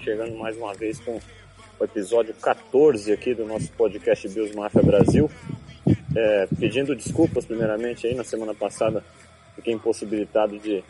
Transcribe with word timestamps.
chegando 0.00 0.36
mais 0.36 0.56
uma 0.56 0.74
vez 0.74 0.98
com 1.00 1.20
o 1.78 1.84
episódio 1.84 2.34
14 2.34 3.12
aqui 3.12 3.32
do 3.32 3.46
nosso 3.46 3.70
podcast 3.72 4.28
Bills 4.28 4.56
Mafia 4.56 4.82
Brasil. 4.82 5.30
É, 6.16 6.48
pedindo 6.58 6.94
desculpas 6.96 7.44
primeiramente 7.44 8.06
aí, 8.06 8.14
na 8.14 8.24
semana 8.24 8.54
passada 8.54 9.04
fiquei 9.54 9.72
impossibilitado 9.72 10.58
de 10.58 10.76
estar 10.78 10.84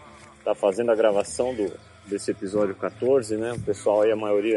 tá 0.45 0.55
fazendo 0.55 0.91
a 0.91 0.95
gravação 0.95 1.55
do, 1.55 1.71
desse 2.07 2.31
episódio 2.31 2.75
14, 2.75 3.37
né? 3.37 3.53
O 3.53 3.61
pessoal 3.61 4.03
aí, 4.03 4.11
a 4.11 4.17
maioria 4.17 4.57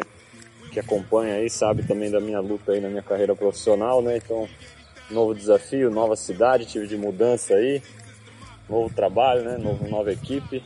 que 0.71 0.79
acompanha 0.79 1.35
aí 1.35 1.49
sabe 1.49 1.83
também 1.83 2.09
da 2.09 2.19
minha 2.19 2.39
luta 2.39 2.71
aí 2.71 2.79
na 2.79 2.89
minha 2.89 3.03
carreira 3.03 3.35
profissional, 3.35 4.01
né? 4.01 4.17
Então, 4.17 4.47
novo 5.11 5.35
desafio, 5.35 5.91
nova 5.91 6.15
cidade, 6.15 6.65
tive 6.65 6.87
de 6.87 6.97
mudança 6.97 7.55
aí, 7.55 7.81
novo 8.69 8.93
trabalho, 8.93 9.43
né? 9.43 9.57
Novo, 9.57 9.87
nova 9.89 10.11
equipe, 10.11 10.63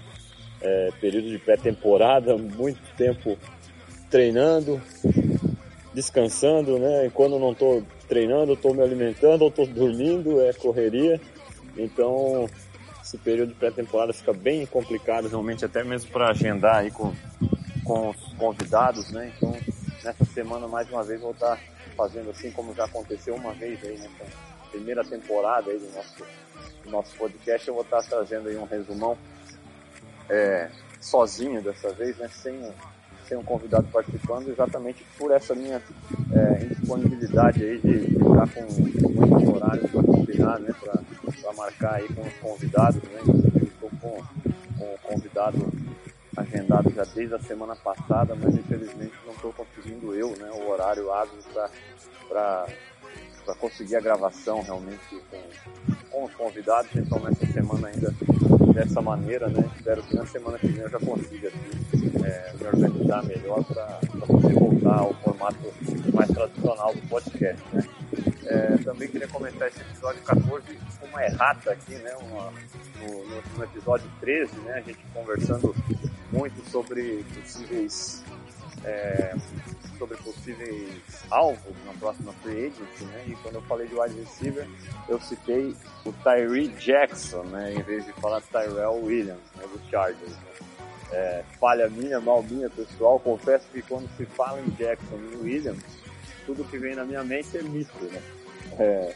é, 0.61 0.89
período 0.99 1.29
de 1.29 1.37
pré-temporada, 1.37 2.37
muito 2.37 2.79
tempo 2.95 3.37
treinando, 4.09 4.81
descansando, 5.93 6.79
né? 6.79 7.05
E 7.05 7.09
quando 7.09 7.39
não 7.39 7.51
estou 7.51 7.83
treinando, 8.07 8.53
estou 8.53 8.73
me 8.73 8.81
alimentando 8.81 9.43
ou 9.43 9.49
estou 9.49 9.67
dormindo, 9.67 10.41
é 10.41 10.53
correria. 10.53 11.19
Então, 11.77 12.49
esse 13.03 13.17
período 13.17 13.49
de 13.49 13.55
pré-temporada 13.55 14.13
fica 14.13 14.33
bem 14.33 14.65
complicado, 14.65 15.27
realmente, 15.27 15.63
até 15.63 15.83
mesmo 15.83 16.11
para 16.11 16.29
agendar 16.29 16.77
aí 16.77 16.91
com, 16.91 17.13
com 17.83 18.09
os 18.09 18.33
convidados, 18.33 19.11
né? 19.11 19.31
Então, 19.35 19.55
nessa 20.03 20.25
semana, 20.25 20.67
mais 20.67 20.89
uma 20.89 21.03
vez, 21.03 21.21
vou 21.21 21.31
estar 21.31 21.59
fazendo 21.95 22.29
assim 22.29 22.51
como 22.51 22.73
já 22.73 22.85
aconteceu 22.85 23.35
uma 23.35 23.53
vez 23.53 23.83
aí 23.83 23.97
nessa 23.97 24.25
primeira 24.71 25.03
temporada 25.03 25.69
aí 25.69 25.77
do 25.77 25.91
nosso, 25.93 26.23
do 26.83 26.89
nosso 26.89 27.15
podcast. 27.17 27.67
Eu 27.67 27.73
vou 27.73 27.83
estar 27.83 28.01
trazendo 28.03 28.49
aí 28.49 28.57
um 28.57 28.65
resumão 28.65 29.17
é, 30.29 30.69
sozinho 30.99 31.61
dessa 31.61 31.91
vez, 31.93 32.17
né? 32.17 32.29
Sem, 32.29 32.71
sem 33.27 33.37
um 33.37 33.43
convidado 33.43 33.87
participando, 33.91 34.49
exatamente 34.49 35.05
por 35.17 35.31
essa 35.31 35.53
minha 35.53 35.81
é, 36.33 36.63
indisponibilidade 36.63 37.63
aí 37.63 37.79
de, 37.79 38.15
estar 38.15 38.47
com 38.53 38.73
muitos 39.09 39.47
horários 39.49 39.91
para 39.91 40.03
combinar, 40.03 40.59
né? 40.59 40.73
Para 40.79 41.53
marcar 41.53 41.95
aí 41.95 42.07
com 42.13 42.21
os 42.21 42.33
convidados, 42.35 43.01
né? 43.03 43.19
Estou 43.63 43.89
com, 44.01 44.23
com 44.77 44.85
o 44.85 44.97
convidado 45.03 45.71
agendado 46.39 46.89
já 46.91 47.03
desde 47.03 47.35
a 47.35 47.39
semana 47.39 47.75
passada, 47.75 48.35
mas 48.35 48.55
infelizmente 48.55 49.13
não 49.25 49.33
estou 49.33 49.53
conseguindo 49.53 50.13
eu, 50.15 50.29
né, 50.37 50.49
o 50.51 50.69
horário 50.69 51.11
hábil 51.11 51.39
para 52.27 52.65
conseguir 53.59 53.95
a 53.95 54.01
gravação 54.01 54.61
realmente 54.61 55.21
com, 55.29 55.41
com 56.09 56.25
os 56.25 56.33
convidados, 56.35 56.95
então 56.95 57.19
nessa 57.19 57.45
semana 57.47 57.87
ainda 57.89 58.13
dessa 58.79 59.01
maneira, 59.01 59.49
né, 59.49 59.69
espero 59.75 60.01
que 60.03 60.15
na 60.15 60.25
semana 60.25 60.57
que 60.57 60.67
vem 60.67 60.81
eu 60.81 60.89
já 60.89 60.99
consiga 60.99 61.49
assim, 61.49 62.11
é, 62.23 62.53
me 62.57 62.67
organizar 62.67 63.23
melhor 63.25 63.63
para 63.65 63.99
poder 64.25 64.53
voltar 64.53 64.99
ao 64.99 65.13
formato 65.15 65.73
mais 66.13 66.29
tradicional 66.29 66.93
do 66.93 67.01
podcast, 67.09 67.61
né. 67.73 67.83
É, 68.45 68.77
também 68.77 69.07
queria 69.09 69.27
comentar 69.27 69.67
esse 69.67 69.81
episódio 69.81 70.21
14 70.23 70.79
uma 71.03 71.23
errata 71.23 71.71
aqui, 71.71 71.95
né? 71.95 72.15
Uma, 72.15 72.51
no, 72.99 73.57
no, 73.57 73.63
episódio 73.63 74.09
13, 74.21 74.55
né? 74.61 74.73
A 74.73 74.81
gente 74.81 74.99
conversando 75.13 75.75
muito 76.31 76.69
sobre 76.69 77.23
possíveis 77.35 78.23
é, 78.83 79.35
sobre 79.99 80.17
possíveis 80.17 80.89
alvos 81.29 81.75
na 81.85 81.93
próxima 81.93 82.33
free 82.41 82.67
agency, 82.67 83.03
né? 83.03 83.25
E 83.27 83.35
quando 83.43 83.55
eu 83.55 83.61
falei 83.63 83.87
de 83.87 83.93
wide 83.93 84.15
receiver, 84.19 84.67
eu 85.07 85.19
citei 85.19 85.75
o 86.05 86.13
Tyree 86.13 86.69
Jackson, 86.69 87.43
né? 87.43 87.73
Em 87.75 87.83
vez 87.83 88.05
de 88.05 88.13
falar 88.13 88.41
Tyrell 88.41 89.03
Williams, 89.03 89.41
né? 89.55 89.63
Do 89.71 89.79
Chargers. 89.91 90.31
Né? 90.31 90.49
É, 91.11 91.43
falha 91.59 91.89
minha, 91.89 92.19
mal 92.21 92.41
minha, 92.41 92.69
pessoal. 92.69 93.19
Confesso 93.19 93.65
que 93.71 93.81
quando 93.81 94.09
se 94.15 94.25
fala 94.25 94.59
em 94.61 94.69
Jackson 94.71 95.17
e 95.33 95.35
Williams, 95.35 95.83
tudo 96.45 96.63
que 96.63 96.77
vem 96.77 96.95
na 96.95 97.03
minha 97.03 97.23
mente 97.23 97.57
é 97.57 97.61
mito, 97.61 98.03
né? 98.05 98.21
É, 98.77 99.15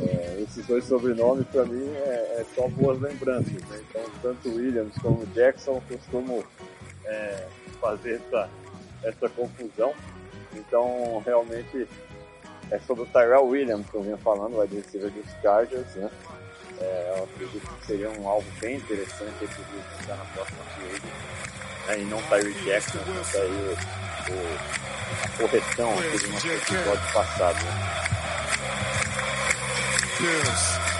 é, 0.00 0.42
esses 0.42 0.66
dois 0.66 0.84
sobrenomes 0.84 1.46
para 1.46 1.64
mim 1.64 1.88
é, 1.94 2.40
é, 2.40 2.46
só 2.54 2.68
boas 2.68 3.00
lembranças, 3.00 3.52
né? 3.52 3.82
Então 3.88 4.02
tanto 4.20 4.48
Williams 4.50 4.92
como 5.00 5.24
Jackson 5.26 5.80
costumo 5.88 6.44
é, 7.04 7.46
fazer 7.80 8.20
essa, 8.26 8.50
essa 9.02 9.28
confusão. 9.28 9.94
Então 10.54 11.22
realmente 11.24 11.88
é 12.70 12.78
sobre 12.80 13.04
o 13.04 13.06
Tyrell 13.06 13.46
Williams 13.46 13.88
que 13.90 13.96
eu 13.96 14.02
venho 14.02 14.18
falando, 14.18 14.56
o 14.56 14.60
adversário 14.60 15.10
dos 15.10 15.30
Chargers, 15.42 15.94
né? 15.96 16.10
É, 16.80 17.14
eu 17.16 17.24
acredito 17.24 17.68
que 17.68 17.86
seria 17.86 18.10
um 18.10 18.26
alvo 18.26 18.46
bem 18.58 18.76
interessante 18.76 19.44
esse 19.44 19.60
visitar 19.60 20.16
na 20.16 20.24
próxima 20.26 20.64
corrida. 20.74 21.06
Né? 21.88 22.00
E 22.00 22.04
não 22.04 22.22
Tyree 22.22 22.54
Jackson, 22.64 22.98
que 22.98 23.32
tá 23.32 23.38
aí 23.38 23.50
o, 23.50 24.32
o, 24.32 24.44
a 25.24 25.28
correção 25.36 25.98
aqui 25.98 26.18
do 26.18 26.28
nosso 26.32 26.48
episódio 26.48 27.12
passado. 27.12 27.64
Né? 27.64 28.00
Yes. 30.20 30.99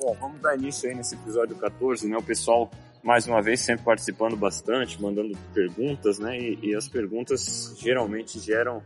Bom, 0.00 0.16
vamos 0.20 0.40
dar 0.40 0.56
início 0.56 0.88
aí 0.88 0.94
nesse 0.94 1.14
episódio 1.14 1.56
14, 1.56 2.08
né? 2.08 2.16
O 2.16 2.22
pessoal, 2.22 2.70
mais 3.02 3.26
uma 3.26 3.40
vez, 3.40 3.60
sempre 3.60 3.84
participando 3.84 4.36
bastante, 4.36 5.00
mandando 5.00 5.36
perguntas, 5.52 6.18
né? 6.18 6.38
E, 6.38 6.58
e 6.62 6.74
as 6.74 6.88
perguntas 6.88 7.74
geralmente 7.78 8.40
geram 8.40 8.82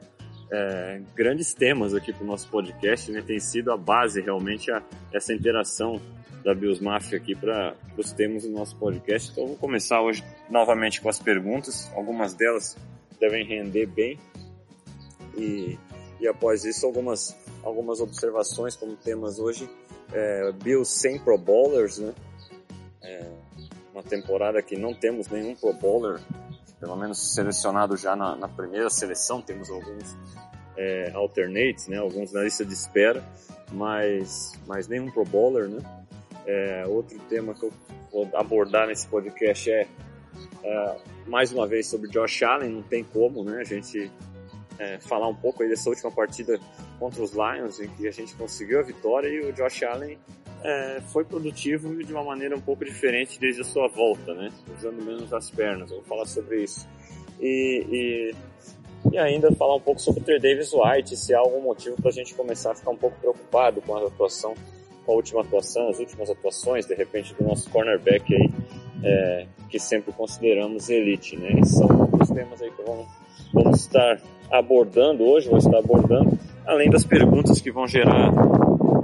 é, 0.50 1.00
grandes 1.14 1.54
temas 1.54 1.94
aqui 1.94 2.12
para 2.12 2.24
o 2.24 2.26
nosso 2.26 2.48
podcast, 2.48 3.10
né? 3.10 3.22
Tem 3.22 3.40
sido 3.40 3.72
a 3.72 3.76
base 3.76 4.20
realmente 4.20 4.70
a, 4.70 4.82
essa 5.12 5.32
interação 5.32 6.00
da 6.44 6.54
Bios 6.54 6.78
Mafia 6.78 7.18
aqui 7.18 7.34
para 7.34 7.74
os 7.96 8.12
temas 8.12 8.42
do 8.42 8.50
nosso 8.50 8.76
podcast. 8.76 9.32
Então, 9.32 9.46
vou 9.46 9.56
começar 9.56 10.00
hoje 10.02 10.22
novamente 10.50 11.00
com 11.00 11.08
as 11.08 11.18
perguntas. 11.18 11.90
Algumas 11.94 12.34
delas 12.34 12.76
devem 13.18 13.44
render 13.44 13.86
bem. 13.86 14.18
E, 15.36 15.78
e 16.20 16.28
após 16.28 16.64
isso, 16.64 16.84
algumas, 16.84 17.36
algumas 17.62 18.00
observações 18.00 18.76
como 18.76 18.94
temas 18.94 19.38
hoje 19.38 19.68
é, 20.12 20.52
Bills 20.52 20.90
sem 20.90 21.18
Pro 21.18 21.38
Bowlers, 21.38 21.98
né? 21.98 22.14
É 23.02 23.26
uma 23.92 24.02
temporada 24.02 24.62
que 24.62 24.76
não 24.76 24.94
temos 24.94 25.28
nenhum 25.28 25.54
Pro 25.54 25.72
Bowler, 25.72 26.20
pelo 26.78 26.96
menos 26.96 27.34
selecionado 27.34 27.96
já 27.96 28.14
na, 28.14 28.36
na 28.36 28.48
primeira 28.48 28.88
seleção, 28.90 29.42
temos 29.42 29.70
alguns 29.70 30.16
é, 30.76 31.10
alternates, 31.14 31.88
né? 31.88 31.98
Alguns 31.98 32.32
na 32.32 32.42
lista 32.42 32.64
de 32.64 32.72
espera, 32.72 33.24
mas, 33.72 34.52
mas 34.66 34.86
nenhum 34.88 35.10
Pro 35.10 35.24
Bowler, 35.24 35.68
né? 35.68 35.78
É, 36.46 36.86
outro 36.86 37.18
tema 37.28 37.52
que 37.54 37.64
eu 37.64 37.72
vou 38.10 38.28
abordar 38.34 38.86
nesse 38.86 39.06
podcast 39.06 39.70
é, 39.70 39.86
é 40.64 40.96
mais 41.26 41.52
uma 41.52 41.66
vez 41.66 41.86
sobre 41.88 42.08
Josh 42.08 42.42
Allen, 42.42 42.70
não 42.70 42.82
tem 42.82 43.04
como, 43.04 43.44
né? 43.44 43.60
A 43.60 43.64
gente 43.64 44.10
é, 44.78 44.98
falar 44.98 45.28
um 45.28 45.34
pouco 45.34 45.62
aí 45.62 45.68
dessa 45.68 45.88
última 45.88 46.10
partida 46.10 46.58
contra 46.98 47.22
os 47.22 47.32
Lions, 47.32 47.80
em 47.80 47.88
que 47.88 48.06
a 48.06 48.10
gente 48.10 48.34
conseguiu 48.34 48.80
a 48.80 48.82
vitória 48.82 49.28
e 49.28 49.40
o 49.40 49.52
Josh 49.52 49.82
Allen 49.82 50.18
é, 50.62 51.00
foi 51.12 51.24
produtivo 51.24 52.02
de 52.02 52.12
uma 52.12 52.24
maneira 52.24 52.56
um 52.56 52.60
pouco 52.60 52.84
diferente 52.84 53.38
desde 53.38 53.62
a 53.62 53.64
sua 53.64 53.88
volta, 53.88 54.34
né? 54.34 54.50
Usando 54.76 55.04
menos 55.04 55.32
as 55.32 55.50
pernas. 55.50 55.90
Vou 55.90 56.02
falar 56.02 56.26
sobre 56.26 56.62
isso. 56.62 56.88
E, 57.40 57.86
e, 57.90 59.12
e 59.12 59.18
ainda 59.18 59.52
falar 59.52 59.76
um 59.76 59.80
pouco 59.80 60.00
sobre 60.00 60.20
o 60.20 60.24
Ter 60.24 60.40
Davis 60.40 60.72
White, 60.72 61.16
se 61.16 61.34
há 61.34 61.38
algum 61.38 61.60
motivo 61.60 61.96
para 61.96 62.10
a 62.10 62.12
gente 62.12 62.34
começar 62.34 62.72
a 62.72 62.74
ficar 62.74 62.90
um 62.90 62.96
pouco 62.96 63.18
preocupado 63.20 63.80
com 63.82 63.96
a 63.96 64.06
atuação, 64.06 64.54
com 65.06 65.12
a 65.12 65.14
última 65.14 65.42
atuação, 65.42 65.88
as 65.88 65.98
últimas 65.98 66.28
atuações, 66.28 66.86
de 66.86 66.94
repente, 66.94 67.34
do 67.34 67.44
nosso 67.44 67.70
cornerback 67.70 68.34
aí, 68.34 68.50
é, 69.04 69.46
que 69.70 69.78
sempre 69.78 70.12
consideramos 70.12 70.88
elite, 70.88 71.36
né? 71.36 71.50
E 71.60 71.66
são 71.66 71.86
os 72.20 72.28
temas 72.28 72.60
aí 72.60 72.70
que 72.70 72.82
vamos, 72.82 73.06
vamos 73.52 73.80
estar 73.80 74.20
abordando 74.50 75.24
hoje, 75.24 75.48
vou 75.48 75.58
estar 75.58 75.78
abordando 75.78 76.38
além 76.66 76.90
das 76.90 77.04
perguntas 77.04 77.60
que 77.60 77.72
vão 77.72 77.86
gerar 77.86 78.30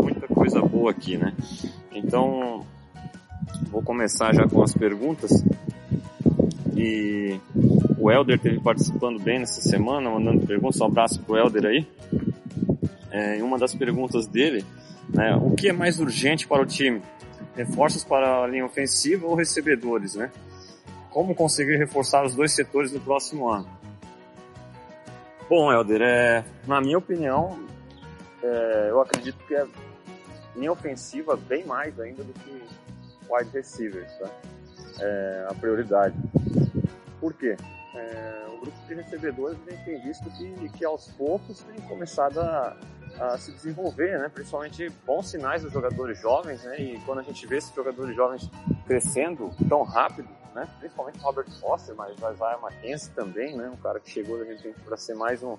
muita 0.02 0.28
coisa 0.28 0.60
boa 0.60 0.90
aqui, 0.90 1.16
né? 1.16 1.32
Então, 1.94 2.64
vou 3.70 3.82
começar 3.82 4.34
já 4.34 4.46
com 4.46 4.62
as 4.62 4.74
perguntas. 4.74 5.42
E 6.76 7.40
o 7.98 8.10
Helder 8.10 8.36
esteve 8.36 8.60
participando 8.60 9.18
bem 9.18 9.38
nessa 9.38 9.62
semana, 9.62 10.10
mandando 10.10 10.46
perguntas. 10.46 10.80
Um 10.80 10.86
abraço 10.86 11.22
pro 11.22 11.36
Helder 11.36 11.66
aí. 11.66 11.86
é, 13.10 13.42
uma 13.42 13.56
das 13.58 13.74
perguntas 13.74 14.26
dele, 14.26 14.64
né, 15.08 15.34
o 15.36 15.52
que 15.52 15.68
é 15.68 15.72
mais 15.72 16.00
urgente 16.00 16.46
para 16.46 16.62
o 16.62 16.66
time? 16.66 17.00
Reforços 17.56 18.02
para 18.04 18.42
a 18.42 18.46
linha 18.46 18.66
ofensiva 18.66 19.26
ou 19.26 19.34
recebedores, 19.34 20.16
né? 20.16 20.30
Como 21.10 21.34
conseguir 21.34 21.76
reforçar 21.76 22.24
os 22.24 22.34
dois 22.34 22.52
setores 22.52 22.92
no 22.92 23.00
próximo 23.00 23.48
ano? 23.48 23.68
Bom, 25.48 25.70
Helder, 25.70 26.00
é, 26.00 26.44
na 26.66 26.80
minha 26.80 26.96
opinião, 26.96 27.58
é, 28.42 28.86
eu 28.88 29.00
acredito 29.00 29.36
que 29.46 29.54
é 29.54 29.66
linha 30.56 30.72
ofensiva 30.72 31.36
bem 31.36 31.64
mais 31.66 31.98
ainda 32.00 32.24
do 32.24 32.32
que 32.32 32.62
wide 33.30 33.50
receivers, 33.52 34.10
tá? 34.18 34.30
É 35.00 35.46
a 35.50 35.54
prioridade. 35.54 36.16
Por 37.20 37.34
quê? 37.34 37.56
É, 37.94 38.46
o 38.54 38.60
grupo 38.60 38.78
de 38.86 38.94
recebedores 38.94 39.58
a 39.66 39.70
gente 39.70 39.84
tem 39.84 40.00
visto 40.00 40.30
que, 40.30 40.68
que 40.70 40.84
aos 40.84 41.08
poucos 41.12 41.62
tem 41.62 41.76
começado 41.88 42.40
a, 42.40 42.76
a 43.20 43.38
se 43.38 43.52
desenvolver, 43.52 44.18
né? 44.18 44.30
principalmente 44.32 44.90
bons 45.06 45.28
sinais 45.28 45.62
dos 45.62 45.72
jogadores 45.72 46.18
jovens, 46.20 46.62
né? 46.64 46.80
e 46.80 47.00
quando 47.00 47.20
a 47.20 47.22
gente 47.22 47.46
vê 47.46 47.58
esses 47.58 47.74
jogadores 47.74 48.16
jovens 48.16 48.50
crescendo 48.86 49.50
tão 49.68 49.82
rápido, 49.82 50.28
né? 50.54 50.68
principalmente 50.78 51.18
o 51.18 51.22
Robert 51.22 51.50
Foster, 51.60 51.94
mas 51.96 52.10
o 52.10 52.30
Isaiah 52.30 52.58
McKenzie 52.62 53.12
também, 53.12 53.56
né? 53.56 53.68
um 53.68 53.76
cara 53.76 53.98
que 53.98 54.10
chegou 54.10 54.38
de 54.38 54.44
repente 54.44 54.80
para 54.80 54.96
ser 54.96 55.14
mais 55.14 55.42
um, 55.42 55.56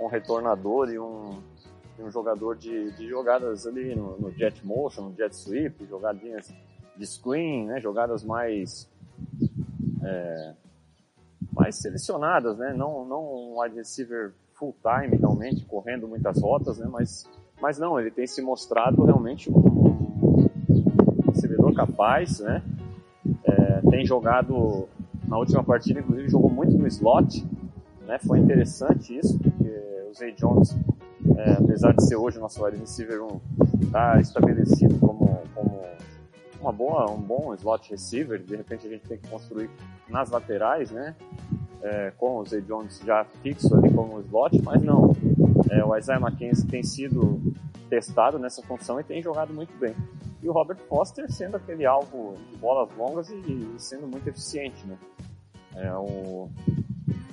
um 0.00 0.06
retornador 0.06 0.90
e 0.90 0.98
um, 0.98 1.40
um 1.98 2.10
jogador 2.10 2.56
de, 2.56 2.90
de 2.92 3.08
jogadas 3.08 3.66
ali 3.66 3.94
no, 3.94 4.18
no, 4.18 4.32
jet 4.32 4.64
motion, 4.64 5.10
no 5.10 5.16
jet 5.16 5.34
sweep, 5.34 5.86
jogadinhas 5.86 6.52
de 6.96 7.06
screen, 7.06 7.66
né? 7.66 7.80
jogadas 7.80 8.24
mais 8.24 8.88
é, 10.02 10.54
mais 11.52 11.76
selecionadas, 11.76 12.56
né? 12.56 12.72
Não, 12.72 13.04
não 13.04 13.22
um 13.22 13.60
wide 13.60 13.76
receiver 13.76 14.32
full 14.54 14.74
time 14.82 15.16
realmente, 15.16 15.64
correndo 15.64 16.06
muitas 16.06 16.40
rotas, 16.40 16.78
né? 16.78 16.88
Mas, 16.90 17.28
mas 17.60 17.78
não, 17.78 17.98
ele 17.98 18.10
tem 18.10 18.26
se 18.26 18.40
mostrado 18.40 19.04
realmente 19.04 19.50
um, 19.50 19.58
um 19.58 21.30
recebedor 21.32 21.74
capaz, 21.74 22.40
né? 22.40 22.62
Tem 23.98 24.06
jogado 24.06 24.88
na 25.26 25.36
última 25.36 25.64
partida, 25.64 25.98
inclusive 25.98 26.28
jogou 26.28 26.48
muito 26.48 26.78
no 26.78 26.86
slot, 26.86 27.44
né? 28.06 28.16
Foi 28.20 28.38
interessante 28.38 29.18
isso, 29.18 29.36
porque 29.40 29.82
o 30.08 30.14
Zay 30.14 30.30
Jones, 30.34 30.76
é, 31.36 31.54
apesar 31.54 31.92
de 31.94 32.06
ser 32.06 32.14
hoje 32.14 32.38
o 32.38 32.40
nosso 32.40 32.64
wide 32.64 32.76
receiver 32.76 33.20
1, 33.20 33.40
está 33.82 34.20
estabelecido 34.20 34.96
como, 35.00 35.42
como 35.52 35.82
uma 36.60 36.70
boa, 36.70 37.10
um 37.10 37.20
bom 37.20 37.52
slot 37.54 37.90
receiver, 37.90 38.40
de 38.40 38.54
repente 38.54 38.86
a 38.86 38.90
gente 38.90 39.02
tem 39.02 39.18
que 39.18 39.28
construir 39.28 39.68
nas 40.08 40.30
laterais, 40.30 40.92
né? 40.92 41.16
É, 41.82 42.12
com 42.16 42.38
o 42.38 42.46
Zay 42.46 42.60
Jones 42.60 43.00
já 43.04 43.24
fixo 43.42 43.74
ali 43.74 43.92
como 43.92 44.20
slot, 44.20 44.62
mas 44.62 44.80
não. 44.80 45.10
É, 45.70 45.84
o 45.84 45.96
Isaiah 45.96 46.20
McKenzie 46.20 46.66
tem 46.66 46.82
sido 46.82 47.40
testado 47.88 48.38
nessa 48.38 48.62
função 48.62 49.00
e 49.00 49.04
tem 49.04 49.22
jogado 49.22 49.52
muito 49.52 49.76
bem. 49.78 49.94
E 50.42 50.48
o 50.48 50.52
Robert 50.52 50.78
Foster 50.88 51.30
sendo 51.30 51.56
aquele 51.56 51.84
alvo 51.84 52.36
de 52.50 52.56
bolas 52.56 52.88
longas 52.96 53.28
e, 53.30 53.34
e 53.34 53.74
sendo 53.78 54.06
muito 54.06 54.28
eficiente, 54.28 54.86
né? 54.86 54.96
É, 55.76 55.92
o, 55.92 56.48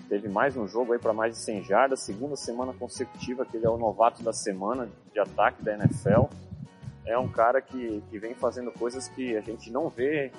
teve 0.10 0.28
mais 0.30 0.56
um 0.56 0.68
jogo 0.68 0.94
aí 0.94 1.00
para 1.00 1.14
mais 1.14 1.36
de 1.36 1.42
100 1.42 1.64
jardas, 1.64 2.00
segunda 2.02 2.36
semana 2.36 2.74
consecutiva 2.74 3.46
que 3.46 3.58
ele 3.58 3.66
é 3.66 3.70
o 3.70 3.78
novato 3.78 4.24
da 4.24 4.34
semana 4.34 4.88
de 5.12 5.20
ataque 5.20 5.64
da 5.64 5.74
NFL 5.74 6.26
é 7.06 7.18
um 7.18 7.28
cara 7.28 7.62
que, 7.62 8.04
que 8.10 8.18
vem 8.18 8.34
fazendo 8.34 8.72
coisas 8.72 9.08
que 9.08 9.38
a 9.38 9.42
gente 9.42 9.72
não 9.72 9.90
vê 9.90 10.32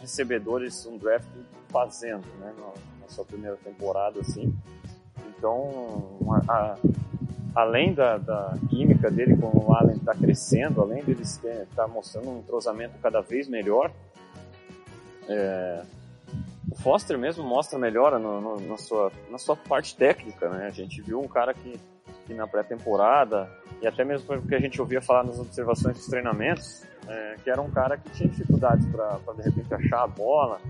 recebedores 0.00 0.86
um 0.86 0.96
draft 0.96 1.26
fazendo, 1.68 2.24
né, 2.38 2.54
na, 3.00 3.08
sua 3.08 3.24
primeira 3.24 3.56
temporada, 3.56 4.18
assim. 4.20 4.56
Então, 5.28 6.16
a, 6.48 6.76
além 7.54 7.94
da, 7.94 8.18
da, 8.18 8.54
química 8.68 9.10
dele 9.10 9.36
com 9.36 9.46
o 9.46 9.72
Allen 9.72 9.96
está 9.96 10.14
crescendo, 10.14 10.80
além 10.80 11.04
dele 11.04 11.22
estar 11.22 11.66
tá 11.74 11.86
mostrando 11.86 12.30
um 12.30 12.38
entrosamento 12.38 12.94
cada 13.02 13.20
vez 13.20 13.48
melhor, 13.48 13.92
é, 15.28 15.82
o 16.70 16.76
Foster 16.76 17.16
mesmo 17.16 17.44
mostra 17.44 17.78
melhora 17.78 18.18
no, 18.18 18.40
no, 18.40 18.60
na, 18.60 18.76
sua, 18.76 19.12
na 19.30 19.38
sua 19.38 19.56
parte 19.56 19.96
técnica, 19.96 20.48
né? 20.48 20.66
A 20.66 20.70
gente 20.70 21.00
viu 21.00 21.20
um 21.20 21.28
cara 21.28 21.54
que, 21.54 21.78
que 22.26 22.34
na 22.34 22.46
pré-temporada 22.46 23.48
e 23.80 23.86
até 23.86 24.04
mesmo 24.04 24.26
porque 24.26 24.54
a 24.54 24.60
gente 24.60 24.80
ouvia 24.80 25.00
falar 25.00 25.24
nas 25.24 25.38
observações 25.38 25.96
dos 25.96 26.06
treinamentos, 26.06 26.82
é, 27.06 27.36
que 27.42 27.50
era 27.50 27.60
um 27.60 27.70
cara 27.70 27.96
que 27.96 28.10
tinha 28.10 28.28
dificuldades 28.28 28.86
para 28.86 29.18
de 29.36 29.42
repente 29.42 29.72
achar 29.72 30.02
a 30.02 30.06
bola, 30.06 30.60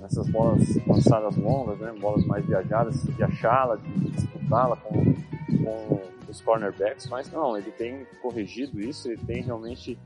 nessas 0.00 0.28
bolas 0.28 0.60
lançadas 0.86 1.36
longas, 1.36 1.78
né, 1.78 1.92
bolas 1.98 2.24
mais 2.24 2.44
viajadas, 2.46 3.02
de 3.02 3.22
achá-la, 3.22 3.76
de 3.76 4.10
disputá-la 4.10 4.76
com, 4.76 5.14
com 5.62 6.00
os 6.28 6.40
cornerbacks, 6.40 7.06
mas 7.08 7.30
não, 7.30 7.56
ele 7.56 7.70
tem 7.70 8.06
corrigido 8.20 8.80
isso, 8.80 9.10
ele 9.10 9.24
tem 9.24 9.42
realmente 9.42 9.98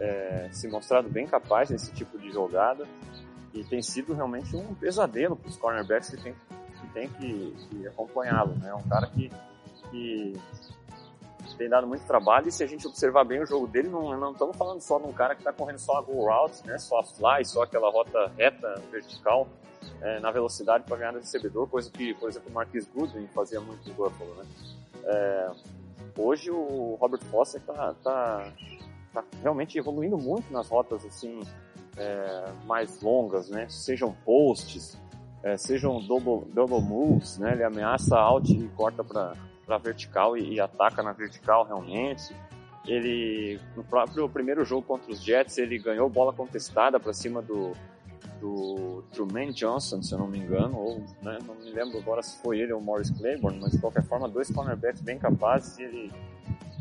é, 0.00 0.48
se 0.52 0.68
mostrado 0.68 1.08
bem 1.08 1.26
capaz 1.26 1.70
nesse 1.70 1.92
tipo 1.92 2.18
de 2.18 2.30
jogada 2.30 2.86
e 3.54 3.64
tem 3.64 3.82
sido 3.82 4.14
realmente 4.14 4.54
um 4.56 4.74
pesadelo 4.74 5.36
para 5.36 5.48
os 5.48 5.56
cornerbacks 5.56 6.10
que 6.10 6.16
tem 6.16 6.34
que, 6.34 6.86
tem 6.92 7.08
que, 7.08 7.56
que 7.68 7.88
acompanhá-lo. 7.88 8.54
Né? 8.56 8.68
É 8.68 8.74
um 8.74 8.82
cara 8.82 9.06
que, 9.06 9.30
que 9.90 10.34
tem 11.56 11.68
dado 11.68 11.86
muito 11.86 12.06
trabalho 12.06 12.48
e 12.48 12.52
se 12.52 12.62
a 12.62 12.66
gente 12.66 12.86
observar 12.86 13.24
bem 13.24 13.42
o 13.42 13.46
jogo 13.46 13.66
dele, 13.66 13.88
não, 13.88 14.18
não 14.18 14.32
estamos 14.32 14.56
falando 14.56 14.80
só 14.80 14.98
de 14.98 15.06
um 15.06 15.12
cara 15.12 15.34
que 15.34 15.40
está 15.40 15.52
correndo 15.52 15.78
só 15.78 15.98
a 15.98 16.02
go 16.02 16.24
route, 16.24 16.66
né, 16.66 16.78
só 16.78 17.00
a 17.00 17.04
fly, 17.04 17.44
só 17.44 17.62
aquela 17.62 17.90
rota 17.90 18.30
reta, 18.36 18.74
vertical, 18.90 19.48
é, 20.00 20.20
na 20.20 20.30
velocidade 20.30 20.84
para 20.84 20.96
ganhar 20.96 21.12
no 21.12 21.18
recebedor, 21.18 21.66
coisa 21.66 21.90
que, 21.90 22.12
por 22.14 22.28
exemplo, 22.28 22.50
o 22.50 22.52
Marquis 22.52 22.86
Goodwin 22.86 23.26
fazia 23.28 23.60
muito 23.60 23.88
no 23.88 23.94
Buffalo, 23.94 24.34
né. 24.34 24.44
É, 25.04 25.50
hoje 26.18 26.50
o 26.50 26.96
Robert 27.00 27.22
Foster 27.24 27.60
está 27.60 27.94
tá, 27.94 28.52
tá 29.12 29.24
realmente 29.42 29.78
evoluindo 29.78 30.16
muito 30.18 30.52
nas 30.52 30.68
rotas 30.68 31.04
assim 31.04 31.40
é, 31.96 32.44
mais 32.64 33.00
longas, 33.00 33.48
né, 33.48 33.66
sejam 33.68 34.12
posts, 34.24 35.00
é, 35.42 35.56
sejam 35.56 36.00
double, 36.00 36.50
double 36.52 36.80
moves, 36.80 37.38
né, 37.38 37.52
ele 37.52 37.64
ameaça 37.64 38.16
out 38.16 38.52
e 38.52 38.68
corta 38.68 39.02
para 39.02 39.78
vertical 39.78 40.36
e, 40.36 40.54
e, 40.54 40.60
ataca 40.60 41.02
na 41.02 41.12
vertical 41.12 41.64
realmente. 41.64 42.34
Ele, 42.86 43.58
no 43.74 43.82
próprio 43.82 44.28
primeiro 44.28 44.64
jogo 44.64 44.86
contra 44.86 45.10
os 45.10 45.20
Jets, 45.20 45.58
ele 45.58 45.76
ganhou 45.76 46.08
bola 46.08 46.32
contestada 46.32 47.00
para 47.00 47.12
cima 47.12 47.42
do, 47.42 47.72
do 48.40 49.02
Truman 49.12 49.52
Johnson, 49.52 50.02
se 50.02 50.12
eu 50.12 50.18
não 50.18 50.26
me 50.26 50.38
engano, 50.38 50.76
ou 50.76 50.98
né, 51.22 51.38
não 51.46 51.54
me 51.54 51.70
lembro 51.70 51.98
agora 51.98 52.22
se 52.22 52.36
foi 52.42 52.60
ele 52.60 52.72
ou 52.72 52.80
Morris 52.80 53.10
Claiborne, 53.10 53.58
mas 53.60 53.72
de 53.72 53.78
qualquer 53.78 54.02
forma, 54.04 54.28
dois 54.28 54.50
cornerbacks 54.50 55.00
bem 55.00 55.18
capazes 55.18 55.78
e 55.78 55.82
ele, 55.82 56.12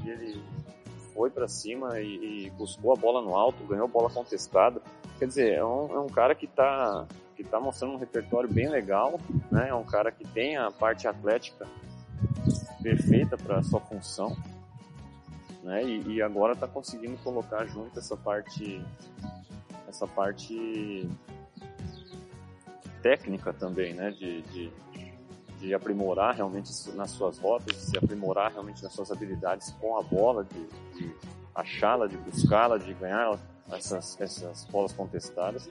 e 0.04 0.10
ele 0.10 0.44
foi 1.14 1.30
para 1.30 1.48
cima 1.48 2.00
e, 2.00 2.48
e, 2.48 2.50
buscou 2.52 2.92
a 2.92 2.96
bola 2.96 3.22
no 3.22 3.36
alto, 3.36 3.64
ganhou 3.66 3.88
bola 3.88 4.10
contestada. 4.10 4.82
Quer 5.18 5.28
dizer, 5.28 5.54
é 5.54 5.66
um, 5.66 5.96
é 5.96 6.00
um 6.00 6.10
cara 6.10 6.36
que 6.36 6.46
está 6.46 7.08
que 7.36 7.44
tá 7.44 7.60
mostrando 7.60 7.96
um 7.96 7.98
repertório 7.98 8.50
bem 8.50 8.70
legal, 8.70 9.20
né? 9.52 9.68
É 9.70 9.74
um 9.74 9.84
cara 9.84 10.10
que 10.10 10.26
tem 10.26 10.56
a 10.56 10.72
parte 10.72 11.06
atlética 11.06 11.68
perfeita 12.82 13.38
para 13.38 13.62
sua 13.62 13.82
função, 13.82 14.38
né? 15.62 15.84
E, 15.84 16.14
e 16.14 16.22
agora 16.22 16.54
está 16.54 16.68
conseguindo 16.68 17.18
colocar 17.18 17.66
junto 17.66 18.00
essa 18.00 18.16
parte, 18.16 18.82
essa 19.88 20.08
parte 20.08 21.10
técnica 23.06 23.54
também, 23.54 23.94
né? 23.94 24.10
De, 24.10 24.42
de, 24.42 24.72
de 25.60 25.76
aprimorar 25.76 26.34
realmente 26.34 26.72
nas 26.96 27.12
suas 27.12 27.38
rotas, 27.38 27.76
de 27.76 27.82
se 27.84 27.98
aprimorar 28.00 28.52
realmente 28.52 28.82
nas 28.82 28.94
suas 28.94 29.12
habilidades 29.12 29.70
com 29.80 29.96
a 29.96 30.02
bola, 30.02 30.44
de, 30.44 30.98
de 30.98 31.16
achá-la, 31.54 32.08
de 32.08 32.18
buscá-la, 32.18 32.80
de 32.80 32.92
ganhar 32.96 33.38
essas, 33.72 34.20
essas 34.20 34.66
bolas 34.66 34.92
contestadas. 34.92 35.70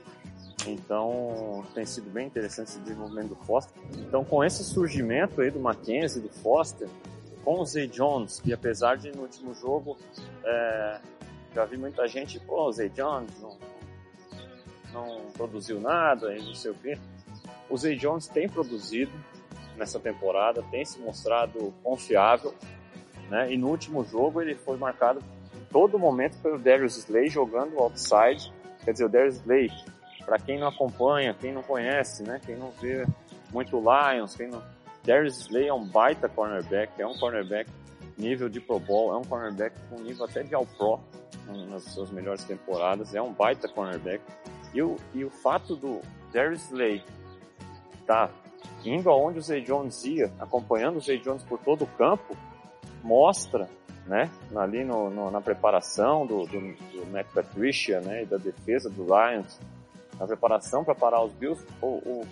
Então, 0.65 1.65
tem 1.73 1.85
sido 1.85 2.09
bem 2.09 2.27
interessante 2.27 2.69
esse 2.69 2.79
desenvolvimento 2.79 3.29
do 3.29 3.35
Foster. 3.35 3.83
Então, 3.97 4.23
com 4.23 4.41
esse 4.41 4.63
surgimento 4.63 5.41
aí 5.41 5.51
do 5.51 5.59
Mackenzie, 5.59 6.21
do 6.21 6.29
Foster, 6.29 6.87
com 7.43 7.59
o 7.59 7.65
Zay 7.65 7.87
Jones, 7.87 8.39
que 8.39 8.53
apesar 8.53 8.95
de 8.95 9.11
no 9.11 9.23
último 9.23 9.53
jogo, 9.53 9.97
é, 10.41 10.99
já 11.53 11.65
vi 11.65 11.75
muita 11.75 12.07
gente, 12.07 12.39
pô, 12.39 12.69
o 12.69 12.71
Zay 12.71 12.89
Jones 12.89 13.29
não, 13.41 13.57
não 14.93 15.31
produziu 15.33 15.81
nada 15.81 16.33
não 16.37 16.55
sei 16.55 16.71
o 16.71 16.75
quê. 16.75 16.97
O 17.69 17.77
Zay 17.77 17.95
Jones 17.95 18.27
tem 18.27 18.47
produzido 18.47 19.11
nessa 19.77 19.99
temporada, 19.99 20.63
tem 20.71 20.85
se 20.85 20.99
mostrado 20.99 21.73
confiável, 21.83 22.53
né? 23.29 23.51
E 23.51 23.57
no 23.57 23.69
último 23.69 24.03
jogo 24.03 24.41
ele 24.41 24.55
foi 24.55 24.77
marcado 24.77 25.21
todo 25.71 25.99
momento 25.99 26.37
pelo 26.41 26.57
Darius 26.57 26.97
Slay 26.97 27.29
jogando 27.29 27.77
outside. 27.79 28.53
Quer 28.83 28.91
dizer, 28.91 29.05
o 29.05 29.09
Darius 29.09 29.35
Slay 29.37 29.69
para 30.25 30.39
quem 30.39 30.59
não 30.59 30.67
acompanha, 30.67 31.33
quem 31.33 31.53
não 31.53 31.61
conhece, 31.61 32.23
né? 32.23 32.41
Quem 32.43 32.55
não 32.55 32.71
vê 32.71 33.05
muito 33.53 33.79
Lions, 33.79 34.35
quem 34.35 34.47
não... 34.47 34.61
Darius 35.03 35.41
Slay 35.41 35.67
é 35.67 35.73
um 35.73 35.85
baita 35.85 36.27
cornerback, 36.27 36.99
é 36.99 37.05
um 37.05 37.13
cornerback 37.13 37.69
nível 38.17 38.49
de 38.49 38.59
Pro 38.59 38.79
Bowl, 38.79 39.13
é 39.13 39.17
um 39.17 39.23
cornerback 39.23 39.75
com 39.87 40.01
nível 40.01 40.25
até 40.25 40.41
de 40.41 40.55
All-Pro 40.55 40.99
nas 41.69 41.83
suas 41.83 42.09
melhores 42.09 42.43
temporadas, 42.43 43.13
é 43.13 43.21
um 43.21 43.31
baita 43.31 43.67
cornerback. 43.67 44.23
E 44.73 44.81
o, 44.81 44.95
e 45.13 45.23
o 45.23 45.29
fato 45.29 45.75
do 45.75 46.01
Darius 46.33 46.63
Slay 46.71 47.03
tá 48.05 48.29
indo 48.83 49.09
aonde 49.09 49.39
o 49.39 49.41
Zay 49.41 49.61
Jones 49.61 50.03
ia, 50.05 50.31
acompanhando 50.39 50.97
o 50.97 51.01
Zay 51.01 51.19
Jones 51.19 51.43
por 51.43 51.59
todo 51.59 51.83
o 51.83 51.87
campo, 51.87 52.35
mostra 53.03 53.69
né? 54.05 54.29
Ali 54.55 54.83
no, 54.83 55.09
no, 55.09 55.31
na 55.31 55.41
preparação 55.41 56.25
do, 56.25 56.45
do, 56.45 56.59
do 56.59 57.07
Matt 57.11 57.27
Patricia, 57.33 58.01
né? 58.01 58.23
E 58.23 58.25
da 58.25 58.37
defesa 58.37 58.89
do 58.89 59.03
Lions, 59.03 59.59
na 60.19 60.27
preparação 60.27 60.83
para 60.83 60.95
parar 60.95 61.23
os 61.23 61.33
Bills, 61.33 61.65
o, 61.81 61.87
o, 61.87 62.27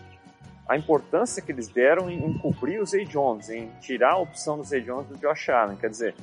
a 0.67 0.77
importância 0.77 1.41
que 1.41 1.51
eles 1.51 1.67
deram 1.67 2.09
em, 2.09 2.23
em 2.23 2.37
cobrir 2.37 2.79
o 2.79 2.85
Zay 2.85 3.05
Jones, 3.05 3.49
em 3.49 3.69
tirar 3.81 4.13
a 4.13 4.19
opção 4.19 4.57
do 4.57 4.63
Zay 4.63 4.81
Jones 4.81 5.07
do 5.07 5.17
Josh 5.17 5.49
Allen. 5.49 5.77
Quer 5.77 5.89
dizer, 5.89 6.15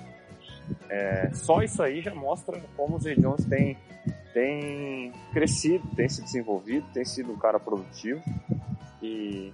é, 0.89 1.31
só 1.35 1.63
isso 1.63 1.83
aí 1.83 2.01
já 2.01 2.15
mostra 2.15 2.61
como 2.77 2.97
o 2.97 3.01
Zay 3.01 3.17
Jones 3.17 3.45
tem, 3.47 3.77
tem 4.33 5.13
crescido, 5.33 5.87
tem 5.97 6.09
se 6.09 6.23
desenvolvido, 6.23 6.87
tem 6.93 7.05
sido 7.05 7.33
um 7.33 7.39
cara 7.39 7.59
produtivo 7.59 8.23
e, 9.03 9.53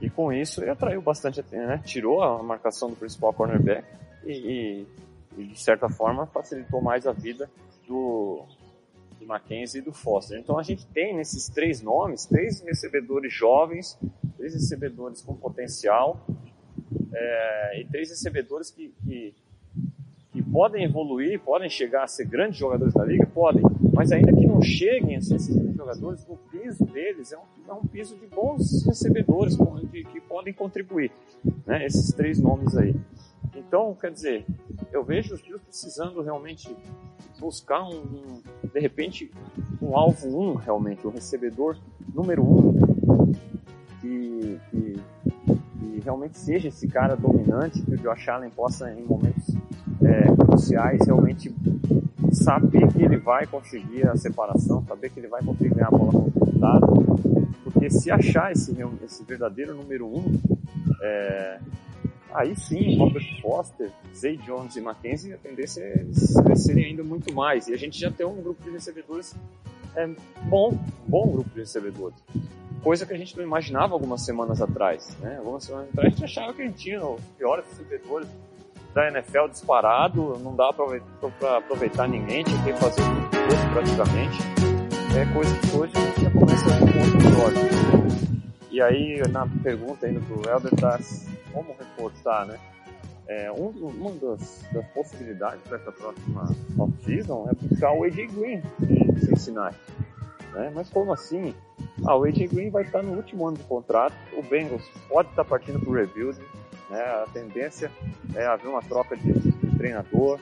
e 0.00 0.10
com 0.10 0.32
isso 0.32 0.62
ele 0.62 0.70
atraiu 0.70 1.00
bastante, 1.00 1.44
né? 1.50 1.80
tirou 1.84 2.22
a 2.22 2.42
marcação 2.42 2.90
do 2.90 2.96
principal 2.96 3.32
cornerback 3.32 3.86
e, 4.24 4.32
e, 4.32 4.86
e 5.38 5.44
de 5.44 5.60
certa 5.60 5.88
forma 5.88 6.26
facilitou 6.26 6.80
mais 6.80 7.06
a 7.06 7.12
vida 7.12 7.50
do, 7.86 8.44
do 9.18 9.26
Mackenzie 9.26 9.80
e 9.80 9.84
do 9.84 9.92
Foster. 9.92 10.38
Então 10.38 10.58
a 10.58 10.62
gente 10.62 10.86
tem 10.86 11.14
nesses 11.14 11.48
três 11.48 11.80
nomes, 11.80 12.26
três 12.26 12.60
recebedores 12.60 13.32
jovens, 13.32 13.98
três 14.36 14.54
recebedores 14.54 15.22
com 15.22 15.34
potencial 15.34 16.24
é, 17.14 17.80
e 17.80 17.84
três 17.86 18.10
recebedores 18.10 18.70
que, 18.70 18.92
que 19.04 19.34
que 20.32 20.42
podem 20.42 20.84
evoluir, 20.84 21.38
podem 21.40 21.68
chegar 21.68 22.04
a 22.04 22.06
ser 22.06 22.24
grandes 22.24 22.56
jogadores 22.56 22.94
da 22.94 23.04
liga, 23.04 23.26
podem, 23.26 23.62
mas 24.02 24.10
ainda 24.10 24.32
que 24.32 24.44
não 24.48 24.60
cheguem 24.60 25.14
a 25.14 25.20
ser 25.20 25.36
esses 25.36 25.54
grandes 25.54 25.76
jogadores, 25.76 26.26
o 26.28 26.36
piso 26.50 26.84
deles 26.86 27.32
é 27.32 27.38
um, 27.38 27.70
é 27.70 27.72
um 27.72 27.86
piso 27.86 28.16
de 28.16 28.26
bons 28.26 28.84
recebedores 28.84 29.56
que, 29.92 30.02
que 30.02 30.20
podem 30.20 30.52
contribuir, 30.52 31.12
né? 31.64 31.86
Esses 31.86 32.12
três 32.12 32.40
nomes 32.40 32.76
aí. 32.76 32.96
Então, 33.54 33.94
quer 33.94 34.10
dizer, 34.10 34.44
eu 34.90 35.04
vejo 35.04 35.32
os 35.32 35.40
Bills 35.40 35.64
precisando 35.64 36.20
realmente 36.20 36.76
buscar 37.38 37.84
um, 37.84 38.00
um, 38.00 38.42
de 38.74 38.80
repente, 38.80 39.30
um 39.80 39.96
alvo 39.96 40.36
um, 40.36 40.54
realmente, 40.56 41.06
um 41.06 41.10
recebedor 41.10 41.78
número 42.12 42.42
um, 42.42 43.32
que, 44.00 44.58
que, 44.68 45.00
que 45.78 46.00
realmente 46.02 46.36
seja 46.38 46.66
esse 46.66 46.88
cara 46.88 47.14
dominante, 47.14 47.80
que 47.80 47.94
o 47.94 47.98
Josh 47.98 48.28
Allen 48.28 48.50
possa, 48.50 48.92
em 48.92 49.04
momentos 49.04 49.54
é, 50.02 50.44
cruciais, 50.44 51.06
realmente 51.06 51.54
saber 52.32 52.88
que 52.92 53.02
ele 53.02 53.16
vai 53.16 53.46
conseguir 53.46 54.06
a 54.08 54.16
separação, 54.16 54.84
saber 54.86 55.10
que 55.10 55.20
ele 55.20 55.28
vai 55.28 55.42
conseguir 55.42 55.74
ganhar 55.74 55.88
a 55.88 55.90
bola 55.90 56.12
conquistada, 56.12 56.86
porque 57.64 57.90
se 57.90 58.10
achar 58.10 58.52
esse, 58.52 58.74
esse 59.04 59.24
verdadeiro 59.24 59.74
número 59.74 60.06
um, 60.06 60.40
é, 61.02 61.58
aí 62.32 62.56
sim, 62.56 62.96
Robert 62.98 63.40
Foster, 63.40 63.90
Zay 64.14 64.36
Jones 64.38 64.76
e 64.76 64.80
Mackenzie, 64.80 65.34
a 65.34 65.38
tendência 65.38 65.82
é 65.82 66.04
crescerem 66.42 66.86
ainda 66.86 67.02
muito 67.02 67.32
mais, 67.34 67.68
e 67.68 67.74
a 67.74 67.76
gente 67.76 67.98
já 67.98 68.10
tem 68.10 68.26
um 68.26 68.40
grupo 68.40 68.62
de 68.62 68.70
recebedores 68.70 69.34
é, 69.94 70.08
bom, 70.44 70.78
bom 71.06 71.30
grupo 71.30 71.50
de 71.50 71.60
recebedores. 71.60 72.16
Coisa 72.82 73.06
que 73.06 73.12
a 73.12 73.16
gente 73.16 73.36
não 73.36 73.44
imaginava 73.44 73.94
algumas 73.94 74.22
semanas 74.22 74.60
atrás. 74.60 75.16
Né? 75.20 75.36
Algumas 75.38 75.62
semanas 75.62 75.88
atrás 75.90 76.08
a 76.08 76.10
gente 76.10 76.24
achava 76.24 76.52
que 76.52 76.62
a 76.62 76.64
gente 76.64 76.78
tinha 76.78 77.06
os 77.06 77.20
piores 77.38 77.64
recebedores 77.66 78.28
da 78.94 79.08
NFL 79.08 79.48
disparado, 79.50 80.38
não 80.38 80.54
dá 80.54 80.72
para 80.72 81.58
aproveitar 81.58 82.08
ninguém, 82.08 82.44
tinha 82.44 82.62
que 82.62 82.72
fazer 82.74 83.02
tudo 83.02 83.72
praticamente. 83.72 84.38
É 85.16 85.32
coisa 85.32 85.54
que 85.58 85.76
hoje 85.76 85.92
a 85.96 86.00
gente 86.00 86.22
já 86.22 86.30
começa 86.30 86.66
a 86.66 86.78
ver. 86.78 86.92
E 88.70 88.80
aí, 88.80 89.22
na 89.30 89.46
pergunta 89.62 90.06
ainda 90.06 90.20
do 90.20 90.48
Helder, 90.48 90.74
tá 90.76 90.98
como 91.52 91.76
reforçar, 91.78 92.46
né? 92.46 92.58
É, 93.28 93.52
um, 93.52 93.68
uma 93.68 94.10
das, 94.12 94.64
das 94.72 94.86
possibilidades 94.88 95.60
para 95.62 95.76
essa 95.76 95.92
próxima 95.92 96.44
off-season 96.78 97.48
é 97.50 97.54
buscar 97.54 97.92
o 97.92 98.04
AJ 98.04 98.32
Green 98.32 98.62
de 98.80 99.26
Cincinnati. 99.26 99.78
Né? 100.52 100.72
Mas 100.74 100.90
como 100.90 101.12
assim? 101.12 101.54
Ah, 102.06 102.16
o 102.16 102.24
AJ 102.24 102.48
Green 102.48 102.70
vai 102.70 102.82
estar 102.82 103.02
no 103.02 103.12
último 103.12 103.46
ano 103.46 103.56
de 103.56 103.62
contrato, 103.64 104.14
o 104.36 104.42
Bengals 104.42 104.82
pode 105.08 105.28
estar 105.30 105.44
partindo 105.44 105.78
para 105.80 105.90
o 105.90 105.92
né? 106.92 107.00
A 107.00 107.26
tendência 107.32 107.90
é 108.36 108.44
haver 108.44 108.68
uma 108.68 108.82
troca 108.82 109.16
de, 109.16 109.32
de 109.32 109.76
treinador, 109.76 110.38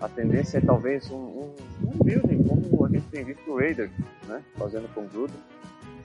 a 0.00 0.08
tendência 0.08 0.58
é 0.58 0.60
talvez 0.60 1.08
um, 1.12 1.16
um, 1.16 1.54
um, 1.84 2.04
building, 2.04 2.42
como 2.42 2.84
a 2.84 2.88
gente 2.88 3.06
tem 3.06 3.24
visto 3.24 3.48
o 3.48 3.56
Raiders 3.56 3.90
né? 4.26 4.42
fazendo 4.58 4.92
com 4.92 5.02
o 5.02 5.08
Gruden. 5.08 5.36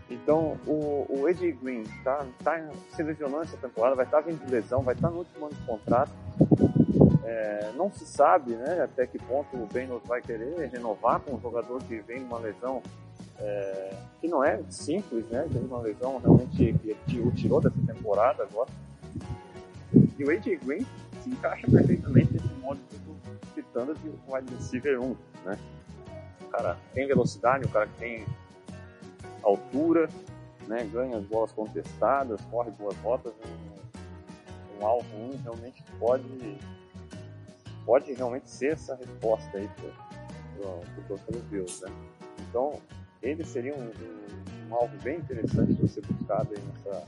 Então, 0.10 0.58
o, 0.66 1.06
o 1.10 1.24
Green 1.62 1.82
está 1.82 2.26
tá 2.44 2.70
se 2.92 3.04
lesionando 3.04 3.44
essa 3.44 3.58
temporada, 3.58 3.96
vai 3.96 4.06
estar 4.06 4.22
tá 4.22 4.30
vindo 4.30 4.46
de 4.46 4.52
lesão, 4.52 4.82
vai 4.82 4.94
estar 4.94 5.08
tá 5.08 5.14
no 5.14 5.20
último 5.20 5.48
ano 5.48 5.56
de 5.56 5.62
contrato. 5.66 6.12
É, 7.26 7.72
não 7.76 7.92
se 7.92 8.06
sabe 8.06 8.56
né, 8.56 8.82
até 8.84 9.06
que 9.06 9.18
ponto 9.18 9.58
o 9.58 9.66
Bengals 9.66 10.04
vai 10.06 10.22
querer 10.22 10.70
renovar 10.70 11.20
com 11.20 11.36
um 11.36 11.42
jogador 11.42 11.82
que 11.84 11.98
vem 11.98 12.22
numa 12.22 12.40
lesão 12.40 12.82
é, 13.40 13.94
que 14.22 14.28
não 14.28 14.44
é 14.44 14.62
simples, 14.70 15.26
né? 15.30 15.46
Tem 15.52 15.62
uma 15.62 15.80
lesão 15.80 16.20
realmente 16.20 16.74
que 17.06 17.20
o 17.20 17.32
tirou 17.32 17.60
dessa 17.60 17.76
temporada 17.86 18.44
agora. 18.44 18.70
E 20.18 20.24
o 20.24 20.30
AJ 20.30 20.60
Green 20.64 20.86
se 21.22 21.30
encaixa 21.30 21.70
perfeitamente 21.70 22.34
nesse 22.34 22.54
modo 22.62 22.80
que 22.90 22.96
eu 22.96 23.16
estou 23.16 23.54
citando 23.56 23.96
de 23.96 24.10
wide 24.28 24.54
receiver 24.54 25.02
1, 25.02 25.16
né? 25.46 25.60
O 26.42 26.46
cara 26.46 26.78
tem 26.94 27.08
velocidade, 27.08 27.66
o 27.66 27.70
cara 27.70 27.88
tem 28.00 28.26
altura, 29.44 30.10
né? 30.68 30.84
ganha 30.92 31.18
as 31.18 31.24
bolas 31.26 31.52
contestadas, 31.52 32.42
corre 32.52 32.72
boas 32.72 32.96
rotas, 32.98 33.34
um, 33.34 34.82
um 34.82 34.86
alvo 34.86 35.08
1 35.16 35.38
realmente 35.44 35.84
pode 36.00 36.58
pode 37.86 38.12
realmente 38.14 38.50
ser 38.50 38.74
essa 38.74 38.96
resposta 38.96 39.58
aí 39.58 39.70
para 39.78 40.70
o 40.70 41.08
torcedor 41.08 41.42
Bills, 41.44 41.86
né? 41.86 41.92
Então, 42.50 42.82
ele 43.24 43.46
seria 43.46 43.74
um, 43.74 43.82
um, 43.82 44.70
um 44.70 44.76
alvo 44.76 44.96
bem 45.02 45.20
interessante 45.20 45.74
para 45.74 45.88
ser 45.88 46.06
buscado 46.06 46.50
aí 46.54 46.62
nessa 46.62 47.08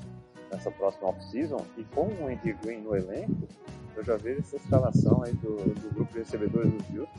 nessa 0.51 0.72
próxima 0.72 1.10
off-season. 1.10 1.65
E 1.77 1.84
com 1.84 2.08
o 2.08 2.27
Andy 2.27 2.53
Green 2.63 2.82
no 2.82 2.96
elenco, 2.96 3.48
eu 3.96 4.03
já 4.03 4.15
vejo 4.15 4.39
essa 4.39 4.56
escalação 4.56 5.24
aí 5.25 5.34
do, 5.34 5.56
do 5.56 5.94
grupo 5.94 6.13
de 6.13 6.20
recebedores 6.20 6.72
dos 6.72 6.86
Bills 6.88 7.12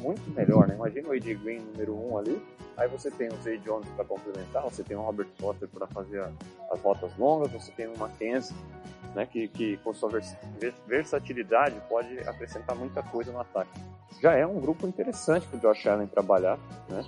muito 0.00 0.30
melhor, 0.30 0.66
né? 0.66 0.74
Imagina 0.74 1.08
o 1.08 1.12
AJ 1.12 1.34
Green 1.42 1.60
número 1.60 1.94
1 1.94 2.12
um 2.12 2.18
ali, 2.18 2.42
aí 2.76 2.88
você 2.88 3.10
tem 3.10 3.28
o 3.28 3.42
Zay 3.42 3.58
Jones 3.58 3.88
para 3.90 4.04
complementar, 4.04 4.62
você 4.62 4.82
tem 4.82 4.96
o 4.96 5.00
Robert 5.00 5.28
Potter 5.38 5.68
para 5.68 5.86
fazer 5.88 6.22
as 6.70 6.80
rotas 6.80 7.16
longas, 7.18 7.50
você 7.52 7.70
tem 7.72 7.86
o 7.86 7.98
Mackenzie, 7.98 8.56
né, 9.14 9.26
que, 9.26 9.48
que 9.48 9.76
com 9.78 9.92
sua 9.92 10.08
vers 10.08 10.36
versatilidade 10.86 11.80
pode 11.88 12.18
acrescentar 12.20 12.76
muita 12.76 13.02
coisa 13.02 13.32
no 13.32 13.40
ataque. 13.40 13.80
Já 14.20 14.34
é 14.34 14.46
um 14.46 14.60
grupo 14.60 14.86
interessante 14.86 15.46
para 15.46 15.56
o 15.56 15.60
Josh 15.60 15.86
Allen 15.86 16.06
trabalhar, 16.06 16.58
né? 16.88 17.04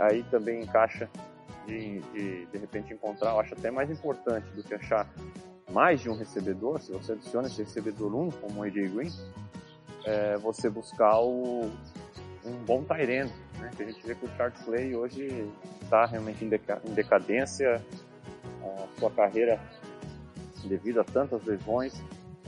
Aí 0.00 0.22
também 0.24 0.62
encaixa 0.62 1.08
de, 1.66 2.00
de, 2.00 2.46
de 2.46 2.58
repente 2.58 2.92
encontrar, 2.92 3.30
eu 3.30 3.40
acho 3.40 3.54
até 3.54 3.70
mais 3.70 3.90
importante 3.90 4.46
do 4.54 4.62
que 4.62 4.74
achar 4.74 5.08
mais 5.70 6.00
de 6.00 6.10
um 6.10 6.16
recebedor, 6.16 6.80
se 6.80 6.92
você 6.92 7.12
adiciona 7.12 7.48
esse 7.48 7.62
recebedor 7.62 8.14
1, 8.14 8.30
como 8.32 8.60
o 8.60 8.62
AJ 8.62 8.90
Green, 8.90 9.10
é 10.04 10.36
você 10.36 10.68
buscar 10.68 11.18
o, 11.20 11.70
um 12.44 12.52
bom 12.66 12.84
Tyrant, 12.84 13.30
né? 13.58 13.70
Que 13.76 13.82
a 13.82 13.86
gente 13.86 14.06
vê 14.06 14.14
que 14.14 14.26
o 14.26 14.36
Charles 14.36 14.60
Clay 14.62 14.94
hoje 14.94 15.50
está 15.82 16.04
realmente 16.06 16.44
em, 16.44 16.48
deca, 16.48 16.80
em 16.84 16.92
decadência, 16.92 17.82
a 18.62 18.98
sua 18.98 19.10
carreira 19.10 19.60
devido 20.64 21.00
a 21.00 21.04
tantas 21.04 21.44
lesões, 21.44 21.94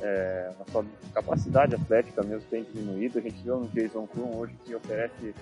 é, 0.00 0.50
a 0.60 0.70
sua 0.70 0.84
capacidade 1.12 1.74
atlética 1.74 2.22
mesmo 2.22 2.48
tem 2.48 2.64
diminuído. 2.64 3.18
A 3.18 3.22
gente 3.22 3.42
viu 3.42 3.60
no 3.60 3.68
Jason 3.68 4.06
Kroon 4.06 4.36
hoje 4.36 4.54
que 4.64 4.74
oferece 4.74 5.34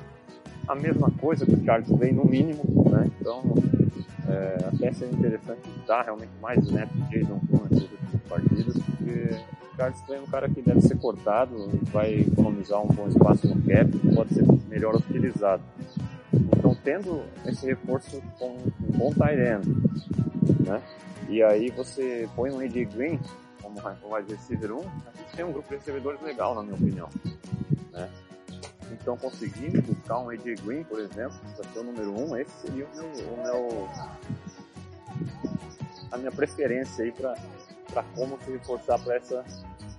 a 0.66 0.74
mesma 0.74 1.10
coisa 1.10 1.44
que 1.44 1.52
o 1.52 1.64
Charles 1.64 1.88
Clay 1.88 2.12
no 2.12 2.24
mínimo, 2.24 2.62
né? 2.90 3.10
Então, 3.20 3.42
é, 4.28 4.58
até 4.66 4.92
seria 4.92 5.14
interessante 5.14 5.60
dar 5.86 6.02
realmente 6.02 6.32
mais 6.40 6.64
de 6.66 6.72
Jason 6.72 7.40
Kroon 7.46 7.64
nessas 7.70 7.90
últimas 7.90 8.22
partidas, 8.28 8.74
porque 8.74 9.36
o 9.72 9.76
Charles 9.76 10.00
Clay 10.02 10.18
é 10.18 10.22
um 10.22 10.26
cara 10.26 10.48
que 10.48 10.62
deve 10.62 10.80
ser 10.80 10.96
cortado, 10.98 11.70
vai 11.92 12.20
economizar 12.20 12.80
um 12.82 12.88
bom 12.88 13.08
espaço 13.08 13.46
no 13.46 13.60
cap, 13.62 13.90
pode 14.14 14.34
ser 14.34 14.44
melhor 14.68 14.96
utilizado. 14.96 15.62
Então, 16.32 16.76
tendo 16.82 17.22
esse 17.46 17.66
reforço 17.66 18.22
com 18.38 18.56
um 18.56 18.98
bom 18.98 19.12
tight 19.12 19.38
end, 19.38 19.68
né? 20.66 20.82
E 21.28 21.42
aí 21.42 21.70
você 21.70 22.28
põe 22.34 22.50
um 22.50 22.60
AJ 22.60 22.86
Green 22.86 23.20
como 23.62 24.14
wide 24.14 24.32
receiver 24.32 24.72
1, 24.72 24.78
a 24.78 24.82
gente 24.82 25.36
tem 25.36 25.44
um 25.44 25.52
grupo 25.52 25.68
de 25.68 25.76
recebedores 25.76 26.20
legal, 26.20 26.54
na 26.54 26.62
minha 26.62 26.74
opinião. 26.74 27.08
Né? 27.92 28.08
Então, 29.00 29.16
conseguindo 29.16 29.82
buscar 29.82 30.18
um 30.18 30.30
AJ 30.30 30.60
Green, 30.64 30.84
por 30.84 31.00
exemplo, 31.00 31.36
para 31.56 31.68
ser 31.70 31.78
o 31.80 31.82
número 31.82 32.10
1, 32.12 32.30
um, 32.30 32.36
esse 32.36 32.52
seria 32.60 32.86
o 32.86 32.96
meu, 32.96 33.06
o 33.06 33.42
meu 33.42 33.88
a 36.12 36.16
minha 36.16 36.30
preferência 36.30 37.04
aí 37.04 37.12
para 37.12 37.34
como 38.14 38.38
se 38.42 38.52
reforçar 38.52 38.98
para 39.00 39.16
essa 39.16 39.44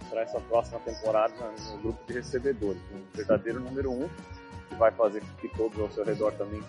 para 0.09 0.21
essa 0.21 0.39
próxima 0.39 0.79
temporada 0.79 1.33
no 1.71 1.77
grupo 1.79 1.99
de 2.07 2.13
recebedores. 2.13 2.81
Um 2.93 3.03
verdadeiro 3.13 3.59
número 3.59 3.91
1 3.91 4.05
um, 4.05 4.09
que 4.69 4.75
vai 4.75 4.91
fazer 4.91 5.19
com 5.19 5.35
que 5.41 5.49
todos 5.57 5.77
ao 5.77 5.91
seu 5.91 6.05
redor 6.05 6.31
também 6.33 6.63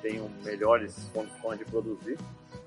tenham 0.00 0.30
melhores 0.44 0.94
condições 1.12 1.58
de 1.58 1.64
produzir 1.66 2.16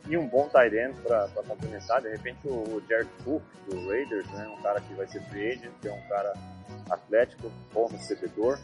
e 0.07 0.17
um 0.17 0.27
bom 0.27 0.47
tight 0.49 0.75
end 0.75 0.99
para 1.01 1.27
complementar. 1.47 2.01
De 2.01 2.09
repente 2.09 2.39
o 2.45 2.81
Jared 2.87 3.09
Cook 3.23 3.41
do 3.67 3.87
Raiders, 3.87 4.27
né, 4.31 4.47
um 4.47 4.61
cara 4.61 4.79
que 4.81 4.93
vai 4.93 5.07
ser 5.07 5.21
free 5.29 5.51
agent, 5.51 5.71
que 5.81 5.87
é 5.87 5.93
um 5.93 6.07
cara 6.07 6.33
atlético, 6.91 7.51
bom 7.73 7.87
recebedor, 7.87 8.59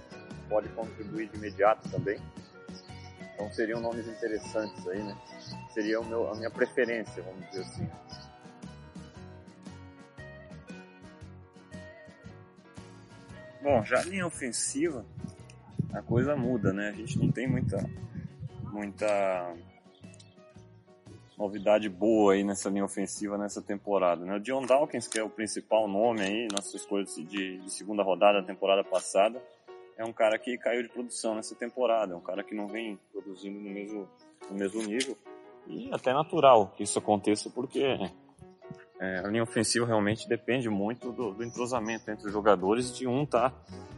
pode 0.49 0.69
contribuir 0.69 1.29
de 1.29 1.37
imediato 1.37 1.89
também. 1.89 2.19
Então 3.33 3.51
seriam 3.51 3.81
nomes 3.81 4.07
interessantes 4.07 4.87
aí, 4.87 5.03
né? 5.03 5.17
Seria 5.73 6.01
meu, 6.01 6.31
a 6.31 6.35
minha 6.35 6.49
preferência, 6.49 7.21
vamos 7.21 7.45
dizer 7.49 7.61
assim. 7.61 7.89
Bom, 13.61 13.83
já 13.83 14.01
linha 14.03 14.27
ofensiva, 14.27 15.05
a 15.91 16.01
coisa 16.01 16.35
muda, 16.35 16.71
né? 16.71 16.89
A 16.89 16.91
gente 16.91 17.17
não 17.17 17.31
tem 17.31 17.47
muita, 17.47 17.77
muita 18.71 19.55
novidade 21.37 21.89
boa 21.89 22.33
aí 22.33 22.43
nessa 22.43 22.69
linha 22.69 22.85
ofensiva 22.85 23.37
nessa 23.37 23.61
temporada, 23.61 24.23
né? 24.23 24.35
O 24.35 24.39
John 24.39 24.65
Dawkins, 24.65 25.07
que 25.07 25.19
é 25.19 25.23
o 25.23 25.29
principal 25.29 25.87
nome 25.87 26.21
aí, 26.21 26.47
nossa 26.51 26.77
escolha 26.77 27.05
de, 27.05 27.57
de 27.57 27.69
segunda 27.71 28.03
rodada 28.03 28.39
da 28.39 28.47
temporada 28.47 28.83
passada, 28.83 29.41
é 29.97 30.03
um 30.03 30.13
cara 30.13 30.37
que 30.37 30.57
caiu 30.57 30.83
de 30.83 30.89
produção 30.89 31.35
nessa 31.35 31.55
temporada, 31.55 32.13
é 32.13 32.15
um 32.15 32.21
cara 32.21 32.43
que 32.43 32.53
não 32.53 32.67
vem 32.67 32.99
produzindo 33.11 33.59
no 33.59 33.69
mesmo, 33.69 34.07
no 34.49 34.57
mesmo 34.57 34.81
nível. 34.81 35.17
E 35.67 35.89
até 35.91 36.13
natural 36.13 36.73
que 36.75 36.83
isso 36.83 36.99
aconteça, 36.99 37.49
porque 37.49 37.81
é, 38.99 39.19
a 39.19 39.27
linha 39.27 39.43
ofensiva 39.43 39.85
realmente 39.85 40.27
depende 40.27 40.69
muito 40.69 41.11
do, 41.11 41.31
do, 41.31 41.43
entrosamento 41.43 42.09
entre 42.09 42.27
os 42.27 42.33
jogadores, 42.33 42.95
de 42.95 43.07
um 43.07 43.25
tá 43.25 43.51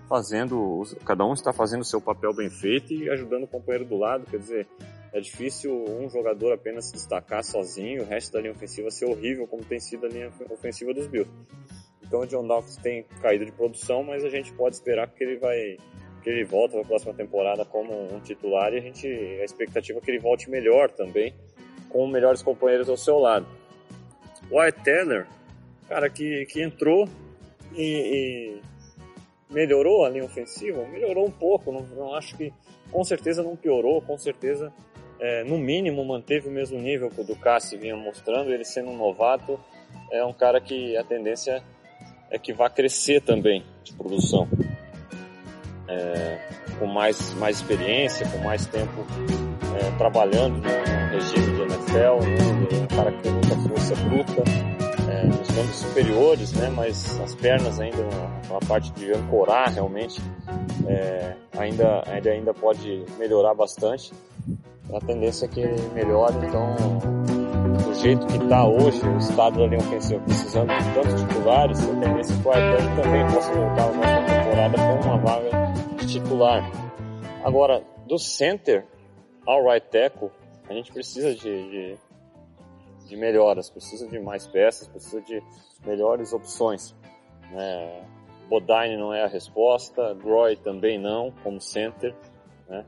fazendo, 0.07 0.83
cada 1.05 1.25
um 1.25 1.33
está 1.33 1.51
fazendo 1.51 1.81
o 1.81 1.85
seu 1.85 1.99
papel 1.99 2.33
bem 2.33 2.49
feito 2.49 2.93
e 2.93 3.09
ajudando 3.09 3.43
o 3.43 3.47
companheiro 3.47 3.85
do 3.85 3.97
lado, 3.97 4.25
quer 4.25 4.39
dizer, 4.39 4.67
é 5.11 5.19
difícil 5.19 5.73
um 5.87 6.09
jogador 6.09 6.53
apenas 6.53 6.85
se 6.85 6.93
destacar 6.93 7.43
sozinho, 7.43 8.03
o 8.03 8.05
resto 8.05 8.33
da 8.33 8.39
linha 8.39 8.53
ofensiva 8.53 8.89
ser 8.89 9.05
horrível 9.05 9.47
como 9.47 9.63
tem 9.63 9.79
sido 9.79 10.05
a 10.05 10.09
linha 10.09 10.31
ofensiva 10.49 10.93
dos 10.93 11.07
Bills. 11.07 11.29
Então 12.07 12.21
o 12.21 12.27
John 12.27 12.47
Dawkins 12.47 12.77
tem 12.77 13.03
caído 13.21 13.45
de 13.45 13.51
produção, 13.51 14.03
mas 14.03 14.23
a 14.23 14.29
gente 14.29 14.51
pode 14.53 14.75
esperar 14.75 15.07
que 15.07 15.23
ele 15.23 15.37
vai 15.37 15.77
que 16.23 16.29
ele 16.29 16.43
volta 16.43 16.77
na 16.77 16.83
próxima 16.83 17.13
temporada 17.13 17.63
como 17.63 17.93
um 18.13 18.19
titular 18.19 18.73
e 18.73 18.77
a 18.77 18.81
gente 18.81 19.07
a 19.07 19.45
expectativa 19.45 19.99
é 19.99 20.01
que 20.01 20.11
ele 20.11 20.19
volte 20.19 20.49
melhor 20.49 20.89
também, 20.89 21.33
com 21.89 22.07
melhores 22.07 22.41
companheiros 22.41 22.89
ao 22.89 22.97
seu 22.97 23.17
lado. 23.19 23.45
White 24.51 24.81
Teller, 24.83 25.27
cara, 25.87 26.09
que, 26.09 26.45
que 26.45 26.61
entrou 26.61 27.07
e, 27.75 28.59
e, 28.59 29.53
melhorou 29.53 30.05
a 30.05 30.09
linha 30.09 30.25
ofensiva, 30.25 30.85
melhorou 30.87 31.25
um 31.25 31.31
pouco, 31.31 31.71
não, 31.71 31.81
não 31.81 32.13
acho 32.15 32.35
que, 32.37 32.53
com 32.91 33.03
certeza 33.03 33.43
não 33.43 33.55
piorou, 33.55 34.01
com 34.01 34.17
certeza, 34.17 34.71
é, 35.19 35.43
no 35.43 35.57
mínimo, 35.57 36.03
manteve 36.05 36.47
o 36.47 36.51
mesmo 36.51 36.79
nível 36.79 37.09
que 37.09 37.21
o 37.21 37.23
Ducassi 37.23 37.75
vinha 37.77 37.95
mostrando, 37.95 38.51
ele 38.51 38.63
sendo 38.63 38.89
um 38.89 38.97
novato, 38.97 39.59
é 40.11 40.23
um 40.23 40.33
cara 40.33 40.61
que 40.61 40.95
a 40.95 41.03
tendência 41.03 41.51
é 41.51 41.61
que 42.41 42.53
vá 42.53 42.69
crescer 42.69 43.21
também 43.21 43.63
de 43.83 43.93
produção. 43.93 44.47
É, 45.87 46.37
com 46.79 46.85
mais, 46.85 47.33
mais 47.35 47.57
experiência, 47.57 48.27
com 48.27 48.39
mais 48.39 48.65
tempo 48.65 49.05
é, 49.75 49.97
trabalhando 49.97 50.57
no 50.57 51.09
regime 51.11 51.55
de 51.55 51.61
NFL, 51.61 52.25
né, 52.25 52.83
um 52.83 52.95
cara 52.95 53.11
que 53.11 53.23
tem 53.23 53.31
muita 53.31 53.55
força 53.55 53.95
bruta, 53.95 54.43
é, 55.09 55.25
nos 55.25 55.49
membros 55.49 55.75
superiores, 55.75 56.53
né, 56.53 56.69
mas 56.69 57.19
as 57.21 57.35
pernas 57.35 57.79
ainda, 57.79 58.03
uma 58.49 58.59
parte 58.59 58.91
de 58.91 59.11
ancorar 59.13 59.73
realmente, 59.73 60.21
é, 60.87 61.33
ainda, 61.57 62.03
ainda, 62.05 62.29
ainda 62.31 62.53
pode 62.53 63.05
melhorar 63.17 63.53
bastante. 63.53 64.11
A 64.93 64.99
tendência 64.99 65.45
é 65.45 65.47
que 65.49 65.59
ele 65.59 65.81
melhore, 65.93 66.35
então 66.45 66.75
jeito 67.99 68.27
que 68.27 68.37
está 68.37 68.67
hoje, 68.67 69.01
o 69.07 69.17
estado 69.17 69.59
da 69.59 69.67
linha 69.67 69.79
ofensiva 69.79 70.21
precisando 70.23 70.67
de 70.67 70.93
tantos 70.93 71.21
titulares, 71.21 71.79
a 71.83 71.99
tendência 71.99 72.35
que 72.35 72.47
o 72.47 73.01
também 73.01 73.27
possa 73.33 73.53
voltar 73.53 73.91
na 73.93 74.25
temporada 74.25 74.77
com 74.77 75.07
uma 75.07 75.17
vaga 75.17 75.49
de 75.97 76.07
titular. 76.07 76.71
Agora, 77.43 77.83
do 78.07 78.17
center, 78.19 78.85
ao 79.45 79.63
right 79.63 79.87
tackle, 79.89 80.29
a 80.69 80.73
gente 80.73 80.91
precisa 80.91 81.33
de, 81.33 81.69
de, 81.69 81.97
de, 83.07 83.17
melhoras, 83.17 83.69
precisa 83.69 84.07
de 84.07 84.19
mais 84.19 84.45
peças, 84.47 84.87
precisa 84.87 85.21
de 85.21 85.41
melhores 85.85 86.33
opções. 86.33 86.95
Né? 87.51 88.03
Bodine 88.47 88.97
não 88.97 89.13
é 89.13 89.23
a 89.23 89.27
resposta, 89.27 90.13
Groy 90.13 90.55
também 90.57 90.99
não, 90.99 91.31
como 91.43 91.59
center. 91.59 92.13
Né? 92.69 92.85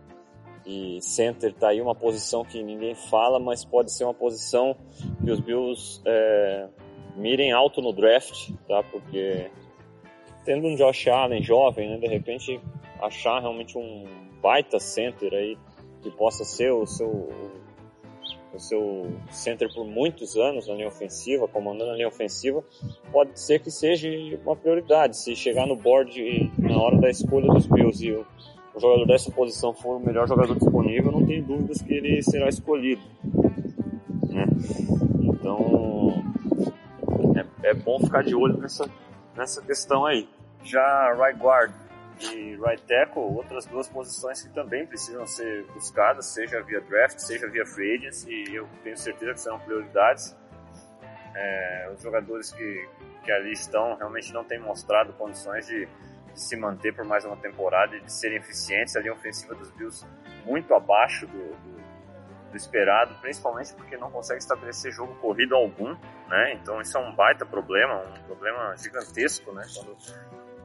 E 0.70 1.02
center 1.02 1.52
tá 1.52 1.70
aí 1.70 1.82
uma 1.82 1.96
posição 1.96 2.46
que 2.46 2.62
ninguém 2.62 2.94
fala, 2.94 3.40
mas 3.40 3.66
pode 3.66 3.92
ser 3.92 4.04
uma 4.04 4.14
posição 4.14 4.76
que 5.24 5.32
os 5.32 5.40
Bills 5.40 6.00
é, 6.06 6.68
mirem 7.16 7.52
alto 7.52 7.82
no 7.82 7.92
draft, 7.92 8.52
tá? 8.68 8.84
Porque 8.84 9.50
tendo 10.46 10.68
um 10.68 10.76
Josh 10.76 11.08
Allen 11.08 11.42
jovem, 11.42 11.90
né, 11.90 11.98
de 11.98 12.06
repente 12.06 12.62
achar 13.02 13.40
realmente 13.40 13.80
um 13.80 14.06
baita 14.44 14.80
center 14.80 15.34
aí 15.34 15.58
que 16.04 16.12
possa 16.12 16.46
ser 16.46 16.72
o 16.72 16.86
seu, 16.86 17.30
o 18.54 18.60
seu 18.60 19.12
center 19.32 19.74
por 19.74 19.88
muitos 19.88 20.38
anos 20.38 20.68
na 20.68 20.76
linha 20.76 20.88
ofensiva, 20.88 21.48
comandando 21.48 21.90
a 21.90 21.96
linha 21.96 22.08
ofensiva, 22.08 22.64
pode 23.12 23.40
ser 23.40 23.60
que 23.60 23.72
seja 23.72 24.08
uma 24.46 24.56
prioridade. 24.56 25.18
Se 25.18 25.36
chegar 25.36 25.66
no 25.66 25.76
board 25.76 26.52
na 26.60 26.80
hora 26.80 26.98
da 27.00 27.10
escolha 27.10 27.48
dos 27.48 27.66
Bills 27.66 28.06
e 28.06 28.24
o, 28.80 28.82
jogador 28.82 29.06
dessa 29.06 29.32
posição 29.32 29.74
for 29.74 29.98
o 29.98 30.00
melhor 30.00 30.28
jogador 30.28 30.56
disponível, 30.56 31.12
não 31.12 31.26
tem 31.26 31.44
dúvidas 31.44 31.82
que 31.82 31.94
ele 31.94 32.22
será 32.24 32.48
escolhido. 32.48 33.02
Né? 34.28 34.46
Então, 35.22 36.24
é, 37.64 37.70
é 37.70 37.74
bom 37.74 38.00
ficar 38.00 38.24
de 38.24 38.34
olho 38.34 38.58
nessa, 38.58 38.90
nessa 39.36 39.62
questão 39.62 40.06
aí. 40.06 40.28
Já 40.64 41.14
right 41.14 41.40
guard, 41.40 41.72
e 42.22 42.58
right 42.58 42.82
tackle, 42.84 43.22
outras 43.22 43.66
duas 43.66 43.88
posições 43.88 44.44
que 44.44 44.50
também 44.50 44.86
precisam 44.86 45.26
ser 45.26 45.66
buscadas, 45.74 46.26
seja 46.26 46.62
via 46.62 46.82
draft, 46.82 47.20
seja 47.20 47.48
via 47.48 47.66
free 47.66 47.96
agency, 47.96 48.30
e 48.30 48.56
eu 48.56 48.68
tenho 48.84 48.98
certeza 48.98 49.34
que 49.34 49.42
serão 49.42 49.60
prioridades. 49.60 50.36
É, 51.36 51.92
os 51.96 52.02
jogadores 52.02 52.52
que, 52.52 52.90
que 53.24 53.32
ali 53.32 53.54
estão 53.54 53.96
realmente 53.96 54.34
não 54.34 54.44
têm 54.44 54.60
mostrado 54.60 55.14
condições 55.14 55.66
de, 55.68 55.88
se 56.36 56.56
manter 56.58 56.94
por 56.94 57.06
mais 57.06 57.26
uma 57.26 57.38
temporada 57.38 57.96
e 57.96 58.02
de 58.02 58.12
serem 58.12 58.38
eficientes. 58.38 58.96
A 58.96 59.00
linha 59.00 59.14
ofensiva 59.14 59.56
dos 59.56 59.70
Bills 59.72 60.06
muito 60.46 60.74
abaixo 60.74 61.28
do, 61.28 61.38
do, 61.38 62.52
do 62.52 62.58
esperado, 62.58 63.16
principalmente 63.22 63.74
porque 63.74 63.98
não 63.98 64.10
consegue 64.10 64.40
estabelecer 64.40 64.92
jogo 64.92 65.16
corrido 65.16 65.56
algum, 65.56 65.96
né? 66.28 66.54
Então 66.54 66.82
isso 66.82 66.98
é 66.98 67.02
um 67.02 67.14
baita 67.16 67.46
problema, 67.46 67.96
um 67.98 68.24
problema 68.24 68.76
gigantesco, 68.78 69.52
né? 69.52 69.64
Quando 69.76 69.98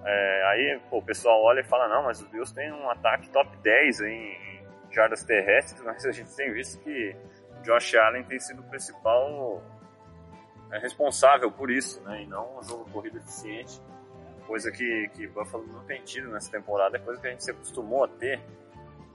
é, 0.04 0.44
aí 0.48 0.80
pô, 0.90 0.98
o 0.98 1.02
pessoal 1.02 1.42
olha 1.42 1.60
e 1.60 1.64
fala, 1.64 1.88
não, 1.88 2.04
mas 2.04 2.20
os 2.20 2.28
Bills 2.28 2.54
têm 2.54 2.70
um 2.72 2.90
ataque 2.90 3.28
top 3.30 3.56
10 3.58 4.00
em, 4.00 4.54
jardas 4.90 5.24
terrestres, 5.24 5.80
mas 5.84 6.04
a 6.04 6.12
gente 6.12 6.34
tem 6.34 6.52
visto 6.52 6.78
que 6.80 7.16
Josh 7.62 7.94
Allen 7.94 8.22
tem 8.24 8.38
sido 8.38 8.60
o 8.60 8.64
principal 8.64 9.62
é, 10.70 10.78
responsável 10.78 11.50
por 11.50 11.70
isso, 11.70 12.02
né? 12.02 12.22
E 12.22 12.26
não 12.26 12.58
um 12.58 12.62
jogo 12.62 12.88
corrido 12.90 13.18
eficiente, 13.18 13.80
coisa 14.46 14.70
que, 14.70 15.08
que 15.14 15.26
Buffalo 15.26 15.66
não 15.66 15.84
tem 15.84 16.02
tido 16.02 16.28
nessa 16.28 16.50
temporada, 16.50 16.96
é 16.96 17.00
coisa 17.00 17.20
que 17.20 17.26
a 17.26 17.30
gente 17.30 17.44
se 17.44 17.50
acostumou 17.50 18.04
a 18.04 18.08
ter 18.08 18.40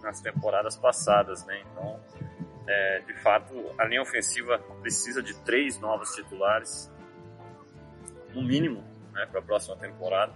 nas 0.02 0.22
temporadas 0.22 0.76
passadas, 0.78 1.46
né? 1.46 1.62
Então, 1.72 2.00
é, 2.68 3.00
de 3.00 3.13
fato, 3.22 3.54
a 3.78 3.86
linha 3.86 4.02
ofensiva 4.02 4.60
precisa 4.82 5.22
de 5.22 5.34
três 5.44 5.80
novos 5.80 6.12
titulares, 6.12 6.92
no 8.34 8.44
mínimo, 8.44 8.84
né, 9.12 9.26
para 9.26 9.39
a 9.39 9.44
próxima 9.44 9.76
temporada 9.76 10.32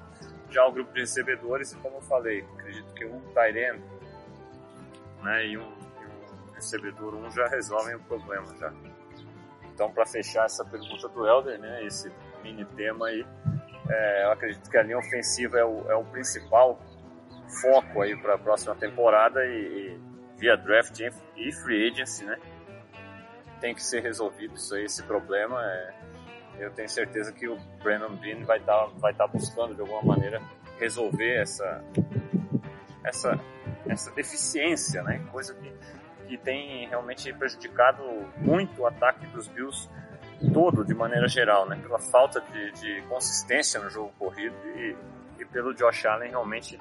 já 0.53 0.65
o 0.67 0.71
grupo 0.71 0.93
de 0.93 1.01
recebedores, 1.01 1.73
como 1.82 1.97
eu 1.97 2.01
falei, 2.01 2.45
acredito 2.53 2.93
que 2.93 3.06
um 3.06 3.19
Tyrene 3.34 3.84
né, 5.23 5.47
e, 5.47 5.58
um, 5.58 5.62
e 5.62 6.47
um 6.47 6.51
recebedor 6.53 7.15
um 7.15 7.32
já 7.32 7.47
resolvem 7.47 7.95
o 7.95 7.99
problema 8.01 8.56
já. 8.58 8.71
Então, 9.73 9.91
para 9.91 10.06
fechar 10.06 10.45
essa 10.45 10.63
pergunta 10.63 11.10
do 11.10 11.25
Helder, 11.25 11.60
né, 11.60 11.84
esse 11.84 12.12
mini 12.43 12.63
tema 12.63 13.08
aí, 13.08 13.25
é, 13.89 14.26
eu 14.26 14.32
acredito 14.32 14.69
que 14.69 14.78
a 14.78 14.84
linha 14.84 14.98
ofensiva 14.98 15.58
é 15.58 15.65
o, 15.65 15.91
é 15.91 15.96
o 15.96 16.04
principal 16.06 16.80
foco 17.62 18.02
aí 18.02 18.15
para 18.15 18.36
a 18.36 18.38
próxima 18.38 18.76
temporada 18.76 19.46
e, 19.46 19.52
e, 19.52 20.00
via 20.38 20.56
draft 20.56 21.00
e 21.00 21.52
free 21.52 21.89
agency, 21.89 22.26
né? 22.26 22.38
Tem 23.60 23.74
que 23.74 23.84
ser 23.84 24.02
resolvido 24.02 24.56
isso 24.56 24.76
aí, 24.76 24.86
esse 24.86 25.04
problema. 25.04 25.62
É, 25.63 25.93
eu 26.60 26.72
tenho 26.72 26.89
certeza 26.89 27.32
que 27.32 27.48
o 27.48 27.58
Brandon 27.82 28.15
Bean 28.15 28.43
vai 28.43 28.60
estar 28.60 28.88
tá, 28.88 28.91
vai 28.98 29.13
tá 29.13 29.28
buscando 29.28 29.76
de 29.76 29.82
alguma 29.82 30.02
maneira 30.02 30.41
resolver 30.80 31.41
essa 31.41 31.84
essa 33.04 33.39
essa 33.88 34.12
deficiência, 34.12 35.04
né? 35.04 35.26
Coisa 35.32 35.54
que, 35.56 35.74
que 36.28 36.38
tem 36.38 36.88
realmente 36.88 37.32
prejudicado 37.34 38.02
muito 38.38 38.82
o 38.82 38.88
ataque 38.88 39.26
dos 39.28 39.48
Bills 39.48 39.89
todo 40.51 40.84
de 40.84 40.93
maneira 40.93 41.27
geral, 41.27 41.67
né? 41.67 41.79
Pela 41.82 41.99
falta 41.99 42.41
de, 42.41 42.71
de 42.73 43.01
consistência 43.03 43.79
no 43.79 43.89
jogo 43.89 44.12
corrido 44.17 44.56
e, 44.75 44.95
e 45.39 45.45
pelo 45.45 45.73
Josh 45.73 46.06
Allen 46.06 46.29
realmente 46.29 46.79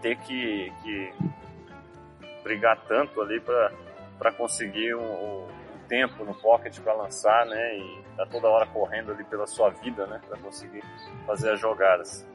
ter 0.00 0.16
que, 0.18 0.72
que 0.82 1.12
brigar 2.42 2.78
tanto 2.86 3.20
ali 3.20 3.40
para 3.40 4.32
conseguir 4.32 4.94
um, 4.94 5.46
tempo 5.88 6.24
no 6.24 6.34
pocket 6.34 6.78
para 6.80 6.92
lançar, 6.94 7.46
né? 7.46 7.78
E 7.78 8.02
tá 8.16 8.26
toda 8.26 8.48
hora 8.48 8.66
correndo 8.66 9.12
ali 9.12 9.24
pela 9.24 9.46
sua 9.46 9.70
vida, 9.70 10.06
né? 10.06 10.20
Para 10.28 10.38
conseguir 10.38 10.82
fazer 11.26 11.52
as 11.52 11.60
jogadas. 11.60 12.26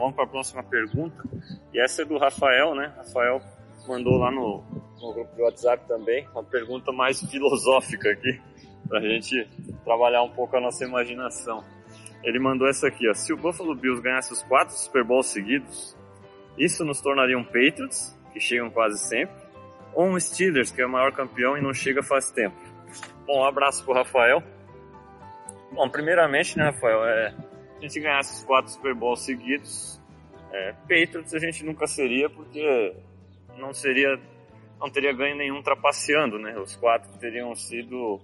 Vamos 0.00 0.16
para 0.16 0.24
a 0.24 0.28
próxima 0.28 0.62
pergunta. 0.62 1.22
E 1.72 1.80
essa 1.80 2.02
é 2.02 2.04
do 2.04 2.18
Rafael, 2.18 2.74
né? 2.74 2.92
Rafael 2.96 3.40
mandou 3.86 4.16
lá 4.16 4.30
no, 4.30 4.64
no 5.00 5.12
grupo 5.12 5.34
de 5.34 5.42
WhatsApp 5.42 5.86
também 5.86 6.26
uma 6.32 6.44
pergunta 6.44 6.92
mais 6.92 7.20
filosófica 7.30 8.10
aqui, 8.10 8.40
para 8.88 8.98
a 8.98 9.02
gente 9.02 9.48
trabalhar 9.84 10.22
um 10.22 10.30
pouco 10.30 10.56
a 10.56 10.60
nossa 10.60 10.84
imaginação. 10.84 11.62
Ele 12.22 12.38
mandou 12.38 12.68
essa 12.68 12.88
aqui, 12.88 13.08
ó. 13.08 13.14
Se 13.14 13.32
o 13.32 13.36
Buffalo 13.36 13.74
Bills 13.74 14.02
ganhasse 14.02 14.32
os 14.32 14.42
quatro 14.42 14.74
Super 14.74 15.04
Bowls 15.04 15.26
seguidos, 15.26 15.96
isso 16.58 16.84
nos 16.84 17.00
tornaria 17.00 17.38
um 17.38 17.44
Patriots, 17.44 18.18
que 18.32 18.40
chegam 18.40 18.70
quase 18.70 18.98
sempre, 18.98 19.34
ou 19.94 20.06
um 20.06 20.20
Steelers, 20.20 20.70
que 20.70 20.82
é 20.82 20.86
o 20.86 20.90
maior 20.90 21.12
campeão 21.12 21.56
e 21.56 21.62
não 21.62 21.72
chega 21.72 22.02
faz 22.02 22.30
tempo. 22.30 22.56
Bom, 23.26 23.40
um 23.40 23.44
abraço 23.44 23.84
pro 23.84 23.94
Rafael. 23.94 24.42
Bom, 25.72 25.88
primeiramente, 25.88 26.56
né, 26.58 26.64
Rafael, 26.64 27.04
é, 27.04 27.34
a 27.80 27.82
gente 27.82 27.98
ganhasse 27.98 28.34
os 28.34 28.44
quatro 28.44 28.70
Super 28.70 28.94
Bowls 28.94 29.24
seguidos, 29.24 29.98
é, 30.52 30.72
Patriots 30.82 31.32
a 31.32 31.38
gente 31.38 31.64
nunca 31.64 31.86
seria, 31.86 32.28
porque 32.28 32.94
não 33.56 33.72
seria, 33.72 34.20
não 34.78 34.90
teria 34.90 35.12
ganho 35.12 35.36
nenhum 35.36 35.62
trapaceando, 35.62 36.38
né? 36.38 36.58
Os 36.58 36.76
quatro 36.76 37.10
teriam 37.18 37.54
sido 37.54 38.20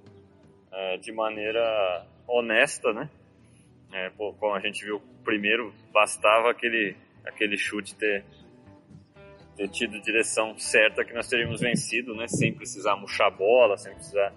é, 0.71 0.99
de 0.99 1.11
maneira 1.11 2.07
honesta, 2.29 2.92
né? 2.92 3.09
É, 3.92 4.11
pô, 4.11 4.35
como 4.35 4.55
a 4.55 4.61
gente 4.61 4.85
viu 4.85 5.01
primeiro, 5.25 5.73
bastava 5.90 6.51
aquele, 6.51 6.95
aquele 7.25 7.57
chute 7.57 7.95
ter, 7.95 8.25
ter 9.57 9.69
tido 9.69 10.01
direção 10.03 10.59
certa 10.59 11.05
que 11.05 11.14
nós 11.14 11.29
teríamos 11.29 11.62
vencido, 11.62 12.14
né? 12.14 12.29
Sem 12.29 12.53
precisar 12.53 12.97
murchar 12.97 13.31
bola, 13.31 13.79
sem 13.79 13.95
precisar 13.95 14.35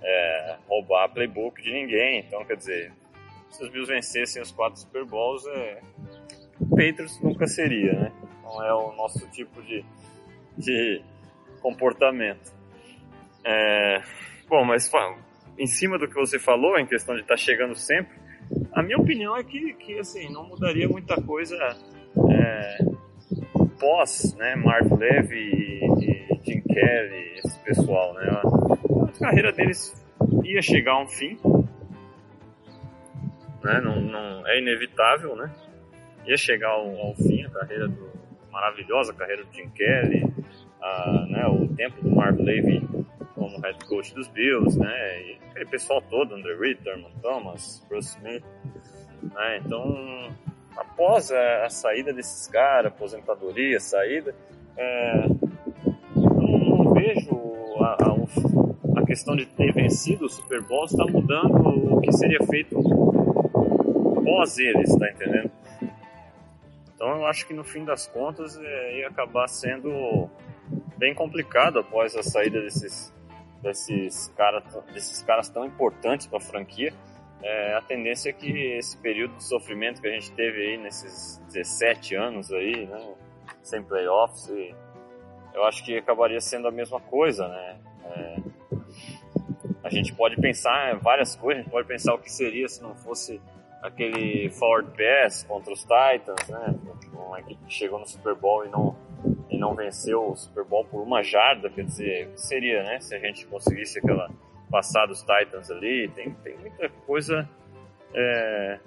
é, 0.00 0.56
roubar 0.68 1.08
playbook 1.08 1.60
de 1.60 1.72
ninguém. 1.72 2.20
Então, 2.20 2.44
quer 2.44 2.56
dizer, 2.56 2.92
se 3.50 3.64
os 3.64 3.70
Bills 3.70 3.92
vencessem 3.92 4.40
os 4.40 4.50
quatro 4.52 4.80
Super 4.80 5.04
Bowls, 5.04 5.44
é, 5.46 5.80
Patriots 6.70 7.20
nunca 7.20 7.46
seria, 7.46 7.92
né? 7.92 8.12
Não 8.42 8.64
é 8.64 8.74
o 8.74 8.92
nosso 8.92 9.26
tipo 9.30 9.62
de, 9.62 9.84
de 10.56 11.02
comportamento. 11.60 12.52
É, 13.44 14.02
bom, 14.48 14.64
mas 14.64 14.90
em 15.58 15.66
cima 15.66 15.98
do 15.98 16.08
que 16.08 16.14
você 16.14 16.38
falou, 16.38 16.78
em 16.78 16.86
questão 16.86 17.14
de 17.14 17.22
estar 17.22 17.34
tá 17.34 17.38
chegando 17.38 17.74
sempre, 17.74 18.18
a 18.72 18.82
minha 18.82 18.98
opinião 18.98 19.36
é 19.36 19.44
que, 19.44 19.72
que 19.74 19.98
assim, 19.98 20.30
não 20.32 20.44
mudaria 20.44 20.88
muita 20.88 21.20
coisa 21.20 21.56
é, 22.30 22.78
pós, 23.78 24.34
né, 24.36 24.56
Mark 24.56 24.90
Levy 24.90 25.36
e, 25.36 25.84
e 25.84 26.40
Jim 26.44 26.60
Kelly, 26.62 27.40
esse 27.44 27.58
pessoal, 27.60 28.14
né? 28.14 28.28
A, 28.30 29.04
a 29.04 29.18
carreira 29.18 29.52
deles 29.52 29.94
ia 30.44 30.62
chegar 30.62 30.92
a 30.92 31.02
um 31.02 31.08
fim, 31.08 31.38
né? 33.62 33.80
Não, 33.80 34.00
não 34.00 34.46
é 34.46 34.58
inevitável, 34.58 35.36
né? 35.36 35.50
Ia 36.26 36.36
chegar 36.36 36.70
ao, 36.70 36.88
ao 36.98 37.14
fim 37.14 37.44
a 37.44 37.50
carreira 37.50 37.88
do 37.88 38.10
maravilhosa 38.50 39.14
carreira 39.14 39.44
do 39.44 39.52
Jim 39.52 39.68
Kelly, 39.70 40.24
a, 40.82 41.26
né, 41.28 41.46
o 41.46 41.68
tempo 41.74 42.02
do 42.02 42.10
Mark 42.10 42.38
Levy 42.38 42.86
como 43.34 43.60
head 43.60 43.84
coach 43.86 44.14
dos 44.14 44.28
Bills, 44.28 44.78
né? 44.78 45.22
E 45.22 45.38
aquele 45.50 45.66
pessoal 45.66 46.02
todo, 46.02 46.34
Andrew 46.34 46.58
Reid, 46.58 46.80
Thurman 46.82 47.10
Thomas, 47.22 47.84
Bruce 47.88 48.16
Smith, 48.16 48.44
né? 49.22 49.58
Então, 49.64 50.30
após 50.76 51.30
a, 51.30 51.64
a 51.64 51.70
saída 51.70 52.12
desses 52.12 52.46
caras, 52.48 52.92
aposentadoria, 52.92 53.80
saída, 53.80 54.34
é, 54.76 55.26
não, 56.16 56.58
não, 56.58 56.94
vejo 56.94 57.34
a, 57.80 57.96
a, 58.02 59.00
a, 59.00 59.06
questão 59.06 59.34
de 59.34 59.46
ter 59.46 59.72
vencido 59.72 60.26
o 60.26 60.28
Super 60.28 60.62
Bowl 60.62 60.84
está 60.84 61.04
mudando 61.04 61.96
o 61.96 62.00
que 62.00 62.12
seria 62.12 62.38
feito 62.46 62.78
pós 64.22 64.58
eles, 64.58 64.96
tá 64.96 65.10
entendendo? 65.10 65.50
Então 66.94 67.08
eu 67.16 67.26
acho 67.26 67.46
que 67.46 67.54
no 67.54 67.64
fim 67.64 67.84
das 67.84 68.06
contas 68.06 68.56
é, 68.56 68.98
ia 68.98 69.08
acabar 69.08 69.48
sendo 69.48 70.28
bem 70.96 71.14
complicado 71.14 71.78
após 71.78 72.14
a 72.14 72.22
saída 72.22 72.60
desses 72.60 73.12
desses 73.62 74.28
caras 74.36 74.64
desses 74.92 75.22
caras 75.22 75.48
tão 75.48 75.64
importantes 75.64 76.26
para 76.26 76.38
a 76.38 76.40
franquia. 76.40 76.92
É, 77.42 77.74
a 77.74 77.80
tendência 77.80 78.28
é 78.28 78.32
que 78.32 78.50
esse 78.76 78.96
período 78.98 79.36
de 79.36 79.44
sofrimento 79.44 80.00
que 80.00 80.08
a 80.08 80.10
gente 80.10 80.30
teve 80.32 80.60
aí 80.60 80.76
nesses 80.76 81.38
17 81.50 82.14
anos 82.14 82.52
aí, 82.52 82.86
né, 82.86 83.14
sem 83.62 83.82
playoffs, 83.82 84.50
eu 85.54 85.64
acho 85.64 85.82
que 85.82 85.96
acabaria 85.96 86.40
sendo 86.40 86.68
a 86.68 86.70
mesma 86.70 87.00
coisa, 87.00 87.48
né? 87.48 87.78
É, 88.04 88.36
a 89.82 89.88
gente 89.88 90.14
pode 90.14 90.36
pensar 90.36 90.96
várias 90.98 91.34
coisas, 91.34 91.60
a 91.60 91.62
gente 91.62 91.72
pode 91.72 91.88
pensar 91.88 92.14
o 92.14 92.18
que 92.18 92.30
seria 92.30 92.68
se 92.68 92.82
não 92.82 92.94
fosse 92.94 93.40
aquele 93.82 94.50
forward 94.50 94.90
pass 94.96 95.44
contra 95.44 95.72
os 95.72 95.80
Titans, 95.80 96.48
né? 96.48 96.74
Uma 97.14 97.40
equipe 97.40 97.64
que 97.64 97.72
chegou 97.72 97.98
no 97.98 98.06
Super 98.06 98.34
Bowl 98.34 98.64
e 98.64 98.68
não, 98.68 98.96
e 99.48 99.58
não 99.58 99.74
venceu 99.74 100.30
o 100.30 100.36
Super 100.36 100.64
Bowl 100.64 100.84
por 100.84 101.02
uma 101.02 101.22
jarda, 101.22 101.70
quer 101.70 101.84
dizer, 101.84 102.28
o 102.28 102.32
que 102.32 102.40
seria, 102.40 102.82
né? 102.82 103.00
Se 103.00 103.14
a 103.14 103.18
gente 103.18 103.46
conseguisse 103.46 103.98
aquela 103.98 104.30
passar 104.70 105.06
dos 105.06 105.20
Titans 105.20 105.70
ali, 105.70 106.08
tem, 106.14 106.30
tem 106.44 106.56
muita 106.58 106.88
coisa 107.06 107.48
é, 108.14 108.78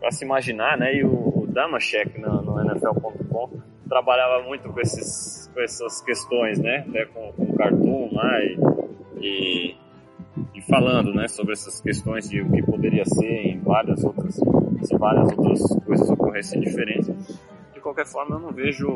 para 0.00 0.10
se 0.10 0.24
imaginar, 0.24 0.76
né? 0.76 0.94
E 0.94 1.04
o, 1.04 1.42
o 1.42 1.46
Damashek 1.46 2.20
no, 2.20 2.42
no 2.42 2.60
NFL.com 2.60 3.60
trabalhava 3.88 4.42
muito 4.42 4.72
com, 4.72 4.80
esses, 4.80 5.48
com 5.52 5.60
essas 5.60 6.00
questões, 6.02 6.58
né? 6.58 6.84
Até 6.88 7.06
com, 7.06 7.32
com 7.32 7.42
o 7.44 7.56
Cartoon 7.56 8.10
lá 8.12 8.40
e, 8.40 8.58
e 9.20 9.85
e 9.85 9.85
falando, 10.68 11.14
né, 11.14 11.28
sobre 11.28 11.52
essas 11.52 11.80
questões 11.80 12.28
de 12.28 12.40
o 12.40 12.50
que 12.50 12.62
poderia 12.62 13.04
ser 13.04 13.46
em 13.46 13.60
várias 13.60 14.02
outras, 14.04 14.34
se 14.34 14.98
várias 14.98 15.30
outras 15.32 15.84
coisas 15.84 16.10
ocorressem 16.10 16.60
diferentes. 16.60 17.08
De 17.72 17.80
qualquer 17.80 18.06
forma, 18.06 18.36
eu 18.36 18.40
não 18.40 18.52
vejo, 18.52 18.88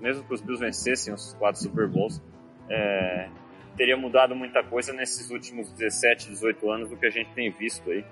mesmo 0.00 0.24
que 0.24 0.34
os 0.34 0.40
Bills 0.40 0.64
vencessem 0.64 1.12
os 1.12 1.34
quatro 1.34 1.60
Super 1.60 1.86
Bowls, 1.86 2.22
é, 2.68 3.28
teria 3.76 3.96
mudado 3.96 4.34
muita 4.34 4.62
coisa 4.62 4.92
nesses 4.92 5.30
últimos 5.30 5.70
17, 5.72 6.30
18 6.30 6.70
anos 6.70 6.88
do 6.88 6.96
que 6.96 7.06
a 7.06 7.10
gente 7.10 7.30
tem 7.34 7.50
visto 7.50 7.90
aí. 7.90 8.04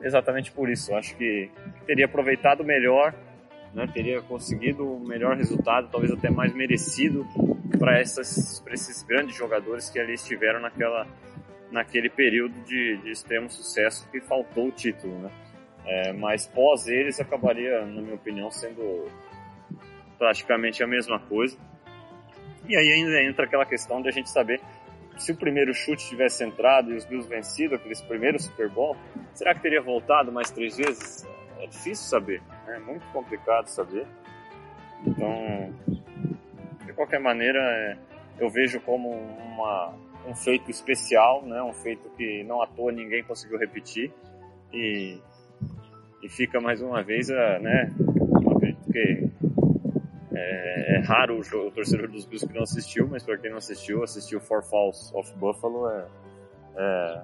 Exatamente 0.00 0.52
por 0.52 0.70
isso, 0.70 0.94
acho 0.94 1.16
que 1.16 1.50
teria 1.86 2.04
aproveitado 2.04 2.62
melhor, 2.62 3.12
né, 3.74 3.86
teria 3.92 4.22
conseguido 4.22 4.84
o 4.84 5.00
melhor 5.00 5.36
resultado, 5.36 5.88
talvez 5.90 6.12
até 6.12 6.30
mais 6.30 6.54
merecido 6.54 7.26
para 7.78 8.00
esses 8.00 9.02
grandes 9.02 9.36
jogadores 9.36 9.90
que 9.90 9.98
ali 9.98 10.14
estiveram 10.14 10.60
naquela, 10.60 11.06
naquele 11.70 12.08
período 12.08 12.54
de, 12.64 12.96
de 12.98 13.10
extremo 13.10 13.50
sucesso 13.50 14.08
que 14.10 14.20
faltou 14.20 14.68
o 14.68 14.72
título, 14.72 15.18
né? 15.18 15.30
É, 15.84 16.12
mas 16.12 16.46
pós 16.46 16.86
eles 16.86 17.18
acabaria, 17.18 17.80
na 17.86 18.02
minha 18.02 18.14
opinião, 18.14 18.50
sendo 18.50 19.06
praticamente 20.18 20.82
a 20.82 20.86
mesma 20.86 21.18
coisa. 21.18 21.56
E 22.68 22.76
aí 22.76 22.92
ainda 22.92 23.22
entra 23.22 23.46
aquela 23.46 23.64
questão 23.64 24.02
de 24.02 24.08
a 24.08 24.12
gente 24.12 24.28
saber 24.28 24.60
se 25.18 25.32
o 25.32 25.36
primeiro 25.36 25.74
chute 25.74 26.08
tivesse 26.08 26.44
entrado 26.44 26.92
e 26.92 26.96
os 26.96 27.04
Bills 27.04 27.28
vencido 27.28 27.74
aqueles 27.74 28.00
primeiros 28.00 28.44
Super 28.44 28.68
Bowl, 28.68 28.96
será 29.34 29.54
que 29.54 29.60
teria 29.60 29.82
voltado 29.82 30.30
mais 30.30 30.50
três 30.50 30.76
vezes? 30.76 31.26
É 31.58 31.66
difícil 31.66 32.06
saber, 32.06 32.40
né? 32.66 32.76
é 32.76 32.78
muito 32.78 33.04
complicado 33.12 33.66
saber. 33.66 34.06
Então, 35.04 35.74
de 36.86 36.92
qualquer 36.92 37.18
maneira, 37.18 37.58
é, 37.58 37.96
eu 38.38 38.48
vejo 38.48 38.80
como 38.80 39.10
uma, 39.10 39.94
um 40.28 40.34
feito 40.34 40.70
especial, 40.70 41.44
né? 41.44 41.62
um 41.62 41.72
feito 41.72 42.08
que 42.10 42.44
não 42.44 42.62
à 42.62 42.66
toa 42.66 42.92
ninguém 42.92 43.24
conseguiu 43.24 43.58
repetir. 43.58 44.12
E, 44.72 45.18
e 46.22 46.28
fica 46.28 46.60
mais 46.60 46.82
uma 46.82 47.02
vez, 47.02 47.28
né? 47.28 47.92
Eu 47.98 48.56
acredito 48.56 48.92
que 48.92 49.30
é, 50.34 50.96
é 50.96 50.98
raro 51.00 51.36
o, 51.36 51.66
o, 51.66 51.70
torcedor 51.70 52.08
dos 52.08 52.26
Bills 52.26 52.46
que 52.46 52.54
não 52.54 52.62
assistiu, 52.62 53.08
mas 53.08 53.24
para 53.24 53.38
quem 53.38 53.50
não 53.50 53.58
assistiu, 53.58 54.02
assistiu 54.02 54.40
Four 54.40 54.62
Falls 54.62 55.12
of 55.14 55.32
Buffalo 55.36 55.88
é, 55.88 56.06
é, 56.76 57.22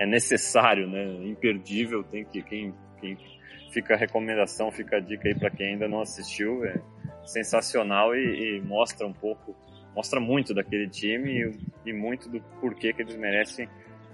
é 0.00 0.06
necessário, 0.06 0.88
né? 0.88 1.04
Imperdível, 1.26 2.02
tem 2.04 2.24
que 2.24 2.42
quem, 2.42 2.74
quem 3.00 3.18
fica 3.70 3.94
a 3.94 3.96
recomendação, 3.96 4.70
fica 4.70 4.96
a 4.96 5.00
dica 5.00 5.28
aí 5.28 5.34
para 5.34 5.50
quem 5.50 5.74
ainda 5.74 5.86
não 5.86 6.00
assistiu, 6.00 6.64
é 6.64 6.80
sensacional 7.24 8.14
e, 8.14 8.56
e, 8.56 8.60
mostra 8.62 9.06
um 9.06 9.12
pouco, 9.12 9.54
mostra 9.98 10.20
muito 10.20 10.54
daquele 10.54 10.88
time 10.88 11.58
e, 11.84 11.90
e, 11.90 11.92
muito 11.92 12.28
do 12.28 12.40
porquê 12.60 12.92
que 12.92 13.02
eles 13.02 13.16
merecem 13.16 13.68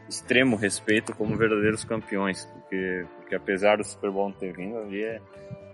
extremo 0.09 0.57
respeito 0.57 1.14
como 1.14 1.37
verdadeiros 1.37 1.85
campeões, 1.85 2.47
porque, 2.47 3.05
porque 3.18 3.35
apesar 3.35 3.77
do 3.77 3.85
Super 3.85 4.11
Bowl 4.11 4.31
não 4.31 4.35
ter 4.35 4.55
vindo, 4.57 4.79
ali, 4.79 5.05
é, 5.05 5.20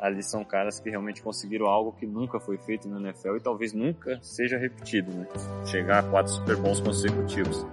ali 0.01 0.21
são 0.25 0.45
caras 0.45 0.81
que 0.81 0.91
realmente 0.91 1.23
conseguiram 1.23 1.67
algo 1.67 1.93
que 1.93 2.07
nunca 2.07 2.41
foi 2.41 2.59
feito 2.59 2.89
no 2.89 2.99
NFL 2.99 3.37
e 3.37 3.41
talvez 3.41 3.73
nunca 3.73 4.19
seja 4.21 4.59
repetido, 4.59 5.13
né? 5.13 5.29
Chegar 5.65 6.01
a 6.01 6.03
quatro 6.03 6.33
Super 6.33 6.57
Bowls 6.57 6.81
consecutivos. 6.81 7.65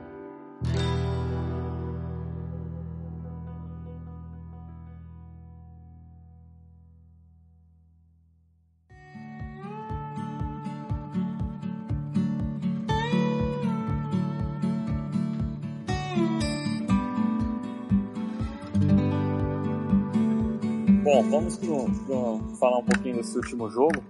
Vamos 21.47 21.57
pro, 21.57 22.05
pro, 22.05 22.55
falar 22.57 22.79
um 22.79 22.83
pouquinho 22.83 23.15
desse 23.15 23.36
último 23.38 23.69
jogo. 23.69 24.03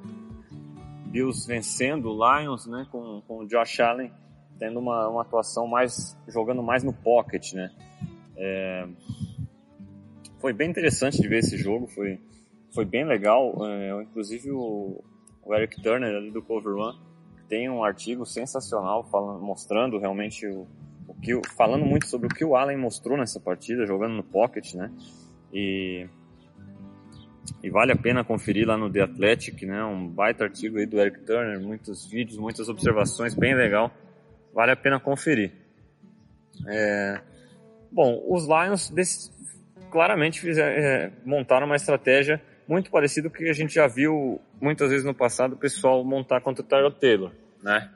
Bills 1.05 1.47
vencendo 1.47 2.09
o 2.09 2.39
Lions, 2.39 2.65
né, 2.65 2.87
com, 2.91 3.21
com 3.27 3.39
o 3.39 3.47
Josh 3.47 3.79
Allen 3.79 4.11
tendo 4.59 4.79
uma, 4.79 5.07
uma 5.07 5.21
atuação 5.21 5.67
mais, 5.67 6.17
jogando 6.27 6.63
mais 6.63 6.83
no 6.83 6.91
pocket, 6.91 7.53
né. 7.53 7.71
É, 8.35 8.87
foi 10.39 10.51
bem 10.51 10.69
interessante 10.69 11.21
de 11.21 11.27
ver 11.27 11.39
esse 11.39 11.57
jogo, 11.57 11.87
foi, 11.87 12.19
foi 12.73 12.85
bem 12.85 13.05
legal. 13.05 13.53
É, 13.67 14.01
inclusive 14.01 14.51
o, 14.51 15.03
o, 15.43 15.53
Eric 15.53 15.79
Turner 15.81 16.15
ali 16.15 16.31
do 16.31 16.41
Cover 16.41 16.75
One 16.75 16.99
tem 17.47 17.69
um 17.69 17.83
artigo 17.83 18.25
sensacional 18.25 19.03
falando, 19.09 19.41
mostrando 19.41 19.99
realmente 19.99 20.45
o, 20.47 20.67
o 21.07 21.13
que, 21.13 21.39
falando 21.55 21.85
muito 21.85 22.07
sobre 22.07 22.27
o 22.27 22.29
que 22.29 22.43
o 22.43 22.55
Allen 22.55 22.77
mostrou 22.77 23.15
nessa 23.15 23.39
partida, 23.39 23.85
jogando 23.85 24.15
no 24.15 24.23
pocket, 24.23 24.73
né, 24.73 24.91
e 25.53 26.07
e 27.63 27.69
vale 27.69 27.91
a 27.91 27.95
pena 27.95 28.23
conferir 28.23 28.67
lá 28.67 28.77
no 28.77 28.91
The 28.91 29.01
Athletic, 29.01 29.65
né? 29.65 29.83
Um 29.83 30.07
baita 30.07 30.43
artigo 30.43 30.77
aí 30.77 30.85
do 30.85 30.99
Eric 30.99 31.21
Turner, 31.21 31.59
muitos 31.59 32.05
vídeos, 32.09 32.37
muitas 32.37 32.69
observações, 32.69 33.33
bem 33.33 33.55
legal. 33.55 33.91
Vale 34.53 34.71
a 34.71 34.75
pena 34.75 34.99
conferir. 34.99 35.51
É... 36.67 37.21
Bom, 37.91 38.23
os 38.27 38.45
Lions 38.45 38.91
claramente 39.89 40.41
fizeram, 40.41 40.71
é, 40.71 41.11
montaram 41.25 41.65
uma 41.65 41.75
estratégia 41.75 42.41
muito 42.67 42.91
parecida 42.91 43.29
com 43.29 43.35
o 43.35 43.37
que 43.37 43.49
a 43.49 43.53
gente 43.53 43.73
já 43.73 43.87
viu 43.87 44.41
muitas 44.59 44.89
vezes 44.89 45.05
no 45.05 45.13
passado 45.13 45.53
o 45.53 45.57
pessoal 45.57 46.03
montar 46.03 46.41
contra 46.41 46.63
o 46.63 46.91
Taylor, 46.91 47.31
né? 47.63 47.89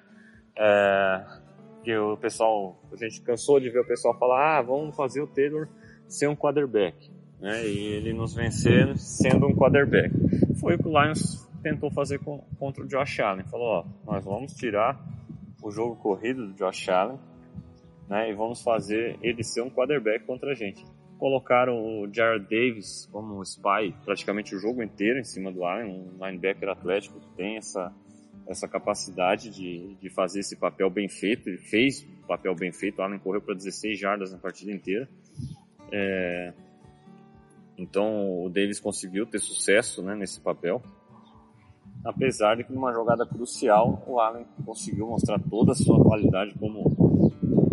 É... 0.58 1.42
Que 1.84 1.98
o 1.98 2.16
pessoal, 2.16 2.80
a 2.94 2.96
gente 2.96 3.22
cansou 3.22 3.60
de 3.60 3.70
ver 3.70 3.80
o 3.80 3.88
pessoal 3.88 4.18
falar, 4.18 4.60
ah, 4.60 4.62
vamos 4.62 4.96
fazer 4.96 5.20
o 5.20 5.28
Taylor 5.28 5.68
ser 6.08 6.28
um 6.28 6.36
quarterback 6.36 7.11
né, 7.42 7.68
e 7.68 7.78
ele 7.88 8.14
nos 8.14 8.36
vencer 8.36 8.96
sendo 8.98 9.48
um 9.48 9.56
quarterback. 9.56 10.14
Foi 10.60 10.76
o 10.76 10.78
que 10.78 10.88
o 10.88 11.02
Lions 11.02 11.50
tentou 11.64 11.92
fazer 11.92 12.20
com, 12.20 12.38
contra 12.60 12.84
o 12.84 12.88
Josh 12.88 13.20
Allen. 13.20 13.44
Falou, 13.46 13.68
ó, 13.68 13.86
nós 14.06 14.24
vamos 14.24 14.54
tirar 14.54 15.04
o 15.62 15.72
jogo 15.72 15.96
corrido 15.96 16.48
do 16.48 16.54
Josh 16.54 16.88
Allen, 16.90 17.20
né, 18.08 18.30
e 18.30 18.34
vamos 18.34 18.62
fazer 18.62 19.18
ele 19.22 19.44
ser 19.44 19.62
um 19.62 19.70
quarterback 19.70 20.26
contra 20.26 20.52
a 20.52 20.54
gente. 20.54 20.86
Colocaram 21.18 21.76
o 21.76 22.08
Jared 22.12 22.46
Davis 22.50 23.08
como 23.12 23.42
spy 23.44 23.94
praticamente 24.06 24.56
o 24.56 24.60
jogo 24.60 24.82
inteiro 24.82 25.20
em 25.20 25.24
cima 25.24 25.52
do 25.52 25.66
Allen, 25.66 25.92
um 25.92 26.26
linebacker 26.26 26.70
atlético 26.70 27.20
que 27.20 27.30
tem 27.36 27.58
essa 27.58 27.92
essa 28.48 28.68
capacidade 28.68 29.50
de, 29.50 29.96
de 29.96 30.10
fazer 30.10 30.40
esse 30.40 30.56
papel 30.58 30.90
bem 30.90 31.08
feito. 31.08 31.48
Ele 31.48 31.58
fez 31.58 32.06
o 32.24 32.28
papel 32.28 32.54
bem 32.56 32.72
feito. 32.72 33.00
O 33.00 33.02
Allen 33.02 33.20
correu 33.20 33.42
para 33.42 33.54
16 33.54 33.98
jardas 33.98 34.32
na 34.32 34.40
partida 34.40 34.72
inteira. 34.72 35.08
É, 35.92 36.54
então 37.82 38.44
o 38.44 38.50
Davis 38.50 38.80
conseguiu 38.80 39.26
ter 39.26 39.40
sucesso 39.40 40.04
né, 40.04 40.16
nesse 40.16 40.40
papel. 40.40 40.82
Apesar 42.06 42.56
de 42.56 42.64
que 42.64 42.74
numa 42.74 42.92
jogada 42.94 43.26
crucial 43.26 44.04
o 44.08 44.20
Allen 44.20 44.46
conseguiu 44.66 45.08
mostrar 45.08 45.40
toda 45.40 45.72
a 45.72 45.76
sua 45.76 46.02
qualidade 46.04 46.54
como, 46.60 46.90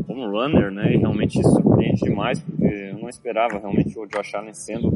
como 0.07 0.31
runner, 0.31 0.71
né? 0.71 0.95
E 0.95 0.99
realmente 0.99 1.43
surpreende 1.43 2.03
demais, 2.03 2.39
porque 2.41 2.65
eu 2.65 2.99
não 2.99 3.09
esperava 3.09 3.59
realmente 3.59 3.99
o 3.99 4.07
Josh 4.07 4.35
Allen 4.35 4.53
sendo 4.53 4.89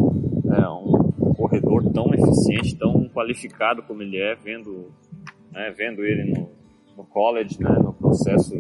é, 0.55 0.69
um 0.69 1.35
corredor 1.35 1.91
tão 1.93 2.13
eficiente, 2.13 2.77
tão 2.77 3.09
qualificado 3.09 3.83
como 3.83 4.03
ele 4.03 4.19
é, 4.19 4.35
vendo, 4.35 4.93
né, 5.51 5.75
vendo 5.77 6.05
ele 6.05 6.31
no, 6.33 6.51
no 6.97 7.05
college, 7.05 7.57
né, 7.59 7.71
no 7.79 7.95
processo 7.95 8.55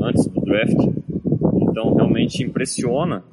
antes 0.00 0.26
do 0.28 0.40
draft. 0.40 0.78
Então 1.68 1.94
realmente 1.94 2.44
impressiona 2.44 3.24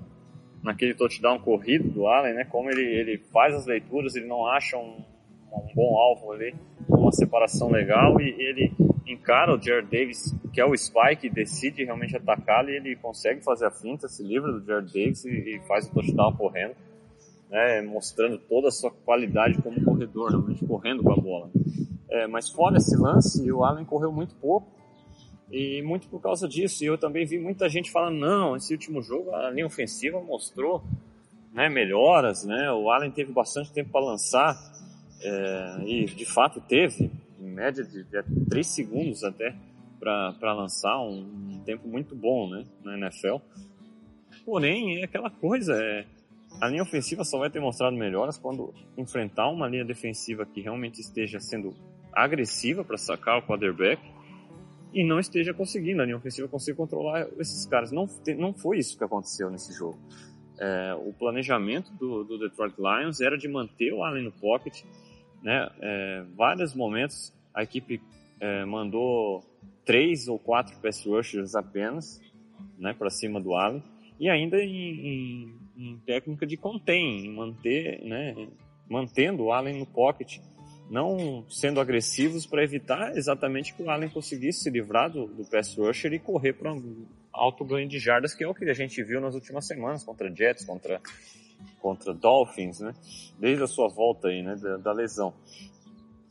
naquele 0.63 0.93
touchdown 0.93 1.39
corrido 1.39 1.89
do 1.89 2.07
Allen, 2.07 2.33
né? 2.33 2.45
Como 2.45 2.69
ele, 2.69 2.81
ele 2.81 3.17
faz 3.31 3.53
as 3.53 3.65
leituras, 3.65 4.15
ele 4.15 4.27
não 4.27 4.47
acha 4.47 4.77
um, 4.77 5.03
um 5.51 5.75
bom 5.75 5.97
alvo 5.99 6.31
ali, 6.31 6.55
uma 6.87 7.11
separação 7.11 7.69
legal 7.69 8.19
e 8.21 8.29
ele 8.39 8.71
encara 9.05 9.53
o 9.53 9.61
Jared 9.61 9.89
Davis, 9.91 10.33
que 10.53 10.61
é 10.61 10.65
o 10.65 10.75
Spike, 10.75 11.29
decide 11.29 11.83
realmente 11.83 12.15
atacá-lo 12.15 12.69
e 12.69 12.77
ele 12.77 12.95
consegue 12.95 13.43
fazer 13.43 13.65
a 13.65 13.71
finta, 13.71 14.07
se 14.07 14.23
livra 14.23 14.53
do 14.53 14.65
Jared 14.65 14.91
Davis 14.91 15.25
e, 15.25 15.29
e 15.29 15.59
faz 15.67 15.85
o 15.87 15.93
touchdown 15.93 16.33
correndo, 16.37 16.75
né? 17.49 17.81
Mostrando 17.81 18.37
toda 18.37 18.69
a 18.69 18.71
sua 18.71 18.89
qualidade 18.89 19.61
como 19.61 19.83
corredor, 19.83 20.29
realmente 20.31 20.65
correndo 20.65 21.03
com 21.03 21.11
a 21.11 21.17
bola. 21.17 21.51
É, 22.09 22.27
mas 22.27 22.49
fora 22.49 22.77
esse 22.77 22.95
lance, 22.95 23.51
o 23.51 23.63
Allen 23.63 23.85
correu 23.85 24.11
muito 24.11 24.33
pouco 24.35 24.82
e 25.53 25.83
muito 25.83 26.07
por 26.07 26.19
causa 26.19 26.47
disso, 26.47 26.83
eu 26.83 26.97
também 26.97 27.27
vi 27.27 27.37
muita 27.37 27.69
gente 27.69 27.91
falando, 27.91 28.17
não, 28.17 28.55
esse 28.55 28.73
último 28.73 29.03
jogo 29.03 29.29
a 29.35 29.51
linha 29.51 29.67
ofensiva 29.67 30.19
mostrou 30.19 30.83
né, 31.53 31.69
melhoras, 31.69 32.43
né? 32.43 32.71
O 32.71 32.89
Allen 32.89 33.11
teve 33.11 33.31
bastante 33.31 33.71
tempo 33.71 33.91
para 33.91 34.03
lançar 34.03 34.57
é, 35.21 35.77
e 35.85 36.05
de 36.05 36.25
fato 36.25 36.59
teve, 36.59 37.11
em 37.39 37.51
média 37.51 37.83
de, 37.83 38.03
de 38.03 38.23
3 38.49 38.65
segundos 38.65 39.23
até 39.23 39.55
para 39.99 40.53
lançar, 40.53 40.99
um, 40.99 41.19
um, 41.21 41.61
tempo 41.63 41.87
muito 41.87 42.15
bom 42.15 42.49
né, 42.49 42.65
na 42.83 42.97
NFL. 42.97 43.35
Porém, 44.43 45.01
é 45.01 45.03
aquela 45.05 45.29
coisa, 45.29 45.75
é, 45.75 46.03
a 46.59 46.67
linha 46.67 46.81
ofensiva 46.81 47.23
só 47.23 47.37
vai 47.37 47.51
ter 47.51 47.59
mostrado 47.59 47.95
melhoras 47.95 48.39
quando 48.39 48.73
enfrentar 48.97 49.49
uma 49.49 49.67
linha 49.67 49.85
defensiva 49.85 50.47
que 50.47 50.61
realmente 50.61 50.99
esteja 50.99 51.39
sendo 51.39 51.75
agressiva 52.11 52.83
para 52.83 52.97
sacar 52.97 53.37
o 53.37 53.43
quarterback 53.43 54.01
e 54.93 55.03
não 55.03 55.19
esteja 55.19 55.53
conseguindo, 55.53 56.01
a 56.01 56.05
linha 56.05 56.17
ofensiva 56.17 56.47
consiga 56.47 56.77
controlar 56.77 57.27
esses 57.39 57.65
caras. 57.65 57.91
Não, 57.91 58.07
não 58.37 58.53
foi 58.53 58.77
isso 58.77 58.97
que 58.97 59.03
aconteceu 59.03 59.49
nesse 59.49 59.73
jogo. 59.73 59.97
É, 60.59 60.93
o 60.93 61.11
planejamento 61.13 61.91
do, 61.93 62.23
do, 62.23 62.37
Detroit 62.37 62.75
Lions 62.77 63.19
era 63.19 63.37
de 63.37 63.47
manter 63.47 63.91
o 63.91 64.03
Allen 64.03 64.23
no 64.23 64.31
pocket, 64.31 64.83
né? 65.41 65.67
É, 65.81 66.23
vários 66.35 66.75
momentos 66.75 67.33
a 67.53 67.63
equipe 67.63 68.01
é, 68.39 68.65
mandou 68.65 69.43
três 69.85 70.27
ou 70.27 70.39
quatro 70.39 70.79
pass 70.79 71.05
rushers 71.05 71.55
apenas, 71.55 72.21
né, 72.77 72.93
para 72.93 73.09
cima 73.09 73.39
do 73.39 73.53
Allen 73.53 73.83
e 74.19 74.29
ainda 74.29 74.61
em, 74.61 75.07
em, 75.07 75.55
em 75.77 75.97
técnica 76.05 76.45
de 76.45 76.57
contain, 76.57 77.29
manter, 77.31 78.03
né, 78.03 78.35
mantendo 78.89 79.43
o 79.43 79.51
Allen 79.51 79.79
no 79.79 79.85
pocket 79.85 80.39
não 80.93 81.43
sendo 81.49 81.81
agressivos 81.81 82.45
para 82.45 82.63
evitar 82.63 83.17
exatamente 83.17 83.73
que 83.73 83.81
o 83.81 83.89
Allen 83.89 84.09
conseguisse 84.09 84.61
se 84.61 84.69
livrar 84.69 85.09
do, 85.09 85.25
do 85.25 85.43
pass 85.43 85.75
rusher 85.75 86.13
e 86.13 86.19
correr 86.19 86.53
para 86.53 86.71
um 86.71 87.07
alto 87.33 87.65
ganho 87.65 87.89
de 87.89 87.97
jardas, 87.97 88.35
que 88.35 88.43
é 88.43 88.47
o 88.47 88.53
que 88.53 88.69
a 88.69 88.75
gente 88.75 89.03
viu 89.03 89.19
nas 89.19 89.33
últimas 89.33 89.65
semanas 89.65 90.03
contra 90.03 90.31
Jets, 90.31 90.63
contra, 90.63 91.01
contra 91.81 92.13
Dolphins, 92.13 92.79
né? 92.79 92.93
Desde 93.39 93.63
a 93.63 93.67
sua 93.67 93.89
volta 93.89 94.27
aí, 94.27 94.43
né, 94.43 94.55
da, 94.55 94.77
da 94.77 94.93
lesão. 94.93 95.33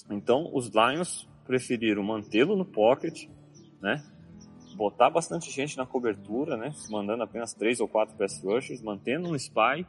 Então, 0.09 0.49
os 0.55 0.69
Lions 0.69 1.29
preferiram 1.45 2.05
mantê-lo 2.05 2.55
no 2.55 2.65
pocket, 2.65 3.29
né? 3.81 4.01
Botar 4.77 5.11
bastante 5.11 5.51
gente 5.51 5.77
na 5.77 5.85
cobertura, 5.85 6.57
né? 6.57 6.73
Mandando 6.89 7.25
apenas 7.25 7.53
três 7.53 7.81
ou 7.81 7.89
quatro 7.89 8.17
pass 8.17 8.41
rushers, 8.41 8.81
mantendo 8.81 9.29
um 9.29 9.35
spy 9.35 9.85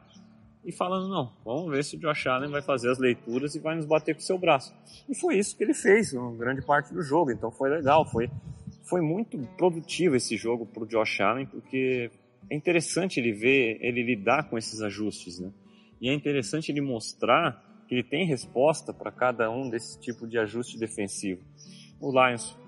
e 0.64 0.72
falando, 0.72 1.08
não, 1.08 1.32
vamos 1.44 1.70
ver 1.70 1.84
se 1.84 1.96
o 1.96 1.98
Josh 1.98 2.26
Allen 2.26 2.50
vai 2.50 2.62
fazer 2.62 2.90
as 2.90 2.98
leituras 2.98 3.54
e 3.54 3.58
vai 3.58 3.76
nos 3.76 3.84
bater 3.84 4.14
com 4.14 4.20
o 4.20 4.24
seu 4.24 4.38
braço. 4.38 4.74
E 5.08 5.14
foi 5.14 5.36
isso 5.36 5.56
que 5.56 5.62
ele 5.62 5.74
fez, 5.74 6.12
uma 6.14 6.34
grande 6.34 6.62
parte 6.62 6.92
do 6.92 7.02
jogo, 7.02 7.30
então 7.30 7.50
foi 7.50 7.68
legal, 7.68 8.04
foi, 8.06 8.30
foi 8.82 9.00
muito 9.02 9.38
produtivo 9.56 10.16
esse 10.16 10.36
jogo 10.36 10.64
para 10.64 10.82
o 10.82 10.86
Josh 10.86 11.20
Allen, 11.20 11.46
porque 11.46 12.10
é 12.50 12.56
interessante 12.56 13.20
ele 13.20 13.32
ver, 13.32 13.78
ele 13.80 14.02
lidar 14.02 14.48
com 14.48 14.56
esses 14.56 14.80
ajustes, 14.80 15.38
né? 15.38 15.52
E 16.00 16.08
é 16.08 16.14
interessante 16.14 16.70
ele 16.70 16.80
mostrar 16.80 17.62
que 17.86 17.94
ele 17.94 18.02
tem 18.02 18.26
resposta 18.26 18.92
para 18.92 19.10
cada 19.12 19.50
um 19.50 19.68
desse 19.68 19.98
tipo 20.00 20.26
de 20.26 20.38
ajuste 20.38 20.78
defensivo. 20.78 21.42
O 22.00 22.10
Lions 22.10 22.58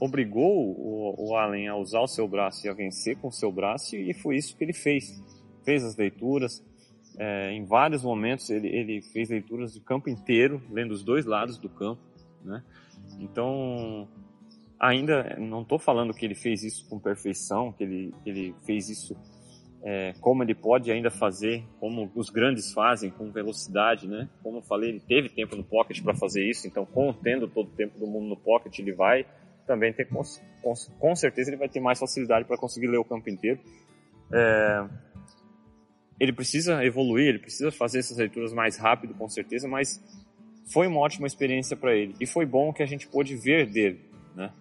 obrigou 0.00 0.76
o, 0.76 1.30
o 1.30 1.36
Allen 1.36 1.68
a 1.68 1.76
usar 1.76 2.00
o 2.00 2.06
seu 2.06 2.26
braço 2.28 2.66
e 2.66 2.70
a 2.70 2.72
vencer 2.72 3.16
com 3.16 3.28
o 3.28 3.32
seu 3.32 3.50
braço, 3.50 3.96
e 3.96 4.12
foi 4.14 4.36
isso 4.36 4.56
que 4.56 4.64
ele 4.64 4.72
fez. 4.72 5.22
Fez 5.64 5.84
as 5.84 5.96
leituras, 5.96 6.64
é, 7.18 7.52
em 7.52 7.64
vários 7.64 8.02
momentos 8.02 8.48
ele, 8.48 8.68
ele 8.68 9.02
fez 9.02 9.28
leituras 9.28 9.74
do 9.74 9.80
campo 9.80 10.08
inteiro, 10.08 10.62
lendo 10.70 10.92
os 10.92 11.02
dois 11.02 11.26
lados 11.26 11.58
do 11.58 11.68
campo, 11.68 12.00
né? 12.44 12.62
Então, 13.18 14.08
ainda 14.78 15.36
não 15.38 15.62
estou 15.62 15.78
falando 15.78 16.14
que 16.14 16.24
ele 16.24 16.34
fez 16.34 16.62
isso 16.62 16.88
com 16.88 16.98
perfeição, 16.98 17.72
que 17.72 17.82
ele, 17.82 18.14
ele 18.24 18.54
fez 18.64 18.88
isso 18.88 19.16
é, 19.82 20.12
como 20.20 20.42
ele 20.42 20.54
pode 20.54 20.90
ainda 20.90 21.10
fazer, 21.10 21.64
como 21.78 22.10
os 22.14 22.30
grandes 22.30 22.72
fazem, 22.72 23.10
com 23.10 23.30
velocidade, 23.30 24.08
né? 24.08 24.28
Como 24.42 24.58
eu 24.58 24.62
falei, 24.62 24.90
ele 24.90 25.00
teve 25.00 25.28
tempo 25.28 25.56
no 25.56 25.64
pocket 25.64 26.02
para 26.02 26.14
fazer 26.14 26.44
isso, 26.44 26.66
então, 26.66 26.84
com, 26.84 27.12
tendo 27.12 27.48
todo 27.48 27.68
o 27.68 27.72
tempo 27.72 27.98
do 27.98 28.06
mundo 28.06 28.28
no 28.28 28.36
pocket, 28.36 28.78
ele 28.78 28.92
vai 28.92 29.26
também 29.66 29.92
ter, 29.92 30.06
com, 30.06 30.22
com, 30.62 30.74
com 30.98 31.16
certeza, 31.16 31.50
ele 31.50 31.56
vai 31.56 31.68
ter 31.68 31.80
mais 31.80 31.98
facilidade 31.98 32.44
para 32.46 32.56
conseguir 32.56 32.88
ler 32.88 32.98
o 32.98 33.04
campo 33.04 33.28
inteiro. 33.28 33.60
É, 34.32 34.88
ele 36.20 36.32
precisa 36.32 36.84
evoluir, 36.84 37.28
ele 37.28 37.38
precisa 37.38 37.70
fazer 37.70 38.00
essas 38.00 38.16
leituras 38.16 38.52
mais 38.52 38.76
rápido, 38.76 39.14
com 39.14 39.28
certeza, 39.28 39.68
mas 39.68 40.02
foi 40.66 40.86
uma 40.86 41.00
ótima 41.00 41.26
experiência 41.26 41.76
para 41.76 41.96
ele. 41.96 42.14
E 42.20 42.26
foi 42.26 42.44
bom 42.44 42.72
que 42.72 42.82
a 42.82 42.86
gente 42.86 43.06
pôde 43.06 43.36
ver 43.36 43.70
dele, 43.70 44.00
né? 44.34 44.52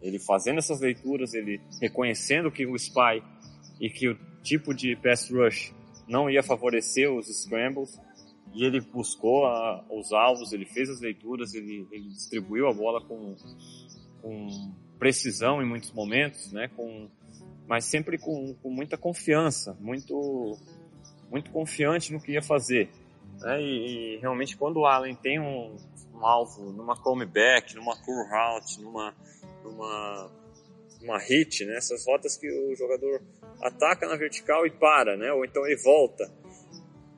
Ele 0.00 0.18
fazendo 0.18 0.58
essas 0.58 0.80
leituras, 0.80 1.34
ele 1.34 1.60
reconhecendo 1.80 2.50
que 2.50 2.64
o 2.64 2.76
spy 2.76 3.22
e 3.80 3.90
que 3.90 4.08
o 4.08 4.18
tipo 4.42 4.72
de 4.72 4.96
pass 4.96 5.30
rush 5.30 5.74
não 6.08 6.30
ia 6.30 6.42
favorecer 6.42 7.12
os 7.12 7.26
scrambles, 7.26 8.00
e 8.54 8.64
ele 8.64 8.80
buscou 8.80 9.46
a, 9.46 9.84
os 9.90 10.12
alvos, 10.12 10.52
ele 10.52 10.64
fez 10.64 10.88
as 10.88 11.00
leituras, 11.00 11.54
ele, 11.54 11.86
ele 11.92 12.08
distribuiu 12.08 12.66
a 12.66 12.72
bola 12.72 13.00
com, 13.00 13.36
com 14.22 14.72
precisão 14.98 15.62
em 15.62 15.66
muitos 15.66 15.92
momentos, 15.92 16.50
né? 16.52 16.68
Com, 16.68 17.08
mas 17.68 17.84
sempre 17.84 18.18
com, 18.18 18.54
com 18.54 18.70
muita 18.70 18.96
confiança, 18.96 19.76
muito, 19.78 20.58
muito 21.30 21.50
confiante 21.50 22.12
no 22.12 22.20
que 22.20 22.32
ia 22.32 22.42
fazer. 22.42 22.90
Né? 23.40 23.60
E, 23.60 24.16
e 24.16 24.18
realmente 24.18 24.56
quando 24.56 24.78
o 24.78 24.86
Allen 24.86 25.14
tem 25.14 25.38
um, 25.38 25.76
um 26.14 26.26
alvo 26.26 26.72
numa 26.72 26.96
comeback, 26.96 27.76
numa 27.76 27.94
curl 27.96 28.24
route, 28.28 28.80
numa, 28.80 29.14
numa 29.62 30.30
uma 31.02 31.18
hit, 31.18 31.64
né? 31.64 31.76
Essas 31.76 32.04
rotas 32.06 32.36
que 32.36 32.50
o 32.50 32.74
jogador 32.74 33.22
ataca 33.62 34.08
na 34.08 34.16
vertical 34.16 34.66
e 34.66 34.70
para, 34.70 35.16
né? 35.16 35.32
Ou 35.32 35.44
então 35.44 35.64
ele 35.66 35.76
volta 35.76 36.30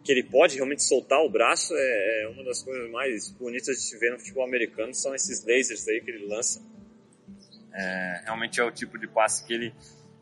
que 0.05 0.13
ele 0.13 0.23
pode 0.23 0.57
realmente 0.57 0.83
soltar 0.83 1.21
o 1.21 1.31
braço 1.31 1.75
é, 1.75 2.23
é, 2.23 2.29
uma 2.29 2.43
das 2.45 2.63
coisas 2.63 2.91
mais 2.91 3.31
bonitas 3.31 3.77
de 3.77 3.83
se 3.83 3.99
ver 3.99 4.13
no 4.13 4.19
futebol 4.19 4.45
americano, 4.45 4.95
são 4.95 5.15
esses 5.15 5.45
lasers 5.45 5.87
aí 5.89 6.01
que 6.01 6.11
ele 6.11 6.27
lança. 6.27 6.63
É, 7.73 8.23
realmente 8.25 8.61
é 8.61 8.65
o 8.65 8.71
tipo 8.71 8.99
de 8.99 9.07
passe 9.07 9.45
que 9.45 9.53
ele, 9.53 9.75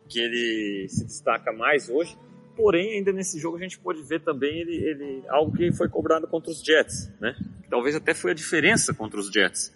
que 0.09 0.19
ele 0.19 0.89
se 0.89 1.05
destaca 1.05 1.53
mais 1.53 1.89
hoje. 1.89 2.17
Porém, 2.57 2.95
ainda 2.95 3.13
nesse 3.13 3.39
jogo 3.39 3.57
a 3.57 3.61
gente 3.61 3.79
pode 3.79 4.03
ver 4.03 4.21
também 4.21 4.59
ele, 4.59 4.77
ele 4.77 5.23
algo 5.29 5.57
que 5.57 5.71
foi 5.73 5.89
cobrado 5.89 6.27
contra 6.27 6.51
os 6.51 6.61
Jets, 6.61 7.09
né? 7.21 7.37
Talvez 7.71 7.95
até 7.95 8.15
foi 8.15 8.33
a 8.33 8.35
diferença 8.35 8.93
contra 8.93 9.21
os 9.21 9.31
Jets, 9.31 9.73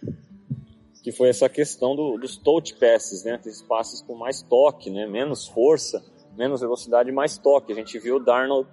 que 1.03 1.13
foi 1.13 1.29
essa 1.29 1.49
questão 1.49 1.95
do, 1.95 2.19
dos 2.19 2.37
touch 2.37 2.75
passes, 2.75 3.23
né? 3.23 3.35
Aqueles 3.35 3.63
passes 3.63 4.03
com 4.03 4.17
mais 4.17 4.43
toque, 4.43 4.91
né? 4.91 5.07
Menos 5.07 5.47
força, 5.47 6.05
menos 6.37 6.61
velocidade, 6.61 7.13
mais 7.13 7.39
toque. 7.39 7.73
A 7.73 7.77
gente 7.77 7.97
viu 8.01 8.17
o 8.17 8.21
Darnold 8.21 8.69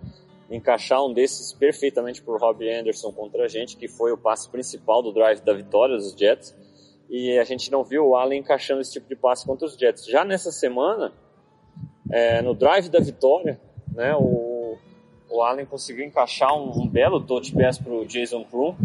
encaixar 0.50 1.06
um 1.06 1.14
desses 1.14 1.54
perfeitamente 1.54 2.22
por 2.22 2.40
Robbie 2.40 2.72
Anderson 2.72 3.12
contra 3.12 3.46
a 3.46 3.48
gente, 3.48 3.78
que 3.78 3.88
foi 3.88 4.12
o 4.12 4.18
passe 4.18 4.50
principal 4.50 5.04
do 5.04 5.12
drive 5.12 5.42
da 5.42 5.54
vitória 5.54 5.96
dos 5.96 6.14
Jets. 6.14 6.56
E 7.10 7.38
a 7.38 7.44
gente 7.44 7.72
não 7.72 7.84
viu 7.84 8.08
o 8.08 8.16
Allen 8.16 8.40
encaixando 8.40 8.82
esse 8.82 8.94
tipo 8.94 9.08
de 9.08 9.16
passe 9.16 9.46
contra 9.46 9.68
os 9.68 9.76
Jets. 9.76 10.06
Já 10.06 10.24
nessa 10.26 10.52
semana, 10.52 11.14
é, 12.12 12.42
no 12.42 12.54
drive 12.54 12.90
da 12.90 13.00
vitória, 13.00 13.60
né, 13.94 14.16
o, 14.16 14.78
o 15.30 15.42
Allen 15.42 15.66
conseguiu 15.66 16.06
encaixar 16.06 16.56
um, 16.56 16.84
um 16.84 16.88
belo 16.88 17.22
touch 17.22 17.54
pass 17.54 17.78
para 17.78 17.94
o 17.94 18.06
Jason 18.06 18.44
Crew, 18.46 18.76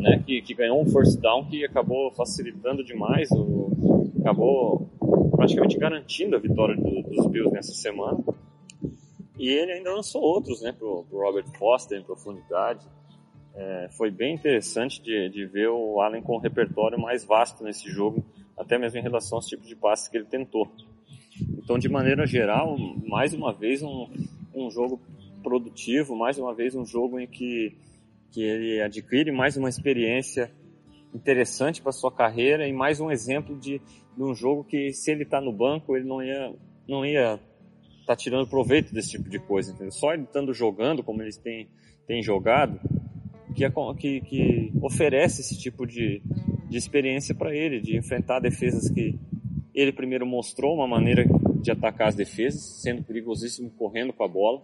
né, 0.00 0.22
que, 0.26 0.42
que, 0.42 0.54
ganhou 0.54 0.80
um 0.80 0.86
first 0.86 1.20
down 1.20 1.44
que 1.44 1.64
acabou 1.64 2.10
facilitando 2.10 2.84
demais, 2.84 3.30
o, 3.30 4.10
acabou 4.20 4.88
praticamente 5.36 5.78
garantindo 5.78 6.36
a 6.36 6.38
vitória 6.38 6.76
do, 6.76 7.02
dos 7.02 7.26
Bills 7.26 7.52
nessa 7.52 7.72
semana. 7.72 8.18
E 9.38 9.48
ele 9.48 9.72
ainda 9.72 9.94
lançou 9.94 10.22
outros, 10.22 10.62
né, 10.62 10.72
pro, 10.72 11.04
pro 11.08 11.20
Robert 11.20 11.46
Foster 11.58 11.98
em 11.98 12.02
profundidade. 12.02 12.86
É, 13.54 13.88
foi 13.96 14.10
bem 14.10 14.34
interessante 14.34 15.02
de, 15.02 15.28
de 15.28 15.46
ver 15.46 15.68
o 15.68 16.00
Allen 16.00 16.22
com 16.22 16.36
um 16.36 16.40
repertório 16.40 16.98
mais 16.98 17.24
vasto 17.24 17.62
nesse 17.62 17.90
jogo, 17.90 18.24
até 18.56 18.78
mesmo 18.78 18.98
em 18.98 19.02
relação 19.02 19.38
aos 19.38 19.46
tipos 19.46 19.66
de 19.66 19.76
passes 19.76 20.08
que 20.08 20.16
ele 20.16 20.26
tentou. 20.26 20.68
Então, 21.62 21.78
de 21.78 21.88
maneira 21.88 22.26
geral, 22.26 22.76
mais 23.06 23.32
uma 23.32 23.52
vez 23.52 23.82
um, 23.82 24.08
um 24.54 24.70
jogo 24.70 25.00
produtivo, 25.42 26.16
mais 26.16 26.36
uma 26.36 26.52
vez 26.52 26.74
um 26.74 26.84
jogo 26.84 27.20
em 27.20 27.26
que, 27.26 27.76
que 28.32 28.42
ele 28.42 28.82
adquire 28.82 29.30
mais 29.30 29.56
uma 29.56 29.68
experiência 29.68 30.50
interessante 31.14 31.80
para 31.80 31.92
sua 31.92 32.10
carreira 32.10 32.66
e 32.66 32.72
mais 32.72 33.00
um 33.00 33.10
exemplo 33.10 33.56
de, 33.58 33.80
de 34.16 34.22
um 34.22 34.34
jogo 34.34 34.64
que 34.64 34.92
se 34.92 35.10
ele 35.10 35.24
está 35.24 35.40
no 35.40 35.52
banco 35.52 35.94
ele 35.94 36.06
não 36.06 36.22
ia 36.22 36.54
não 36.88 37.04
ia 37.04 37.38
tá 38.06 38.16
tirando 38.16 38.48
proveito 38.48 38.92
desse 38.92 39.10
tipo 39.10 39.28
de 39.28 39.38
coisa, 39.38 39.70
entendeu? 39.70 39.92
Só 39.92 40.12
ele 40.12 40.24
estando 40.24 40.52
jogando 40.52 41.02
como 41.02 41.22
eles 41.22 41.36
têm, 41.36 41.68
têm 42.06 42.22
jogado, 42.22 42.80
que, 43.54 43.70
que, 43.96 44.20
que 44.22 44.72
oferece 44.82 45.40
esse 45.40 45.56
tipo 45.56 45.86
de, 45.86 46.20
de 46.68 46.76
experiência 46.76 47.34
para 47.34 47.54
ele, 47.54 47.80
de 47.80 47.96
enfrentar 47.96 48.40
defesas 48.40 48.90
que 48.90 49.18
ele 49.74 49.92
primeiro 49.92 50.26
mostrou 50.26 50.74
uma 50.74 50.86
maneira 50.86 51.24
de 51.62 51.70
atacar 51.70 52.08
as 52.08 52.14
defesas, 52.14 52.60
sendo 52.82 53.02
perigosíssimo 53.02 53.70
correndo 53.70 54.12
com 54.12 54.24
a 54.24 54.28
bola. 54.28 54.62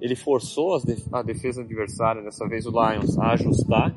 Ele 0.00 0.14
forçou 0.14 0.78
a 1.12 1.22
defesa 1.22 1.62
adversária, 1.62 2.22
dessa 2.22 2.46
vez 2.48 2.66
o 2.66 2.70
Lions, 2.70 3.18
a 3.18 3.32
ajustar, 3.32 3.94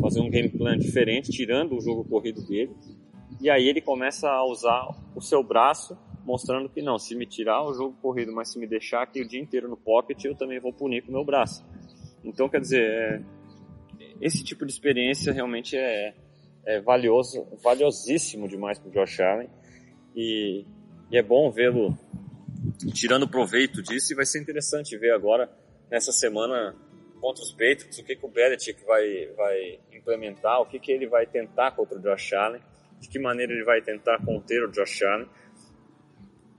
fazer 0.00 0.20
um 0.20 0.30
game 0.30 0.48
plan 0.48 0.78
diferente, 0.78 1.30
tirando 1.30 1.76
o 1.76 1.80
jogo 1.80 2.04
corrido 2.04 2.42
dele. 2.46 2.74
E 3.40 3.50
aí 3.50 3.68
ele 3.68 3.80
começa 3.80 4.28
a 4.28 4.44
usar 4.44 4.88
o 5.14 5.20
seu 5.20 5.42
braço 5.42 5.96
mostrando 6.24 6.68
que 6.68 6.80
não, 6.80 6.98
se 6.98 7.14
me 7.14 7.26
tirar 7.26 7.62
o 7.62 7.74
jogo 7.74 7.96
corrido, 8.00 8.32
mas 8.32 8.50
se 8.50 8.58
me 8.58 8.66
deixar 8.66 9.02
aqui 9.02 9.20
o 9.20 9.28
dia 9.28 9.40
inteiro 9.40 9.68
no 9.68 9.76
pocket, 9.76 10.24
eu 10.24 10.34
também 10.34 10.58
vou 10.58 10.72
punir 10.72 11.02
com 11.02 11.10
o 11.10 11.12
meu 11.12 11.24
braço. 11.24 11.64
Então, 12.24 12.48
quer 12.48 12.60
dizer, 12.60 12.82
é, 12.82 13.22
esse 14.20 14.42
tipo 14.42 14.64
de 14.64 14.72
experiência 14.72 15.32
realmente 15.32 15.76
é, 15.76 16.14
é 16.66 16.80
valioso, 16.80 17.46
valiosíssimo 17.62 18.48
demais 18.48 18.78
para 18.78 18.88
o 18.88 18.92
Josh 18.92 19.20
Allen 19.20 19.50
e, 20.16 20.64
e 21.14 21.16
é 21.16 21.22
bom 21.22 21.48
vê-lo 21.48 21.96
tirando 22.92 23.28
proveito 23.28 23.80
disso 23.80 24.12
e 24.12 24.16
vai 24.16 24.26
ser 24.26 24.40
interessante 24.40 24.98
ver 24.98 25.12
agora 25.12 25.48
nessa 25.88 26.10
semana 26.10 26.74
contra 27.20 27.40
os 27.40 27.52
Patriots 27.52 28.00
o 28.00 28.04
que, 28.04 28.16
que 28.16 28.26
o 28.26 28.28
Belichick 28.28 28.84
vai, 28.84 29.26
vai 29.36 29.78
implementar, 29.92 30.60
o 30.60 30.66
que, 30.66 30.80
que 30.80 30.90
ele 30.90 31.06
vai 31.06 31.24
tentar 31.24 31.70
contra 31.70 31.96
o 31.96 32.02
Josh 32.02 32.32
Allen, 32.32 32.60
de 32.98 33.08
que 33.08 33.20
maneira 33.20 33.52
ele 33.52 33.62
vai 33.62 33.80
tentar 33.80 34.24
conter 34.24 34.64
o 34.64 34.72
Josh 34.72 35.02
Allen 35.04 35.28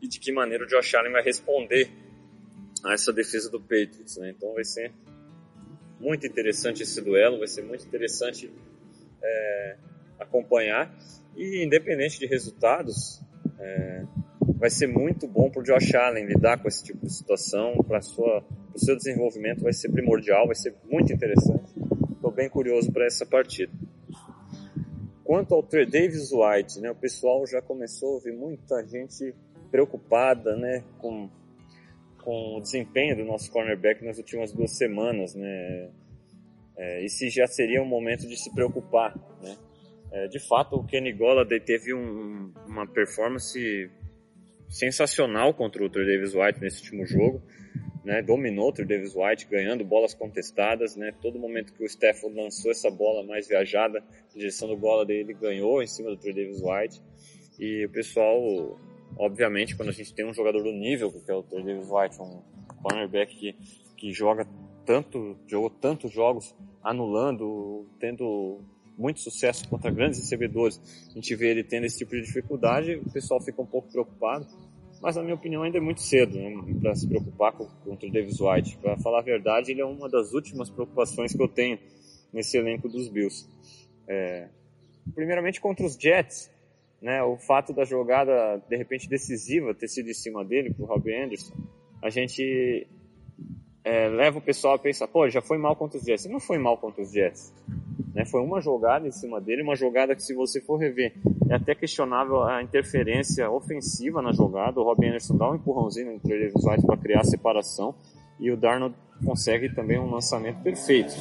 e 0.02 0.08
de 0.08 0.22
que 0.22 0.32
maneira 0.32 0.64
o 0.64 0.68
Josh 0.68 0.96
Allen 0.96 1.12
vai 1.12 1.22
responder 1.22 1.92
a 2.86 2.94
essa 2.94 3.12
defesa 3.12 3.52
do 3.52 3.60
Patriots. 3.60 4.16
Né? 4.16 4.30
Então 4.30 4.54
vai 4.54 4.64
ser 4.64 4.94
muito 6.00 6.26
interessante 6.26 6.82
esse 6.82 7.02
duelo, 7.02 7.40
vai 7.40 7.48
ser 7.50 7.62
muito 7.62 7.86
interessante 7.86 8.50
é, 9.22 9.78
acompanhar 10.18 10.98
e 11.36 11.62
independente 11.62 12.18
de 12.18 12.26
resultados, 12.26 13.22
é, 13.60 14.06
vai 14.56 14.70
ser 14.70 14.88
muito 14.88 15.28
bom 15.28 15.50
para 15.50 15.62
o 15.62 15.64
Josh 15.64 15.94
Allen 15.94 16.26
lidar 16.26 16.62
com 16.62 16.68
esse 16.68 16.84
tipo 16.84 17.06
de 17.06 17.14
situação, 17.14 17.76
para 17.88 18.00
o 18.00 18.80
seu 18.80 18.96
desenvolvimento 18.96 19.62
vai 19.62 19.74
ser 19.74 19.90
primordial, 19.90 20.48
vai 20.48 20.56
ser 20.56 20.74
muito 20.90 21.12
interessante. 21.12 21.74
Estou 22.12 22.32
bem 22.32 22.50
curioso 22.50 22.92
para 22.92 23.06
essa 23.06 23.26
partida. 23.26 23.72
Quanto 25.24 25.54
ao 25.54 25.64
Trey 25.64 25.86
Davis 25.86 26.32
White, 26.32 26.80
né, 26.80 26.92
o 26.92 26.96
pessoal 26.96 27.46
já 27.46 27.62
começou 27.62 28.10
a 28.10 28.14
ouvir 28.14 28.32
muita 28.32 28.86
gente 28.88 29.34
preocupada, 29.72 30.56
né, 30.56 30.84
com, 31.00 31.30
com 32.24 32.58
o 32.58 32.62
desempenho 32.62 33.18
do 33.18 33.26
nosso 33.26 33.52
cornerback 33.52 34.06
nas 34.06 34.18
últimas 34.18 34.54
duas 34.54 34.78
semanas, 34.78 35.36
né, 35.36 35.90
é, 36.78 37.08
se 37.08 37.30
já 37.30 37.48
seria 37.48 37.82
um 37.82 37.88
momento 37.88 38.28
de 38.28 38.38
se 38.38 38.54
preocupar, 38.54 39.16
né. 39.42 39.58
É, 40.12 40.28
de 40.28 40.40
fato, 40.40 40.78
o 40.78 40.86
Kenny 40.86 41.12
Golladay 41.12 41.60
teve 41.60 41.94
um, 41.94 42.54
uma 42.68 42.88
performance 42.88 43.92
sensacional 44.70 45.54
contra 45.54 45.84
o 45.84 45.90
Trey 45.90 46.06
Davis 46.06 46.34
White 46.34 46.60
nesse 46.60 46.82
último 46.82 47.06
jogo, 47.06 47.42
né, 48.04 48.22
dominou 48.22 48.70
o 48.70 48.72
Trey 48.72 48.88
Davis 48.88 49.16
White, 49.16 49.48
ganhando 49.50 49.84
bolas 49.84 50.14
contestadas, 50.14 50.96
né, 50.96 51.14
todo 51.22 51.40
momento 51.40 51.74
que 51.74 51.84
o 51.84 51.86
Stafford 51.86 52.36
lançou 52.36 52.72
essa 52.72 52.90
bola 52.90 53.24
mais 53.26 53.48
viajada 53.48 54.00
na 54.00 54.38
direção 54.40 54.68
do 54.68 54.78
Golladay, 54.78 55.18
ele 55.18 55.34
ganhou 55.34 55.82
em 55.82 55.88
cima 55.88 56.10
do 56.10 56.18
Trey 56.18 56.34
Davis 56.34 56.62
White, 56.62 57.02
e 57.60 57.86
o 57.86 57.90
pessoal 57.90 58.78
Obviamente, 59.18 59.76
quando 59.76 59.90
a 59.90 59.94
gente 59.94 60.14
tem 60.14 60.26
um 60.26 60.34
jogador 60.34 60.62
do 60.62 60.72
nível, 60.72 61.12
que 61.12 61.32
é 61.32 61.34
o 61.34 61.42
Davis 61.42 61.90
White, 61.90 62.22
um 62.22 62.42
cornerback 62.84 63.36
que, 63.36 63.54
que 63.96 64.12
joga 64.12 64.46
tanto, 64.86 65.38
jogou 65.48 65.70
tantos 65.70 66.12
jogos 66.12 66.54
anulando, 66.84 67.88
tendo 67.98 68.60
muito 68.98 69.20
sucesso 69.20 69.68
contra 69.68 69.92
grandes 69.92 70.20
recebedores, 70.20 70.80
a 71.10 71.14
gente 71.14 71.36
vê 71.36 71.52
ele 71.52 71.64
tendo 71.64 71.86
esse 71.86 71.98
tipo 71.98 72.12
de 72.12 72.22
dificuldade, 72.22 72.96
o 72.96 73.12
pessoal 73.12 73.42
fica 73.42 73.62
um 73.62 73.66
pouco 73.66 73.92
preocupado, 73.92 74.48
mas 75.02 75.16
na 75.16 75.24
minha 75.24 75.36
opinião 75.36 75.64
ainda 75.64 75.78
é 75.78 75.82
muito 75.82 76.02
cedo 76.02 76.38
né, 76.38 76.52
para 76.82 76.96
se 76.96 77.08
preocupar 77.08 77.54
com, 77.54 77.66
contra 77.84 78.08
o 78.08 78.12
Davis 78.12 78.40
White. 78.40 78.78
Para 78.78 78.98
falar 78.98 79.20
a 79.20 79.24
verdade, 79.24 79.72
ele 79.72 79.82
é 79.82 79.86
uma 79.86 80.10
das 80.10 80.34
últimas 80.34 80.70
preocupações 80.70 81.34
que 81.34 81.42
eu 81.42 81.48
tenho 81.48 81.78
nesse 82.32 82.58
elenco 82.58 82.88
dos 82.90 83.08
Bills. 83.10 83.48
É, 84.08 84.48
primeiramente 85.14 85.60
contra 85.60 85.86
os 85.86 85.96
Jets, 85.96 86.50
né, 87.02 87.22
o 87.22 87.38
fato 87.38 87.74
da 87.74 87.84
jogada 87.84 88.58
de 88.68 88.76
repente 88.76 89.08
decisiva 89.08 89.74
ter 89.74 89.88
sido 89.88 90.10
em 90.10 90.14
cima 90.14 90.44
dele, 90.44 90.74
pro 90.74 90.86
Robbie 90.86 91.14
Anderson, 91.14 91.54
a 92.02 92.10
gente 92.10 92.88
é, 93.84 94.08
leva 94.10 94.40
o 94.40 94.42
pessoal 94.42 94.74
a 94.74 94.80
pensar, 94.80 95.08
pô, 95.08 95.30
já 95.30 95.42
foi 95.42 95.60
mal 95.60 95.76
contra 95.76 96.00
os 96.00 96.04
Jets. 96.04 96.26
E 96.26 96.30
não 96.30 96.40
foi 96.40 96.58
mal 96.58 96.78
contra 96.78 97.04
os 97.04 97.12
Jets. 97.12 97.54
Né? 98.16 98.26
Foi 98.26 98.42
uma 98.42 98.62
jogada 98.62 99.06
em 99.06 99.12
cima 99.12 99.42
dele, 99.42 99.62
uma 99.62 99.76
jogada 99.76 100.16
que 100.16 100.24
se 100.24 100.34
você 100.34 100.62
for 100.62 100.78
rever, 100.78 101.14
é 101.50 101.56
até 101.56 101.76
questionável 101.76 102.42
a 102.44 102.64
interferência 102.64 103.52
ofensiva 103.52 104.22
na 104.22 104.32
jogada. 104.32 104.80
O 104.80 104.84
Robbie 104.84 105.08
Anderson 105.08 105.36
dá 105.36 105.52
um 105.52 105.56
empurrãozinho 105.56 106.14
entre 106.14 106.34
eles 106.34 106.54
para 106.86 106.98
criar 106.98 107.20
a 107.20 107.26
separação 107.26 107.94
e 108.40 108.50
o 108.50 108.58
Darnold 108.58 108.96
consegue 109.26 109.74
também 109.76 110.00
um 110.00 110.10
lançamento 110.10 110.62
perfeito 110.64 111.14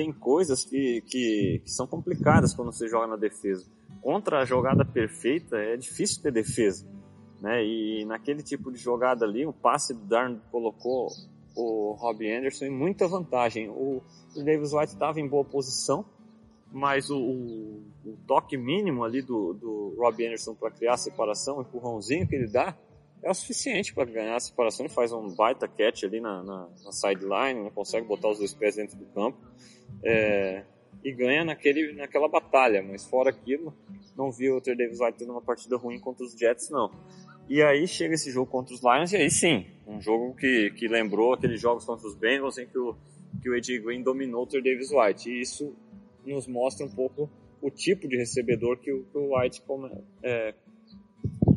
tem 0.00 0.10
coisas 0.10 0.64
que, 0.64 1.02
que, 1.02 1.60
que, 1.62 1.70
são 1.70 1.86
complicadas 1.86 2.54
quando 2.54 2.72
você 2.72 2.88
joga 2.88 3.06
na 3.06 3.16
defesa. 3.16 3.66
Contra 4.00 4.40
a 4.40 4.46
jogada 4.46 4.82
perfeita 4.82 5.58
é 5.58 5.76
difícil 5.76 6.22
ter 6.22 6.32
defesa. 6.32 6.86
Né? 7.38 7.62
E 7.62 8.04
naquele 8.06 8.42
tipo 8.42 8.72
de 8.72 8.78
jogada 8.78 9.26
ali, 9.26 9.44
o 9.44 9.52
passe 9.52 9.92
do 9.92 10.00
Darn 10.06 10.40
colocou 10.50 11.08
o 11.54 11.92
Robbie 11.92 12.32
Anderson 12.32 12.66
em 12.66 12.70
muita 12.70 13.06
vantagem. 13.08 13.68
O, 13.68 14.02
Davis 14.36 14.72
White 14.72 14.92
estava 14.92 15.20
em 15.20 15.26
boa 15.26 15.44
posição, 15.44 16.04
mas 16.72 17.10
o, 17.10 17.18
o, 17.18 17.82
o, 18.06 18.16
toque 18.26 18.56
mínimo 18.56 19.04
ali 19.04 19.22
do, 19.22 19.54
do 19.54 19.94
Robbie 19.98 20.26
Anderson 20.26 20.54
para 20.54 20.70
criar 20.70 20.94
a 20.94 20.96
separação, 20.96 21.58
o 21.58 21.62
empurrãozinho 21.62 22.26
que 22.26 22.34
ele 22.34 22.46
dá, 22.46 22.76
é 23.22 23.30
o 23.30 23.34
suficiente 23.34 23.92
para 23.92 24.04
ganhar 24.04 24.36
a 24.36 24.40
separação. 24.40 24.86
Ele 24.86 24.94
faz 24.94 25.12
um 25.12 25.28
baita 25.34 25.68
catch 25.68 26.04
ali 26.04 26.20
na, 26.20 26.42
na, 26.42 26.68
na 26.84 26.92
sideline, 26.92 27.60
não 27.60 27.70
consegue 27.70 28.06
botar 28.06 28.28
os 28.28 28.38
dois 28.38 28.54
pés 28.54 28.76
dentro 28.76 28.96
do 28.96 29.04
campo 29.06 29.38
é, 30.02 30.64
e 31.04 31.12
ganha 31.12 31.44
naquele, 31.44 31.92
naquela 31.92 32.28
batalha. 32.28 32.82
Mas 32.82 33.04
fora 33.04 33.30
aquilo, 33.30 33.74
não 34.16 34.30
vi 34.30 34.50
o 34.50 34.60
Ter 34.60 34.76
Davis 34.76 35.00
White 35.00 35.18
tendo 35.18 35.32
uma 35.32 35.42
partida 35.42 35.76
ruim 35.76 35.98
contra 35.98 36.24
os 36.24 36.32
Jets, 36.32 36.70
não. 36.70 36.90
E 37.50 37.60
aí 37.64 37.84
chega 37.88 38.14
esse 38.14 38.30
jogo 38.30 38.48
contra 38.48 38.72
os 38.72 38.80
Lions, 38.80 39.12
e 39.12 39.16
aí 39.16 39.28
sim, 39.28 39.66
um 39.84 40.00
jogo 40.00 40.36
que, 40.36 40.70
que 40.70 40.86
lembrou 40.86 41.34
aqueles 41.34 41.60
jogos 41.60 41.84
contra 41.84 42.06
os 42.06 42.14
Bengals 42.14 42.58
em 42.58 42.66
que 42.66 42.78
o, 42.78 42.94
que 43.42 43.50
o 43.50 43.54
AJ 43.54 43.82
Green 43.82 44.04
dominou 44.04 44.44
o 44.44 44.46
Ter 44.46 44.62
Davis 44.62 44.92
White. 44.92 45.28
E 45.28 45.40
isso 45.40 45.74
nos 46.24 46.46
mostra 46.46 46.86
um 46.86 46.88
pouco 46.88 47.28
o 47.60 47.68
tipo 47.68 48.06
de 48.06 48.16
recebedor 48.16 48.76
que 48.78 48.92
o, 48.92 49.02
que 49.02 49.18
o 49.18 49.36
White 49.36 49.64
é, 50.22 50.54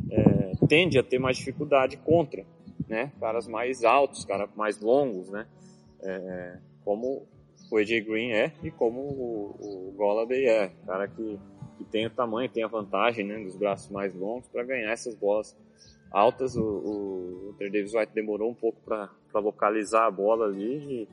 é, 0.10 0.52
tende 0.68 0.98
a 0.98 1.04
ter 1.04 1.20
mais 1.20 1.38
dificuldade 1.38 1.96
contra, 1.98 2.44
né? 2.88 3.12
Caras 3.20 3.48
mais 3.48 3.84
altos, 3.84 4.26
caras 4.26 4.50
mais 4.56 4.80
longos, 4.80 5.30
né? 5.30 5.46
É, 6.02 6.58
como 6.84 7.28
o 7.70 7.78
AJ 7.78 8.04
Green 8.04 8.32
é 8.32 8.52
e 8.64 8.72
como 8.72 9.00
o, 9.00 9.90
o 9.90 9.94
Golladay 9.96 10.48
é, 10.48 10.72
cara 10.88 11.08
que, 11.08 11.38
que 11.78 11.84
tem 11.84 12.06
o 12.06 12.10
tamanho, 12.10 12.50
tem 12.50 12.64
a 12.64 12.68
vantagem, 12.68 13.26
né? 13.26 13.44
Dos 13.44 13.56
braços 13.56 13.90
mais 13.90 14.14
longos 14.14 14.48
para 14.48 14.64
ganhar 14.64 14.92
essas 14.92 15.16
bolas 15.16 15.56
altas. 16.12 16.56
O, 16.56 16.64
o, 16.64 17.56
Davis 17.60 17.94
White 17.94 18.14
demorou 18.14 18.52
um 18.52 18.54
pouco 18.54 18.80
para 18.82 19.10
localizar 19.34 20.06
a 20.06 20.12
bola 20.12 20.46
ali 20.46 21.08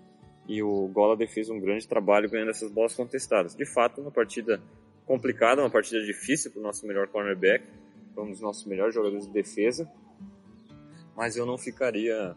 e, 0.49 0.57
e 0.57 0.63
o 0.63 0.89
Golladay 0.89 1.27
fez 1.27 1.49
um 1.49 1.61
grande 1.61 1.87
trabalho 1.87 2.29
ganhando 2.29 2.51
essas 2.51 2.71
bolas 2.71 2.95
contestadas. 2.95 3.55
De 3.55 3.65
fato, 3.65 4.01
uma 4.01 4.11
partida 4.11 4.61
complicada, 5.07 5.63
uma 5.63 5.71
partida 5.71 6.05
difícil 6.05 6.51
para 6.51 6.61
o 6.61 6.63
nosso 6.63 6.87
melhor 6.87 7.09
cornerback, 7.09 7.65
foi 8.15 8.25
um 8.25 8.31
dos 8.31 8.41
nossos 8.41 8.65
melhores 8.67 8.95
jogadores 8.95 9.27
de 9.27 9.33
defesa, 9.33 9.91
mas 11.17 11.37
eu 11.37 11.47
não 11.47 11.57
ficaria 11.57 12.37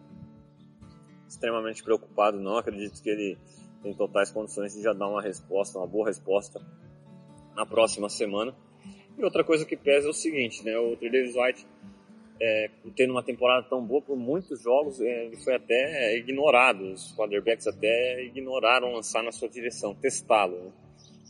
extremamente 1.28 1.84
preocupado, 1.84 2.40
não. 2.40 2.58
Acredito 2.58 3.02
que 3.02 3.10
ele 3.10 3.38
tem 3.82 3.94
totais 3.94 4.32
condições 4.32 4.74
de 4.74 4.82
já 4.82 4.94
dar 4.94 5.08
uma 5.08 5.22
resposta, 5.22 5.78
uma 5.78 5.88
boa 5.88 6.08
resposta 6.08 6.62
na 7.56 7.66
próxima 7.66 8.10
semana. 8.10 8.56
E 9.18 9.24
outra 9.24 9.44
coisa 9.44 9.66
que 9.66 9.78
pesa 9.78 10.08
é 10.08 10.10
o 10.10 10.14
seguinte, 10.14 10.64
né? 10.64 10.78
O 10.78 10.96
Davis 10.96 11.36
White 11.36 11.66
é, 12.42 12.70
tendo 12.96 13.12
uma 13.12 13.24
temporada 13.24 13.68
tão 13.70 13.86
boa 13.86 14.02
por 14.02 14.18
muitos 14.18 14.62
jogos, 14.62 15.00
é, 15.00 15.26
ele 15.26 15.38
foi 15.38 15.56
até 15.56 16.18
ignorado. 16.18 16.84
Os 16.92 17.16
quarterbacks 17.16 17.68
até 17.68 18.24
ignoraram 18.26 18.94
lançar 18.94 19.24
na 19.24 19.32
sua 19.32 19.48
direção, 19.48 19.96
testá-lo. 19.96 20.56
Né? 20.58 20.72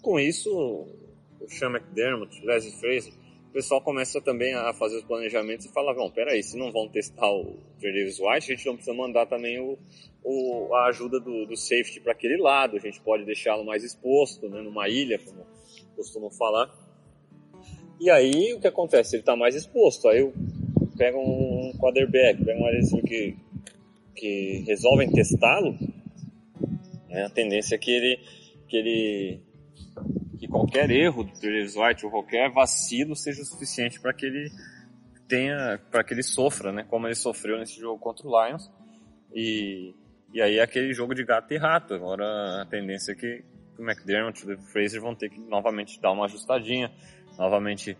Com 0.02 0.20
isso, 0.20 0.50
o 1.40 1.48
Sean 1.48 1.70
McDermott, 1.70 2.44
Leslie 2.46 2.74
Fraser, 2.80 3.14
o 3.50 3.54
pessoal 3.54 3.82
começa 3.82 4.20
também 4.20 4.56
a 4.56 4.74
fazer 4.74 4.98
os 4.98 5.04
planejamentos 5.04 5.68
e 5.68 5.72
fala, 5.72 5.94
bom, 5.94 6.10
peraí, 6.10 6.42
se 6.42 6.58
não 6.58 6.72
vão 6.72 6.90
testar 6.90 7.30
o 7.32 7.60
Davis 7.80 8.20
White, 8.20 8.52
a 8.52 8.56
gente 8.56 8.66
não 8.66 8.76
precisa 8.76 8.98
mandar 8.98 9.28
também 9.28 9.60
o, 9.60 9.78
o 10.24 10.74
a 10.74 10.88
ajuda 10.88 11.20
do, 11.20 11.46
do 11.46 11.56
safety 11.56 12.00
para 12.02 12.14
aquele 12.14 12.38
lado, 12.38 12.76
a 12.76 12.80
gente 12.80 13.00
pode 13.02 13.24
deixá-lo 13.26 13.64
mais 13.64 13.84
exposto, 13.84 14.50
né, 14.50 14.60
numa 14.62 14.90
ilha, 14.90 15.20
como 15.20 15.46
costumam 15.96 16.32
falar. 16.32 16.70
E 18.00 18.10
aí, 18.10 18.54
o 18.54 18.60
que 18.60 18.68
acontece? 18.68 19.16
Ele 19.16 19.22
está 19.22 19.36
mais 19.36 19.56
exposto, 19.56 20.08
aí 20.08 20.22
o 20.22 20.34
pega 20.98 21.18
um 21.18 21.74
quarterback, 21.80 22.44
pega 22.44 22.60
um 22.60 22.68
adesivo 22.68 23.02
que, 23.02 23.36
que 24.16 24.64
resolvem 24.68 25.12
testá-lo, 25.12 25.78
né, 27.10 27.26
a 27.26 27.30
tendência 27.30 27.76
é 27.76 27.78
que 27.78 27.92
ele, 27.92 28.20
que 28.68 28.78
ele 28.78 29.42
que 30.40 30.48
qualquer 30.48 30.90
erro 30.92 31.24
do 31.24 31.32
Travis 31.32 31.76
White 31.76 32.06
ou 32.06 32.12
qualquer 32.12 32.52
vacilo 32.52 33.16
seja 33.16 33.42
o 33.42 33.46
suficiente 33.46 34.00
para 34.00 34.14
que 34.14 34.26
ele 34.26 34.50
tenha, 35.28 35.80
para 35.90 36.04
que 36.04 36.14
ele 36.14 36.24
sofra, 36.24 36.72
né, 36.72 36.84
como 36.90 37.08
ele 37.08 37.16
sofreu 37.16 37.58
nesse 37.58 37.80
jogo 37.80 38.00
contra 38.00 38.28
o 38.28 38.46
Lions. 38.46 38.72
E, 39.34 39.94
e 40.34 40.42
aí 40.42 40.58
é 40.58 40.64
aquele 40.64 40.94
jogo 40.94 41.16
de 41.16 41.24
gato 41.24 41.54
e 41.54 41.58
rato. 41.58 41.94
Agora 41.94 42.62
a 42.62 42.66
tendência 42.66 43.14
é 43.14 43.16
que 43.16 43.44
o 43.78 43.84
McDermott 43.84 44.48
e 44.48 44.54
o 44.54 44.58
Fraser 44.60 45.02
vão 45.02 45.16
ter 45.16 45.30
que 45.30 45.40
novamente 45.40 46.00
dar 46.02 46.12
uma 46.12 46.26
ajustadinha, 46.26 46.92
novamente 47.38 47.98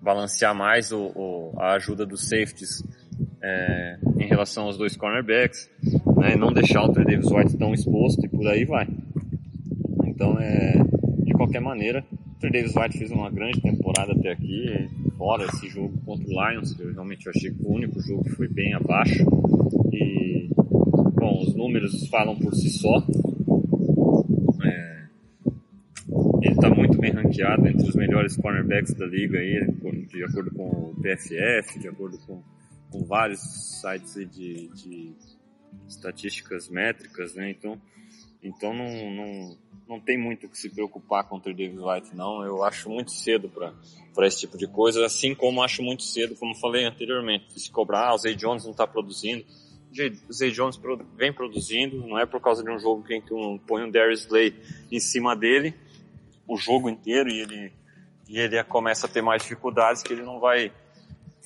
balancear 0.00 0.54
mais 0.54 0.92
o, 0.92 1.12
o, 1.14 1.52
a 1.58 1.74
ajuda 1.74 2.06
dos 2.06 2.28
safeties 2.28 2.82
é, 3.42 3.98
em 4.18 4.26
relação 4.26 4.64
aos 4.64 4.76
dois 4.76 4.96
cornerbacks, 4.96 5.70
né, 6.16 6.36
não 6.36 6.52
deixar 6.52 6.82
o 6.82 6.92
Trey 6.92 7.04
Davis 7.04 7.30
White 7.30 7.56
tão 7.56 7.72
exposto 7.72 8.24
e 8.24 8.28
por 8.28 8.46
aí 8.46 8.64
vai. 8.64 8.88
Então, 10.06 10.38
é, 10.38 10.74
de 11.24 11.32
qualquer 11.32 11.60
maneira, 11.60 12.04
o 12.12 12.38
Trey 12.38 12.52
Davis 12.52 12.74
White 12.74 12.98
fez 12.98 13.10
uma 13.10 13.30
grande 13.30 13.60
temporada 13.60 14.12
até 14.12 14.32
aqui, 14.32 14.88
fora 15.16 15.44
esse 15.44 15.68
jogo 15.68 15.98
contra 16.04 16.26
o 16.26 16.50
Lions, 16.50 16.78
eu 16.80 16.92
realmente 16.92 17.28
achei 17.28 17.50
que 17.50 17.62
o 17.62 17.72
único 17.72 18.00
jogo 18.00 18.24
que 18.24 18.30
foi 18.30 18.48
bem 18.48 18.72
abaixo. 18.74 19.24
E, 19.92 20.48
bom, 21.14 21.42
os 21.42 21.54
números 21.54 22.08
falam 22.08 22.36
por 22.36 22.54
si 22.54 22.70
só. 22.70 23.04
Ele 26.42 26.54
está 26.54 26.70
muito 26.70 26.98
bem 26.98 27.12
ranqueado 27.12 27.66
entre 27.66 27.86
os 27.86 27.94
melhores 27.94 28.34
cornerbacks 28.34 28.94
da 28.94 29.04
liga, 29.04 29.38
aí, 29.38 29.66
de 30.06 30.24
acordo 30.24 30.50
com 30.50 30.68
o 30.68 30.94
PFF, 30.94 31.78
de 31.78 31.88
acordo 31.88 32.18
com, 32.26 32.42
com 32.90 33.04
vários 33.04 33.40
sites 33.80 34.14
de, 34.30 34.68
de 34.68 35.12
estatísticas 35.86 36.70
métricas, 36.70 37.34
né? 37.34 37.50
Então, 37.50 37.78
então 38.42 38.72
não, 38.72 39.10
não, 39.10 39.58
não 39.86 40.00
tem 40.00 40.16
muito 40.16 40.48
que 40.48 40.56
se 40.56 40.70
preocupar 40.70 41.28
contra 41.28 41.52
o 41.52 41.54
David 41.54 41.78
White, 41.78 42.16
não. 42.16 42.42
Eu 42.42 42.64
acho 42.64 42.88
muito 42.88 43.10
cedo 43.12 43.50
para 43.50 44.26
esse 44.26 44.40
tipo 44.40 44.56
de 44.56 44.66
coisa, 44.66 45.04
assim 45.04 45.34
como 45.34 45.62
acho 45.62 45.82
muito 45.82 46.04
cedo, 46.04 46.34
como 46.36 46.54
falei 46.54 46.86
anteriormente, 46.86 47.60
se 47.60 47.70
cobrar, 47.70 48.08
ah, 48.08 48.14
o 48.14 48.18
Zay 48.18 48.34
Jones 48.34 48.64
não 48.64 48.72
está 48.72 48.86
produzindo. 48.86 49.44
O 50.26 50.32
Zay 50.32 50.52
Jones 50.52 50.80
vem 51.18 51.34
produzindo, 51.34 51.98
não 51.98 52.18
é 52.18 52.24
por 52.24 52.40
causa 52.40 52.64
de 52.64 52.70
um 52.70 52.78
jogo 52.78 53.02
que 53.02 53.34
um, 53.34 53.58
põe 53.58 53.82
um 53.84 53.90
Darius 53.90 54.20
Slay 54.20 54.54
em 54.90 55.00
cima 55.00 55.36
dele 55.36 55.74
o 56.50 56.56
jogo 56.56 56.90
inteiro 56.90 57.30
e 57.30 57.40
ele, 57.40 57.72
e 58.28 58.38
ele 58.38 58.62
começa 58.64 59.06
a 59.06 59.10
ter 59.10 59.22
mais 59.22 59.42
dificuldades 59.42 60.02
que 60.02 60.12
ele 60.12 60.22
não 60.22 60.40
vai, 60.40 60.72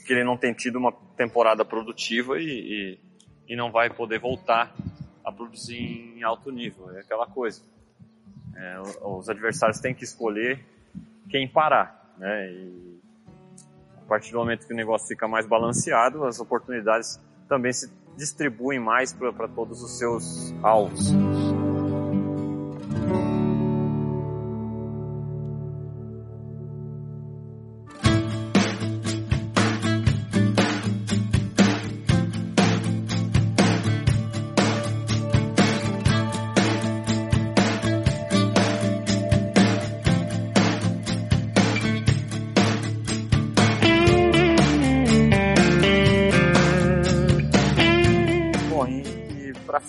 que 0.07 0.13
ele 0.13 0.25
não 0.25 0.35
tem 0.35 0.55
tido 0.55 0.77
uma 0.77 0.93
temporada 1.15 1.63
produtiva 1.63 2.41
e, 2.41 2.99
e, 3.47 3.53
e 3.53 3.57
não 3.57 3.71
vai 3.71 3.91
poder 3.91 4.19
voltar 4.19 4.75
a 5.23 5.31
produzir 5.31 6.15
em 6.17 6.23
alto 6.23 6.51
nível. 6.51 6.91
É 6.97 7.01
aquela 7.01 7.27
coisa. 7.27 7.61
É, 8.57 8.81
os 9.03 9.29
adversários 9.29 9.79
têm 9.79 9.95
que 9.95 10.05
escolher 10.05 10.65
quem 11.29 11.47
parar, 11.47 12.15
né? 12.17 12.51
E 12.51 13.01
a 13.99 14.07
partir 14.07 14.33
do 14.33 14.39
momento 14.39 14.67
que 14.67 14.73
o 14.73 14.77
negócio 14.77 15.07
fica 15.07 15.29
mais 15.29 15.47
balanceado, 15.47 16.25
as 16.25 16.41
oportunidades 16.41 17.21
também 17.47 17.73
se 17.73 17.93
distribuem 18.17 18.79
mais 18.79 19.13
para 19.13 19.49
todos 19.49 19.83
os 19.83 19.99
seus 19.99 20.55
alvos. 20.63 21.13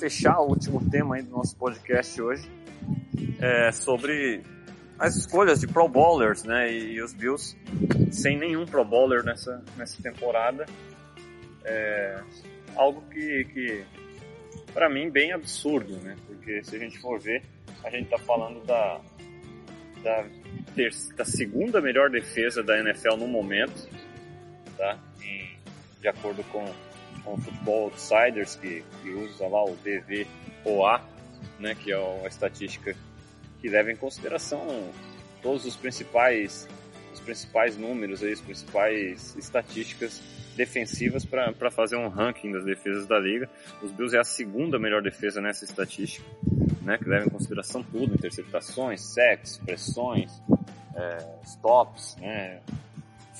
Fechar 0.06 0.40
o 0.40 0.50
último 0.50 0.88
tema 0.88 1.16
aí 1.16 1.24
do 1.24 1.32
nosso 1.32 1.58
podcast 1.58 2.22
hoje, 2.22 2.48
é 3.42 3.72
sobre 3.72 4.44
as 5.00 5.16
escolhas 5.16 5.60
de 5.62 5.68
Pro 5.68 5.90
Bowlers, 5.90 6.44
né? 6.44 6.72
E, 6.72 6.94
e 6.94 7.02
os 7.02 7.12
Bills 7.12 7.58
sem 8.12 8.38
nenhum 8.38 8.68
Pro 8.68 8.86
Bowler 8.86 9.24
nessa, 9.24 9.64
nessa 9.76 10.00
temporada. 10.04 10.68
É 11.64 12.22
algo 12.76 13.02
que, 13.10 13.46
que 13.46 13.84
para 14.76 14.88
mim, 14.92 15.10
bem 15.10 15.32
absurdo, 15.32 15.98
né? 15.98 16.16
Porque 16.28 16.64
se 16.64 16.76
a 16.76 16.80
gente 16.80 17.00
for 17.00 17.20
ver, 17.20 17.42
a 17.84 17.90
gente 17.90 18.08
tá 18.08 18.20
falando 18.20 18.64
da, 18.64 19.02
da, 20.04 20.24
ter, 20.76 20.92
da 21.18 21.26
segunda 21.26 21.82
melhor 21.82 22.12
defesa 22.12 22.62
da 22.62 22.78
NFL 22.78 23.16
no 23.18 23.28
momento, 23.28 23.90
tá? 24.78 25.00
Em, 25.20 25.58
de 26.00 26.08
acordo 26.08 26.44
com 26.52 26.64
o 27.26 27.38
Football 27.38 27.84
Outsiders, 27.86 28.56
que, 28.56 28.84
que 29.02 29.10
usa 29.10 29.48
lá 29.48 29.64
o 29.64 29.76
DVOA, 29.78 31.02
né, 31.60 31.76
que 31.76 31.92
é 31.92 31.98
uma 31.98 32.28
estatística 32.28 32.96
que 33.62 33.70
leva 33.70 33.92
em 33.92 33.96
consideração 33.96 34.90
todos 35.42 35.66
os 35.66 35.76
principais 35.76 36.68
os 37.14 37.20
principais 37.22 37.78
números 37.78 38.22
aí, 38.22 38.34
as 38.34 38.42
principais 38.42 39.36
estatísticas 39.38 40.22
defensivas 40.56 41.26
para 41.26 41.72
fazer 41.72 41.96
um 41.96 42.08
ranking 42.08 42.52
das 42.52 42.64
defesas 42.64 43.08
da 43.08 43.20
liga. 43.20 43.50
Os 43.82 43.92
Bills 43.92 44.16
é 44.16 44.20
a 44.20 44.24
segunda 44.24 44.78
melhor 44.78 45.02
defesa 45.02 45.42
nessa 45.42 45.66
estatística, 45.66 46.26
né, 46.82 46.98
que 46.98 47.08
leva 47.08 47.26
em 47.26 47.30
consideração 47.30 47.84
tudo, 47.84 48.14
interceptações, 48.14 49.02
sacks, 49.14 49.58
pressões, 49.58 50.32
é, 50.96 51.18
stops, 51.44 52.18
né, 52.18 52.62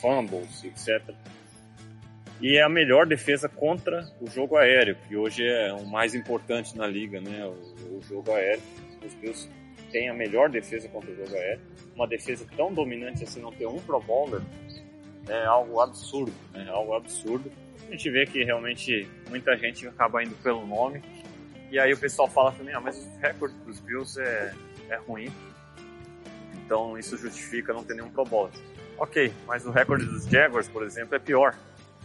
fumbles, 0.02 0.64
etc. 0.64 1.14
E 2.42 2.58
é 2.58 2.64
a 2.64 2.70
melhor 2.70 3.06
defesa 3.06 3.48
contra 3.48 4.06
o 4.20 4.30
jogo 4.30 4.58
aéreo, 4.58 4.98
que 5.08 5.16
hoje 5.16 5.48
é 5.48 5.74
o 5.74 5.86
mais 5.86 6.14
importante 6.14 6.78
na 6.78 6.86
liga, 6.86 7.22
né, 7.22 7.46
o, 7.46 7.98
o 7.98 8.02
jogo 8.02 8.32
aéreo. 8.32 8.62
Os 9.06 9.14
Bills 9.14 9.50
têm 9.92 10.10
a 10.10 10.14
melhor 10.14 10.50
defesa 10.50 10.90
contra 10.90 11.12
o 11.12 11.16
jogo 11.16 11.34
aéreo. 11.34 11.62
Uma 11.96 12.08
defesa 12.08 12.46
tão 12.58 12.74
dominante 12.74 13.24
assim, 13.24 13.42
não 13.42 13.52
ter 13.52 13.68
um 13.68 13.80
Pro 13.80 14.00
Bowler, 14.02 14.42
é 15.28 15.46
algo 15.46 15.80
absurdo, 15.80 16.34
né? 16.54 16.68
Algo 16.70 16.94
absurdo. 16.94 17.52
A 17.88 17.92
gente 17.92 18.10
vê 18.10 18.26
que 18.26 18.44
realmente 18.44 19.08
muita 19.30 19.58
gente 19.58 19.88
acaba 19.88 20.24
indo 20.24 20.36
pelo 20.44 20.66
nome. 20.66 21.02
E 21.72 21.80
aí 21.80 21.94
o 21.94 21.98
pessoal 21.98 22.28
fala 22.28 22.52
também, 22.52 22.74
ah, 22.74 22.80
mas 22.80 22.98
o 22.98 23.20
recorde 23.20 23.56
dos 23.66 23.80
Bills 23.80 24.20
é, 24.20 24.54
é 24.90 24.96
ruim. 24.98 25.32
Então 26.54 26.98
isso 26.98 27.18
justifica 27.18 27.74
não 27.74 27.84
ter 27.84 27.96
nenhum 27.96 28.10
Pro 28.10 28.24
Bowl. 28.24 28.50
Ok, 28.98 29.32
mas 29.48 29.66
o 29.66 29.72
recorde 29.72 30.06
dos 30.06 30.26
Jaguars, 30.26 30.68
por 30.68 30.84
exemplo, 30.84 31.16
é 31.16 31.20
pior. 31.20 31.56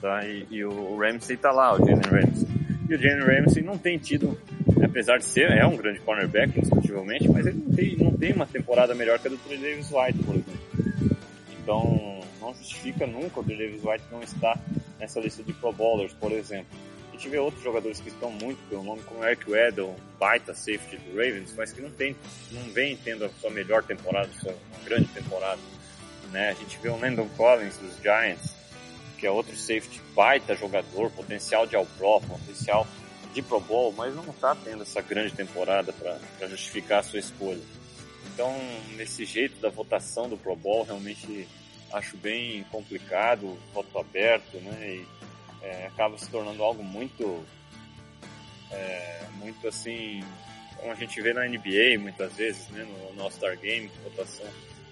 Tá? 0.00 0.24
E, 0.26 0.46
e 0.50 0.64
o 0.64 0.96
Ramsey 0.96 1.36
tá 1.36 1.52
lá, 1.52 1.74
o 1.74 1.78
Jalen 1.78 2.00
Ramsey. 2.10 2.48
E 2.88 2.94
o 2.94 2.98
Jalen 2.98 3.42
Ramsey 3.42 3.62
não 3.62 3.78
tem 3.78 3.98
tido, 3.98 4.38
apesar 4.82 5.18
de 5.18 5.24
ser, 5.24 5.50
é 5.50 5.66
um 5.66 5.76
grande 5.76 6.00
cornerback, 6.00 6.58
indiscutivelmente, 6.58 7.28
mas 7.28 7.46
ele 7.46 7.62
não 7.64 7.74
tem, 7.74 7.96
não 7.96 8.12
tem 8.12 8.32
uma 8.32 8.46
temporada 8.46 8.94
melhor 8.94 9.18
que 9.18 9.28
a 9.28 9.30
do 9.30 9.36
Trey 9.38 9.58
Davis 9.58 9.90
White, 9.92 10.18
por 10.24 10.34
exemplo. 10.34 10.60
Então, 11.62 12.20
não 12.40 12.54
justifica 12.54 13.06
nunca 13.06 13.40
o 13.40 13.42
Davis 13.42 13.84
White 13.84 14.04
não 14.10 14.22
estar 14.22 14.58
nessa 14.98 15.20
lista 15.20 15.42
de 15.42 15.52
Pro 15.52 15.72
Bowlers, 15.72 16.12
por 16.14 16.32
exemplo. 16.32 16.66
A 17.08 17.12
gente 17.12 17.28
vê 17.28 17.38
outros 17.38 17.62
jogadores 17.62 18.00
que 18.00 18.08
estão 18.08 18.30
muito 18.30 18.58
pelo 18.68 18.82
nome, 18.82 19.02
como 19.02 19.22
Eric 19.22 19.50
Weddle, 19.50 19.94
baita 20.18 20.54
safety 20.54 20.96
do 20.96 21.10
Ravens, 21.10 21.54
mas 21.56 21.72
que 21.72 21.80
não 21.82 21.90
tem, 21.90 22.16
não 22.50 22.62
vem 22.72 22.96
tendo 22.96 23.24
a 23.24 23.28
sua 23.28 23.50
melhor 23.50 23.82
temporada, 23.82 24.28
sua 24.40 24.54
grande 24.84 25.08
temporada. 25.08 25.60
Né? 26.32 26.50
A 26.50 26.54
gente 26.54 26.78
vê 26.78 26.88
o 26.88 26.98
Landon 26.98 27.28
Collins 27.36 27.76
dos 27.76 27.96
Giants, 28.02 28.54
que 29.20 29.26
é 29.26 29.30
outro 29.30 29.54
safety 29.54 30.00
baita 30.14 30.56
jogador, 30.56 31.10
potencial 31.10 31.66
de 31.66 31.76
All-Pro, 31.76 32.22
potencial 32.22 32.86
de 33.34 33.42
Pro 33.42 33.60
Bowl, 33.60 33.92
mas 33.92 34.14
não 34.14 34.24
está 34.24 34.54
tendo 34.54 34.82
essa 34.82 35.02
grande 35.02 35.34
temporada 35.34 35.92
para 35.92 36.48
justificar 36.48 37.00
a 37.00 37.02
sua 37.02 37.18
escolha. 37.18 37.60
Então, 38.32 38.52
nesse 38.96 39.26
jeito 39.26 39.60
da 39.60 39.68
votação 39.68 40.28
do 40.28 40.38
Pro 40.38 40.56
Bowl, 40.56 40.84
realmente 40.84 41.46
acho 41.92 42.16
bem 42.16 42.64
complicado, 42.70 43.58
voto 43.74 43.98
aberto, 43.98 44.56
né? 44.58 44.96
E 44.96 45.06
é, 45.62 45.86
acaba 45.86 46.16
se 46.16 46.28
tornando 46.30 46.62
algo 46.62 46.82
muito, 46.82 47.44
é, 48.70 49.26
muito 49.34 49.68
assim, 49.68 50.24
como 50.76 50.92
a 50.92 50.94
gente 50.94 51.20
vê 51.20 51.34
na 51.34 51.46
NBA 51.46 51.98
muitas 52.00 52.34
vezes, 52.34 52.68
né? 52.70 52.84
No, 52.84 53.14
no 53.14 53.22
All-Star 53.24 53.58
Game, 53.58 53.90
votação 54.02 54.46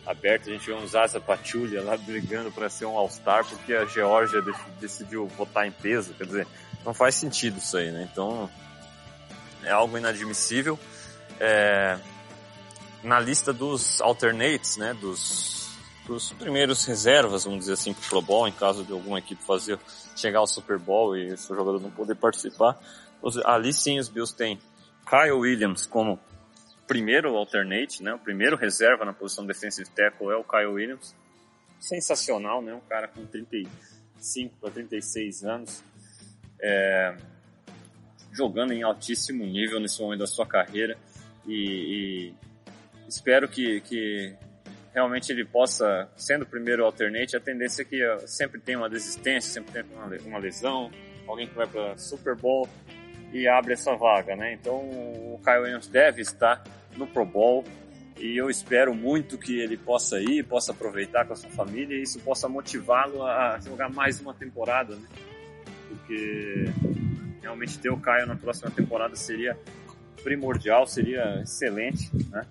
aberta, 0.06 0.48
a 0.48 0.52
gente 0.52 0.66
vê 0.66 0.72
um 0.72 0.86
Zaza 0.86 1.20
Pachulia 1.20 1.82
lá 1.82 1.96
brigando 1.96 2.50
para 2.50 2.68
ser 2.68 2.86
um 2.86 2.96
All-Star 2.96 3.44
porque 3.44 3.74
a 3.74 3.84
Geórgia 3.84 4.42
decidiu 4.80 5.26
votar 5.26 5.66
em 5.66 5.70
peso, 5.70 6.14
quer 6.14 6.24
dizer, 6.24 6.46
não 6.84 6.94
faz 6.94 7.14
sentido 7.14 7.58
isso 7.58 7.76
aí, 7.76 7.90
né? 7.90 8.08
Então, 8.10 8.48
é 9.62 9.70
algo 9.70 9.98
inadmissível. 9.98 10.78
É, 11.38 11.98
na 13.02 13.20
lista 13.20 13.52
dos 13.52 14.00
alternates, 14.00 14.76
né, 14.76 14.94
dos 14.94 15.58
os 16.08 16.32
primeiros 16.32 16.84
reservas, 16.84 17.44
vamos 17.44 17.60
dizer 17.60 17.74
assim, 17.74 17.92
pro 17.92 18.08
Pro 18.08 18.22
Bowl, 18.22 18.48
em 18.48 18.52
caso 18.52 18.82
de 18.82 18.92
alguma 18.92 19.18
equipe 19.18 19.44
fazer 19.44 19.78
chegar 20.16 20.38
ao 20.38 20.46
Super 20.46 20.78
Bowl 20.78 21.16
e 21.16 21.36
seu 21.36 21.54
jogador 21.54 21.80
não 21.80 21.90
poder 21.90 22.14
participar. 22.14 22.78
Ali 23.44 23.72
sim 23.72 23.98
os 23.98 24.08
Bills 24.08 24.34
têm 24.34 24.58
Kyle 25.06 25.32
Williams 25.32 25.86
como 25.86 26.18
primeiro 26.88 27.36
alternate, 27.36 28.02
né? 28.02 28.14
O 28.14 28.18
primeiro 28.18 28.56
reserva 28.56 29.04
na 29.04 29.12
posição 29.12 29.46
de 29.46 29.52
defensive 29.52 29.88
tackle 29.90 30.30
é 30.30 30.36
o 30.36 30.42
Kyle 30.42 30.66
Williams. 30.66 31.14
Sensacional, 31.78 32.62
né? 32.62 32.74
Um 32.74 32.80
cara 32.80 33.06
com 33.06 33.24
35 33.26 34.56
para 34.58 34.70
36 34.70 35.44
anos. 35.44 35.84
É, 36.60 37.14
jogando 38.32 38.72
em 38.72 38.82
altíssimo 38.82 39.44
nível 39.44 39.78
nesse 39.78 40.00
momento 40.00 40.20
da 40.20 40.26
sua 40.26 40.46
carreira 40.46 40.98
e, 41.46 42.32
e 42.32 42.34
espero 43.08 43.48
que, 43.48 43.80
que 43.82 44.34
realmente 44.92 45.30
ele 45.30 45.44
possa, 45.44 46.08
sendo 46.16 46.42
o 46.42 46.46
primeiro 46.46 46.84
alternate, 46.84 47.36
a 47.36 47.40
tendência 47.40 47.82
é 47.82 47.84
que 47.84 48.26
sempre 48.26 48.60
tem 48.60 48.76
uma 48.76 48.88
desistência, 48.88 49.52
sempre 49.52 49.72
tem 49.72 49.84
uma 50.26 50.38
lesão, 50.38 50.90
alguém 51.26 51.46
que 51.46 51.54
vai 51.54 51.66
para 51.66 51.96
Super 51.96 52.34
Bowl 52.34 52.68
e 53.32 53.46
abre 53.46 53.74
essa 53.74 53.94
vaga, 53.94 54.34
né? 54.36 54.52
Então 54.52 54.76
o 54.76 55.40
Kyle 55.44 55.60
Williams 55.60 55.88
deve 55.88 56.22
estar 56.22 56.62
no 56.96 57.06
Pro 57.06 57.24
Bowl 57.24 57.64
e 58.16 58.36
eu 58.36 58.50
espero 58.50 58.94
muito 58.94 59.38
que 59.38 59.60
ele 59.60 59.76
possa 59.76 60.20
ir, 60.20 60.44
possa 60.44 60.72
aproveitar 60.72 61.24
com 61.26 61.32
a 61.32 61.36
sua 61.36 61.50
família 61.50 61.96
e 61.96 62.02
isso 62.02 62.18
possa 62.20 62.48
motivá-lo 62.48 63.22
a 63.22 63.58
jogar 63.60 63.88
mais 63.88 64.20
uma 64.20 64.34
temporada, 64.34 64.96
né? 64.96 65.08
Porque 65.88 66.64
realmente 67.40 67.78
ter 67.78 67.90
o 67.90 67.98
Caio 67.98 68.26
na 68.26 68.36
próxima 68.36 68.70
temporada 68.70 69.14
seria 69.14 69.58
primordial, 70.22 70.86
seria 70.86 71.40
excelente, 71.42 72.10
né? 72.30 72.44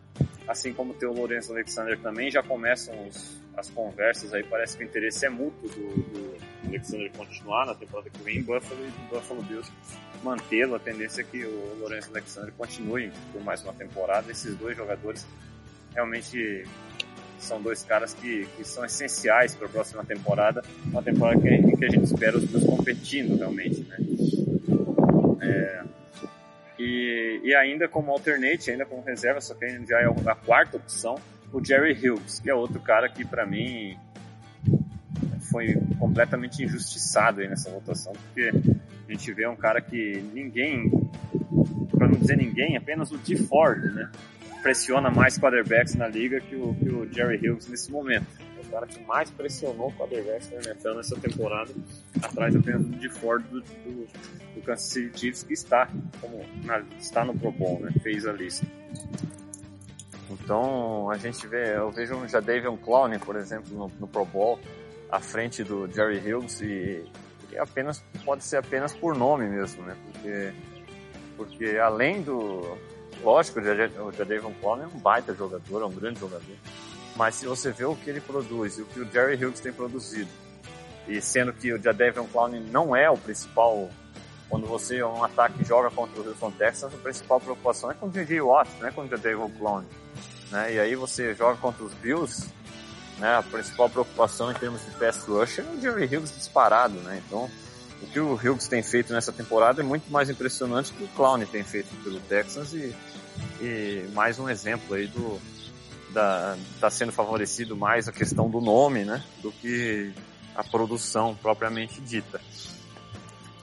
assim 0.47 0.73
como 0.73 0.93
tem 0.93 1.07
o 1.07 1.13
Lourenço 1.13 1.51
Alexander 1.51 1.99
também, 1.99 2.31
já 2.31 2.41
começam 2.41 2.95
os, 3.05 3.37
as 3.55 3.69
conversas 3.69 4.33
aí, 4.33 4.43
parece 4.43 4.77
que 4.77 4.83
o 4.83 4.87
interesse 4.87 5.25
é 5.25 5.29
mútuo 5.29 5.67
do, 5.69 5.87
do 6.03 6.37
Alexander 6.67 7.11
continuar 7.11 7.65
na 7.65 7.75
temporada 7.75 8.09
que 8.09 8.23
vem 8.23 8.37
em 8.37 8.41
Buffalo 8.41 8.79
e 8.81 8.89
do 8.89 9.15
Buffalo 9.15 9.43
Bills 9.43 9.71
mantê-lo, 10.23 10.75
a 10.75 10.79
tendência 10.79 11.21
é 11.21 11.23
que 11.23 11.45
o 11.45 11.77
Lourenço 11.79 12.09
Alexander 12.09 12.53
continue 12.57 13.11
por 13.31 13.43
mais 13.43 13.63
uma 13.63 13.73
temporada, 13.73 14.31
esses 14.31 14.55
dois 14.55 14.75
jogadores 14.75 15.25
realmente 15.93 16.65
são 17.39 17.61
dois 17.61 17.83
caras 17.83 18.13
que, 18.13 18.45
que 18.57 18.63
são 18.63 18.83
essenciais 18.83 19.55
para 19.55 19.67
a 19.67 19.69
próxima 19.69 20.03
temporada, 20.03 20.63
uma 20.85 21.03
temporada 21.03 21.39
que, 21.39 21.77
que 21.77 21.85
a 21.85 21.89
gente 21.89 22.05
espera 22.05 22.37
os 22.37 22.45
Bills 22.45 22.65
competindo 22.65 23.37
realmente, 23.37 23.81
né? 23.81 23.97
É, 25.41 25.83
e, 26.79 27.41
e 27.43 27.55
ainda 27.55 27.87
como 27.87 28.11
alternate, 28.11 28.71
ainda 28.71 28.85
como 28.85 29.01
reserva, 29.03 29.39
só 29.41 29.53
que 29.53 29.85
já 29.85 29.99
é 29.99 30.05
a 30.05 30.35
quarta 30.35 30.77
opção, 30.77 31.15
o 31.51 31.63
Jerry 31.63 31.93
Hughes, 31.93 32.39
que 32.39 32.49
é 32.49 32.53
outro 32.53 32.79
cara 32.79 33.09
que 33.09 33.25
para 33.25 33.45
mim 33.45 33.97
foi 35.49 35.75
completamente 35.99 36.63
injustiçado 36.63 37.41
aí 37.41 37.47
nessa 37.47 37.69
votação, 37.69 38.13
porque 38.13 38.51
a 39.07 39.11
gente 39.11 39.33
vê 39.33 39.47
um 39.47 39.55
cara 39.55 39.81
que 39.81 40.21
ninguém, 40.33 40.91
para 41.91 42.07
não 42.07 42.19
dizer 42.19 42.37
ninguém, 42.37 42.75
apenas 42.75 43.11
o 43.11 43.17
D 43.17 43.37
Ford, 43.37 43.81
né, 43.93 44.09
pressiona 44.61 45.09
mais 45.09 45.37
quarterbacks 45.37 45.95
na 45.95 46.07
liga 46.07 46.41
que 46.41 46.55
o, 46.55 46.73
que 46.75 46.89
o 46.89 47.11
Jerry 47.11 47.37
Hughes 47.37 47.67
nesse 47.67 47.91
momento 47.91 48.27
o 48.67 48.71
cara 48.71 48.85
que 48.85 48.99
mais 49.03 49.29
pressionou 49.31 49.87
o 49.87 49.93
quarterback 49.93 50.53
na 50.53 50.61
NFL 50.61 50.95
nessa 50.95 51.15
temporada, 51.19 51.71
atrás 52.21 52.55
apenas 52.55 52.85
do 52.85 52.95
de 52.97 53.09
Ford 53.09 53.43
do, 53.45 53.61
do, 53.61 54.07
do 54.55 54.61
Kansas 54.61 54.87
City 54.87 55.19
Chiefs, 55.19 55.43
que 55.43 55.53
está, 55.53 55.89
como, 56.19 56.43
na, 56.63 56.79
está 56.99 57.23
no 57.23 57.37
Pro 57.37 57.51
Bowl, 57.51 57.79
né? 57.79 57.91
fez 58.03 58.25
a 58.25 58.33
lista. 58.33 58.67
Então 60.29 61.09
a 61.09 61.17
gente 61.17 61.47
vê, 61.47 61.75
eu 61.75 61.89
vejo 61.91 62.15
um 62.15 62.27
Jadavion 62.27 62.77
Clowney, 62.77 63.19
por 63.19 63.35
exemplo, 63.35 63.73
no, 63.75 63.91
no, 63.99 64.07
Pro 64.07 64.25
Bowl, 64.25 64.59
à 65.09 65.19
frente 65.19 65.63
do 65.63 65.89
Jerry 65.89 66.19
Hughes 66.19 66.61
e, 66.61 67.03
e 67.51 67.57
apenas 67.57 68.03
pode 68.25 68.43
ser 68.43 68.57
apenas 68.57 68.93
por 68.93 69.15
nome 69.15 69.47
mesmo, 69.47 69.83
né? 69.83 69.95
Porque 70.05 70.53
porque 71.35 71.77
além 71.77 72.21
do 72.21 72.77
lógico, 73.23 73.59
o 73.59 74.11
Jadavion 74.11 74.51
Clowney 74.59 74.85
é 74.85 74.87
um 74.87 74.99
baita 74.99 75.33
jogador, 75.33 75.83
é 75.83 75.85
um 75.85 75.91
grande 75.91 76.19
jogador. 76.19 76.55
Mas 77.15 77.35
se 77.35 77.45
você 77.45 77.71
vê 77.71 77.85
o 77.85 77.95
que 77.95 78.09
ele 78.09 78.21
produz 78.21 78.77
e 78.77 78.81
o 78.81 78.85
que 78.85 78.99
o 78.99 79.11
Jerry 79.11 79.43
Hughes 79.43 79.59
tem 79.59 79.71
produzido, 79.71 80.29
e 81.07 81.21
sendo 81.21 81.53
que 81.53 81.71
o 81.73 81.81
Jadavion 81.81 82.25
Clown 82.25 82.59
não 82.69 82.95
é 82.95 83.09
o 83.09 83.17
principal, 83.17 83.89
quando 84.49 84.67
você 84.67 85.01
um 85.03 85.23
ataque 85.23 85.63
joga 85.63 85.89
contra 85.89 86.19
o 86.21 86.27
Houston 86.27 86.51
Texans, 86.51 86.93
a 86.93 86.97
principal 86.97 87.39
preocupação 87.39 87.91
é 87.91 87.93
com 87.93 88.07
o 88.07 88.11
J.J. 88.11 88.41
Watt, 88.41 88.69
não 88.79 88.87
é 88.87 88.91
com 88.91 89.01
o 89.01 89.07
Jadavion 89.07 89.49
Clown. 89.57 89.85
Né? 90.51 90.73
E 90.73 90.79
aí 90.79 90.95
você 90.95 91.33
joga 91.33 91.57
contra 91.57 91.83
os 91.83 91.93
Bills, 91.95 92.47
né? 93.17 93.35
a 93.35 93.43
principal 93.43 93.89
preocupação 93.89 94.51
em 94.51 94.53
termos 94.55 94.83
de 94.85 94.91
pass 94.91 95.23
rush 95.25 95.59
é 95.59 95.63
o 95.63 95.81
Jerry 95.81 96.05
Hughes 96.05 96.33
disparado, 96.35 96.95
né? 96.99 97.21
Então, 97.25 97.49
o 98.01 98.07
que 98.07 98.19
o 98.19 98.33
Hughes 98.33 98.67
tem 98.67 98.83
feito 98.83 99.11
nessa 99.11 99.31
temporada 99.31 99.81
é 99.81 99.83
muito 99.83 100.11
mais 100.11 100.29
impressionante 100.29 100.93
que 100.93 101.03
o 101.03 101.07
Clown 101.09 101.39
tem 101.45 101.63
feito 101.63 101.89
pelo 102.03 102.19
Texans 102.21 102.73
e, 102.73 102.95
e 103.59 104.09
mais 104.13 104.37
um 104.37 104.47
exemplo 104.47 104.95
aí 104.95 105.07
do, 105.07 105.39
está 106.75 106.89
sendo 106.89 107.11
favorecido 107.11 107.75
mais 107.75 108.07
a 108.07 108.11
questão 108.11 108.49
do 108.49 108.61
nome, 108.61 109.03
né, 109.03 109.23
do 109.41 109.51
que 109.51 110.11
a 110.55 110.63
produção 110.63 111.35
propriamente 111.35 112.01
dita. 112.01 112.39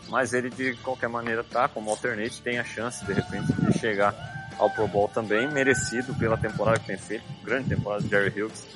Mas 0.09 0.32
ele 0.32 0.50
de 0.50 0.74
qualquer 0.76 1.09
maneira 1.09 1.42
tá 1.42 1.68
como 1.68 1.90
alternate 1.90 2.42
tem 2.42 2.59
a 2.59 2.64
chance 2.64 3.05
de 3.05 3.12
repente 3.12 3.52
de 3.52 3.78
chegar 3.78 4.14
ao 4.59 4.70
Pro 4.70 4.86
Bowl 4.86 5.09
também, 5.09 5.50
merecido 5.50 6.14
pela 6.14 6.36
temporada 6.36 6.78
que 6.78 6.86
tem 6.86 6.98
feito, 6.98 7.24
grande 7.42 7.68
temporada 7.68 8.02
de 8.02 8.09
Jerry 8.09 8.42
Hughes. 8.42 8.66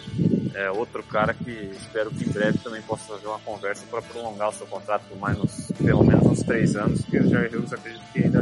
É 0.55 0.71
outro 0.71 1.03
cara 1.03 1.33
que 1.35 1.51
espero 1.51 2.11
que 2.11 2.25
em 2.25 2.33
breve 2.33 2.59
também 2.59 2.83
possa 2.83 3.05
fazer 3.05 3.27
uma 3.27 3.39
conversa 3.41 3.85
para 3.91 4.03
prolongar 4.03 4.49
o 4.49 4.53
seu 4.53 4.67
contrato 4.67 5.05
por 5.09 5.19
mais 5.19 5.39
uns, 5.39 5.71
pelo 5.73 6.03
menos 6.03 6.27
uns 6.27 6.43
três 6.43 6.75
anos, 6.75 7.03
porque 7.03 7.19
o 7.19 7.29
Jerry 7.29 7.57
Hughes 7.57 7.73
acredito 7.73 8.05
que 8.13 8.25
ainda 8.25 8.41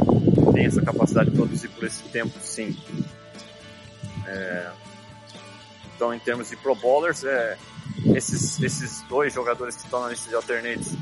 tem 0.53 0.65
essa 0.65 0.81
capacidade 0.81 1.29
de 1.29 1.35
produzir 1.35 1.67
por 1.69 1.83
esse 1.83 2.03
tempo, 2.03 2.33
sim. 2.39 2.75
É, 4.25 4.71
então, 5.95 6.13
em 6.13 6.19
termos 6.19 6.49
de 6.49 6.55
Pro 6.57 6.75
Bowlers, 6.75 7.23
é, 7.23 7.57
esses, 8.15 8.59
esses 8.61 9.01
dois 9.03 9.33
jogadores 9.33 9.75
que 9.75 9.83
estão 9.83 10.01
na 10.01 10.09
lista 10.09 10.29
de 10.29 10.35
alternates 10.35 10.95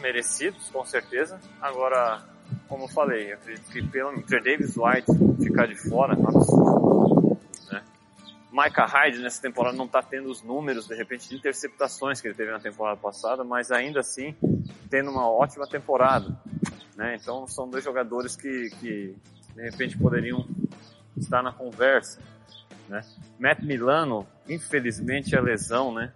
merecidos, 0.00 0.70
com 0.70 0.84
certeza. 0.84 1.40
Agora, 1.60 2.22
como 2.68 2.84
eu 2.84 2.88
falei, 2.88 3.32
acredito 3.32 3.70
que 3.70 3.82
pelo 3.82 4.20
Trey 4.22 4.42
Davis 4.42 4.76
White 4.76 5.06
ficar 5.42 5.66
de 5.66 5.76
fora, 5.76 6.14
é 6.14 6.16
absurdo. 6.16 7.38
Né? 7.70 7.82
Micah 8.52 8.86
Hyde 8.86 9.18
nessa 9.18 9.40
temporada 9.40 9.76
não 9.76 9.86
está 9.86 10.02
tendo 10.02 10.30
os 10.30 10.42
números, 10.42 10.86
de 10.86 10.94
repente, 10.94 11.28
de 11.28 11.36
interceptações 11.36 12.20
que 12.20 12.28
ele 12.28 12.34
teve 12.34 12.50
na 12.50 12.60
temporada 12.60 12.96
passada, 12.96 13.44
mas 13.44 13.70
ainda 13.70 14.00
assim 14.00 14.34
tendo 14.90 15.10
uma 15.10 15.30
ótima 15.30 15.66
temporada. 15.66 16.36
Né? 16.96 17.16
Então 17.20 17.46
são 17.46 17.68
dois 17.68 17.84
jogadores 17.84 18.36
que, 18.36 18.70
que 18.80 19.16
de 19.54 19.62
repente 19.62 19.96
poderiam 19.96 20.46
estar 21.16 21.42
na 21.42 21.52
conversa. 21.52 22.20
Né? 22.88 23.02
Matt 23.38 23.60
Milano, 23.62 24.26
infelizmente 24.48 25.36
a 25.36 25.40
lesão, 25.40 25.92
né, 25.92 26.12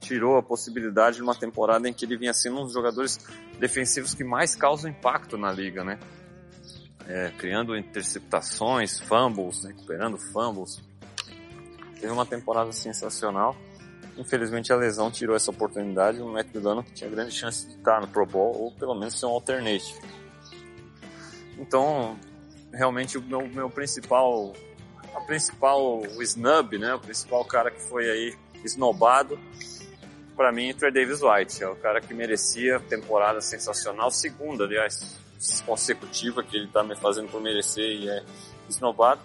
tirou 0.00 0.36
a 0.36 0.42
possibilidade 0.42 1.16
de 1.16 1.22
uma 1.22 1.34
temporada 1.34 1.88
em 1.88 1.92
que 1.92 2.04
ele 2.04 2.16
vinha 2.16 2.32
sendo 2.32 2.60
um 2.60 2.64
dos 2.64 2.72
jogadores 2.72 3.18
defensivos 3.58 4.14
que 4.14 4.24
mais 4.24 4.54
causam 4.54 4.90
impacto 4.90 5.36
na 5.36 5.50
liga, 5.50 5.84
né? 5.84 5.98
É, 7.06 7.32
criando 7.38 7.76
interceptações, 7.76 9.00
fumbles, 9.00 9.64
recuperando 9.64 10.18
fumbles. 10.18 10.80
Teve 12.00 12.12
uma 12.12 12.26
temporada 12.26 12.70
sensacional. 12.72 13.56
Infelizmente 14.16 14.72
a 14.72 14.76
lesão 14.76 15.10
tirou 15.10 15.34
essa 15.34 15.50
oportunidade. 15.50 16.20
O 16.20 16.28
Matt 16.28 16.48
Milano 16.54 16.82
que 16.82 16.92
tinha 16.92 17.08
grande 17.08 17.32
chance 17.32 17.66
de 17.66 17.74
estar 17.74 18.00
no 18.00 18.08
Pro 18.08 18.26
Bowl 18.26 18.54
ou 18.56 18.72
pelo 18.72 18.94
menos 18.94 19.18
ser 19.18 19.26
um 19.26 19.30
alternate. 19.30 19.94
Então, 21.58 22.16
realmente 22.72 23.18
o 23.18 23.22
meu, 23.22 23.48
meu 23.48 23.70
principal 23.70 24.52
a 25.14 25.20
principal 25.22 26.02
snub, 26.20 26.78
né? 26.78 26.94
O 26.94 27.00
principal 27.00 27.44
cara 27.44 27.70
que 27.70 27.80
foi 27.80 28.08
aí 28.08 28.36
esnobado, 28.64 29.38
para 30.38 30.52
mim, 30.52 30.72
Trey 30.72 30.92
Davis 30.92 31.20
White. 31.20 31.64
É 31.64 31.68
o 31.68 31.74
cara 31.74 32.00
que 32.00 32.14
merecia 32.14 32.78
temporada 32.78 33.40
sensacional, 33.40 34.08
segunda, 34.12 34.62
aliás, 34.62 35.18
consecutiva 35.66 36.44
que 36.44 36.56
ele 36.56 36.68
tá 36.68 36.84
me 36.84 36.94
fazendo 36.94 37.28
por 37.28 37.42
merecer 37.42 37.84
e 37.84 38.08
é 38.08 38.22
esnobado. 38.68 39.20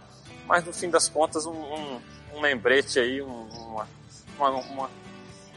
Mas 0.47 0.65
no 0.65 0.73
fim 0.73 0.89
das 0.89 1.07
contas, 1.07 1.45
um, 1.45 1.51
um, 1.51 2.01
um 2.33 2.41
lembrete 2.41 2.99
aí, 2.99 3.21
um, 3.21 3.47
uma, 3.47 3.87
uma, 4.35 4.49
uma, 4.49 4.89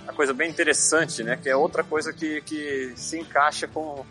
uma, 0.03 0.13
coisa 0.13 0.35
bem 0.35 0.51
interessante, 0.51 1.25
né? 1.25 1.39
Que 1.43 1.49
é 1.49 1.57
outra 1.57 1.83
coisa 1.83 2.13
que, 2.13 2.43
que 2.43 2.93
se 2.95 3.19
encaixa 3.19 3.67
com, 3.67 4.05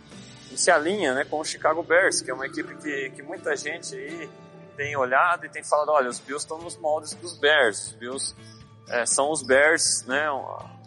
se 0.56 0.72
alinha, 0.72 1.14
né? 1.14 1.26
Com 1.26 1.40
o 1.40 1.46
Chicago 1.46 1.84
Bears, 1.84 2.22
que 2.22 2.32
é 2.32 2.34
uma 2.34 2.48
equipe 2.48 2.76
que, 2.78 3.12
que 3.12 3.22
muita 3.22 3.56
gente 3.56 3.96
aí 3.96 4.28
tem 4.76 4.98
olhado 4.98 5.46
e 5.46 5.50
tem 5.50 5.64
falado, 5.64 5.90
olha, 5.90 6.10
os 6.10 6.20
Bills 6.20 6.44
estão 6.44 6.58
nos 6.58 6.76
moldes 6.76 7.14
dos 7.14 7.38
Bears, 7.38 7.90
os 7.90 7.94
Bills 7.94 8.36
é, 8.90 9.06
são 9.06 9.32
os 9.32 9.44
Bears, 9.44 10.04
né, 10.08 10.28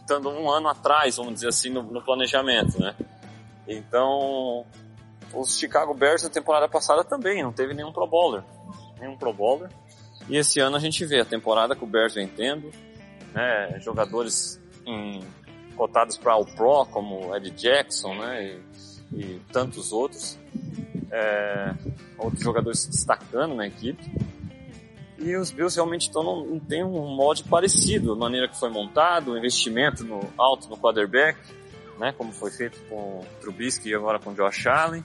estando 0.08 0.30
um 0.30 0.50
ano 0.50 0.68
atrás, 0.68 1.16
vamos 1.16 1.34
dizer 1.34 1.48
assim, 1.48 1.68
no, 1.68 1.82
no, 1.82 2.02
planejamento, 2.02 2.80
né. 2.80 2.94
Então, 3.66 4.64
os 5.34 5.58
Chicago 5.58 5.92
Bears 5.92 6.22
na 6.22 6.30
temporada 6.30 6.66
passada 6.66 7.04
também 7.04 7.42
não 7.42 7.52
teve 7.52 7.74
nenhum 7.74 7.92
Pro 7.92 8.06
Bowler, 8.06 8.42
nenhum 8.98 9.18
Pro 9.18 9.34
Bowler. 9.34 9.70
E 10.26 10.36
esse 10.38 10.58
ano 10.60 10.76
a 10.76 10.80
gente 10.80 11.04
vê 11.04 11.20
a 11.20 11.24
temporada 11.26 11.76
que 11.76 11.84
o 11.84 11.86
Bears 11.86 12.14
vem 12.14 12.26
tendo, 12.26 12.72
né, 13.34 13.78
jogadores 13.80 14.58
em, 14.86 15.22
cotados 15.76 16.16
para 16.16 16.36
o 16.36 16.46
Pro, 16.46 16.86
como 16.86 17.36
Ed 17.36 17.50
Jackson, 17.50 18.14
né, 18.14 18.58
e, 19.12 19.20
e 19.20 19.42
tantos 19.52 19.92
outros 19.92 20.38
é, 21.10 21.74
outros 22.18 22.42
jogadores 22.42 22.80
se 22.80 22.90
destacando 22.90 23.54
na 23.54 23.66
equipe. 23.66 24.10
E 25.18 25.34
os 25.36 25.50
Bills 25.50 25.74
realmente 25.76 26.02
estão 26.02 26.22
num, 26.22 26.60
tem 26.60 26.84
um 26.84 27.14
molde 27.14 27.42
parecido, 27.44 28.12
a 28.12 28.16
maneira 28.16 28.48
que 28.48 28.58
foi 28.58 28.70
montado, 28.70 29.32
o 29.32 29.38
investimento 29.38 30.04
no 30.04 30.20
alto 30.38 30.68
no 30.68 30.76
quarterback, 30.76 31.38
né, 31.98 32.14
como 32.16 32.32
foi 32.32 32.50
feito 32.52 32.78
com 32.88 33.20
o 33.20 33.26
Trubisky 33.40 33.88
e 33.88 33.94
agora 33.94 34.20
com 34.20 34.30
o 34.30 34.34
Josh 34.34 34.66
Allen, 34.68 35.04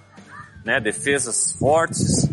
né, 0.63 0.79
defesas 0.79 1.53
fortes, 1.53 2.29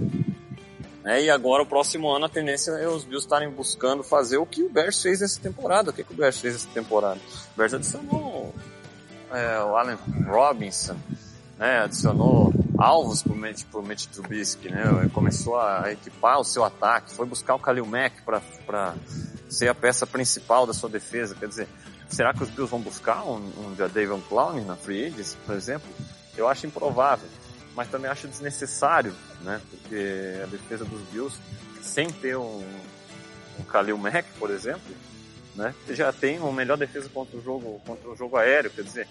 né, 1.03 1.23
e 1.23 1.31
agora 1.31 1.63
o 1.63 1.67
próximo 1.67 2.11
ano 2.11 2.27
a 2.27 2.29
tendência 2.29 2.73
é 2.73 2.87
os 2.87 3.05
Bills 3.05 3.25
estarem 3.25 3.49
buscando 3.49 4.03
fazer 4.03 4.37
o 4.37 4.45
que 4.45 4.63
o 4.63 4.69
Bears 4.69 5.01
fez 5.01 5.21
nessa 5.21 5.41
temporada. 5.41 5.91
O 5.91 5.93
que, 5.95 6.05
que 6.05 6.13
o 6.13 6.17
Bears 6.17 6.39
fez 6.39 6.53
nessa 6.53 6.69
temporada? 6.69 7.19
O 7.55 7.57
Bears 7.57 7.73
adicionou 7.73 8.55
é, 9.33 9.63
o 9.63 9.77
Allen 9.77 9.97
Robinson, 10.27 10.97
né, 11.59 11.79
adicionou 11.79 12.53
alvos 12.81 13.23
pro 13.23 13.35
Mitch, 13.35 13.65
pro 13.67 13.83
Mitch 13.83 14.07
Trubisky, 14.07 14.71
né, 14.71 14.85
começou 15.13 15.61
a 15.61 15.93
equipar 15.93 16.41
o 16.41 16.45
seu 16.45 16.65
ataque, 16.65 17.13
foi 17.13 17.27
buscar 17.27 17.55
o 17.55 17.59
Khalil 17.59 17.85
Mack 17.85 18.23
para 18.23 18.95
ser 19.49 19.69
a 19.69 19.75
peça 19.75 20.07
principal 20.07 20.67
da 20.67 20.73
sua 20.73 20.89
defesa, 20.89 21.35
quer 21.35 21.47
dizer, 21.47 21.69
será 22.09 22.33
que 22.33 22.43
os 22.43 22.49
Bills 22.49 22.71
vão 22.71 22.81
buscar 22.81 23.23
um, 23.25 23.37
um 23.37 23.77
Jadavion 23.77 24.21
Clowney 24.21 24.65
na 24.65 24.77
Free 24.77 25.07
Agents, 25.07 25.37
por 25.45 25.55
exemplo? 25.55 25.89
Eu 26.37 26.49
acho 26.49 26.67
improvável, 26.67 27.29
mas 27.77 27.89
também 27.89 28.11
acho 28.11 28.27
desnecessário, 28.27 29.15
né, 29.43 29.61
porque 29.71 30.41
a 30.43 30.47
defesa 30.47 30.85
dos 30.87 31.03
Bills, 31.13 31.39
sem 31.83 32.09
ter 32.09 32.37
um, 32.37 32.65
um 33.59 33.63
Khalil 33.65 33.99
Mack, 33.99 34.27
por 34.39 34.51
exemplo, 34.51 34.95
né, 35.55 35.75
já 35.91 36.11
tem 36.13 36.39
uma 36.39 36.53
melhor 36.53 36.79
defesa 36.79 37.11
contra 37.11 37.37
o 37.37 37.43
jogo, 37.43 37.79
contra 37.85 38.09
o 38.09 38.17
jogo 38.17 38.39
aéreo, 38.39 38.71
quer 38.71 38.85
dizer, 38.85 39.07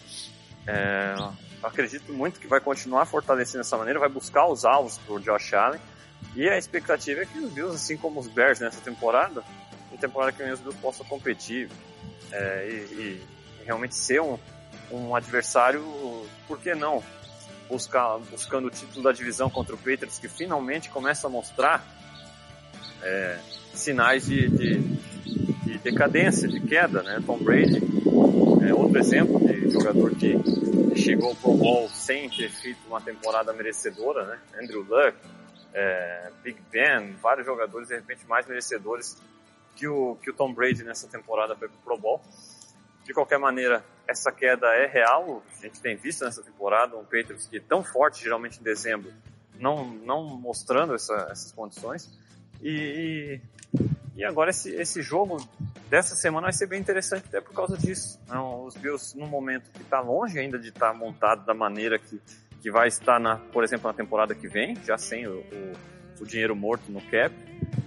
é, 0.66 1.14
acredito 1.62 2.14
muito 2.14 2.40
que 2.40 2.48
vai 2.48 2.60
continuar 2.60 3.06
fortalecendo 3.06 3.60
dessa 3.60 3.78
maneira, 3.78 4.00
vai 4.00 4.10
buscar 4.10 4.48
os 4.48 4.66
alvos 4.66 4.98
por 5.00 5.22
Josh 5.22 5.54
Allen. 5.54 5.82
E 6.36 6.48
a 6.50 6.58
expectativa 6.58 7.22
é 7.22 7.26
que 7.26 7.40
os 7.40 7.52
Bills, 7.52 7.76
assim 7.76 7.98
como 7.98 8.20
os 8.20 8.28
Bears 8.28 8.60
nessa 8.60 8.82
temporada, 8.82 9.44
na 9.92 9.98
temporada 9.98 10.32
que 10.32 10.44
os 10.44 10.60
Bills 10.60 10.82
possam 10.82 11.06
competir 11.06 11.70
é, 12.32 12.68
e, 12.70 12.74
e, 12.74 13.22
realmente 13.66 13.96
ser 13.96 14.22
um, 14.22 14.38
um 14.92 15.16
adversário, 15.16 15.84
por 16.48 16.60
que 16.60 16.74
não? 16.74 17.04
Buscar, 17.70 18.18
buscando 18.32 18.68
o 18.68 18.72
título 18.72 19.04
da 19.04 19.12
divisão 19.12 19.50
contra 19.50 19.76
o 19.76 19.78
Patriots, 19.78 20.18
que 20.18 20.28
finalmente 20.28 20.90
começa 20.90 21.28
a 21.28 21.30
mostrar 21.30 21.86
é, 23.04 23.38
sinais 23.74 24.26
de, 24.26 24.50
de, 24.50 24.80
de, 24.80 25.78
decadência, 25.78 26.48
de 26.48 26.60
queda, 26.60 27.04
né? 27.04 27.22
Tom 27.26 27.38
Brady 27.38 27.82
é 28.68 28.74
outro 28.74 28.98
exemplo 28.98 29.40
de 29.40 29.70
jogador 29.70 30.16
que 30.16 30.36
chegou 31.00 31.36
pro 31.36 31.54
Bowl 31.54 31.90
sem 31.90 32.30
ter 32.30 32.50
feito 32.50 32.80
uma 32.88 33.02
temporada 33.02 33.54
merecedora, 33.54 34.26
né? 34.26 34.40
Andrew 34.62 34.82
Luck, 34.82 35.18
é, 35.74 36.32
Big 36.44 36.60
Ben, 36.72 37.14
vários 37.22 37.46
jogadores 37.46 37.88
de 37.88 37.96
repente 37.96 38.26
mais 38.28 38.46
merecedores 38.48 39.18
que 39.76 39.88
o, 39.88 40.16
que 40.22 40.30
o 40.30 40.34
Tom 40.34 40.54
Brady 40.54 40.84
nessa 40.84 41.08
temporada 41.08 41.56
foi 41.56 41.70
pro 41.70 41.78
Pro 41.80 41.98
Bowl. 41.98 42.22
De 43.04 43.14
qualquer 43.14 43.40
maneira, 43.40 43.84
essa 44.08 44.32
queda 44.32 44.68
é 44.76 44.86
real, 44.86 45.44
a 45.58 45.62
gente 45.62 45.80
tem 45.80 45.96
visto 45.96 46.24
nessa 46.26 46.44
temporada 46.44 46.96
um 46.96 47.04
Patriots 47.04 47.48
que 47.48 47.58
é 47.58 47.62
tão 47.62 47.84
forte, 47.84 48.24
geralmente 48.24 48.60
em 48.60 48.64
dezembro, 48.64 49.12
não, 49.60 49.86
não 49.86 50.24
mostrando 50.26 50.94
essa, 50.94 51.28
essas 51.32 51.52
condições. 51.52 52.10
E, 52.62 52.70
e 52.70 53.42
agora 54.24 54.50
esse, 54.50 54.70
esse 54.76 55.02
jogo 55.02 55.38
dessa 55.90 56.16
semana 56.16 56.48
vai 56.48 56.54
ser 56.54 56.68
bem 56.68 56.80
interessante 56.80 57.26
até 57.28 57.42
por 57.42 57.54
causa 57.54 57.78
disso. 57.78 58.20
Não, 58.28 58.66
os 58.66 58.76
Bills, 58.76 59.18
num 59.18 59.28
momento 59.28 59.72
que 59.72 59.82
está 59.82 60.00
longe 60.00 60.38
ainda 60.40 60.58
de 60.58 60.70
estar 60.70 60.92
tá 60.92 60.94
montado 60.94 61.46
da 61.46 61.54
maneira 61.54 61.98
que, 61.98 62.20
que 62.62 62.72
vai 62.72 62.88
estar, 62.88 63.20
na, 63.20 63.38
por 63.38 63.64
exemplo, 63.64 63.88
na 63.88 63.94
temporada 63.94 64.36
que 64.36 64.48
vem, 64.48 64.76
já 64.86 64.98
sem 64.98 65.28
o, 65.28 65.40
o, 65.40 65.74
o 66.22 66.26
dinheiro 66.26 66.56
morto 66.56 66.92
no 66.92 67.02
cap, 67.02 67.34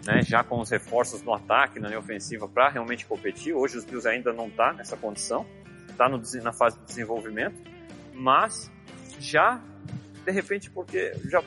né, 0.07 0.23
já 0.23 0.43
com 0.43 0.61
os 0.61 0.71
reforços 0.71 1.23
no 1.23 1.35
ataque, 1.35 1.79
na 1.79 1.89
linha 1.89 2.01
ofensiva, 2.01 2.49
para 2.49 2.69
realmente 2.69 3.07
competir. 3.07 3.55
Hoje 3.55 3.79
os 3.79 3.85
Bills 3.85 4.09
ainda 4.09 4.33
não 4.33 4.49
está 4.49 4.73
nessa 4.73 4.97
condição, 4.97 5.47
está 5.89 6.09
na 6.09 6.53
fase 6.53 6.79
de 6.79 6.87
desenvolvimento, 6.87 7.57
mas 8.15 8.71
já, 9.19 9.61
de 10.25 10.33
repente, 10.33 10.71
porque 10.71 11.13
já 11.25 11.43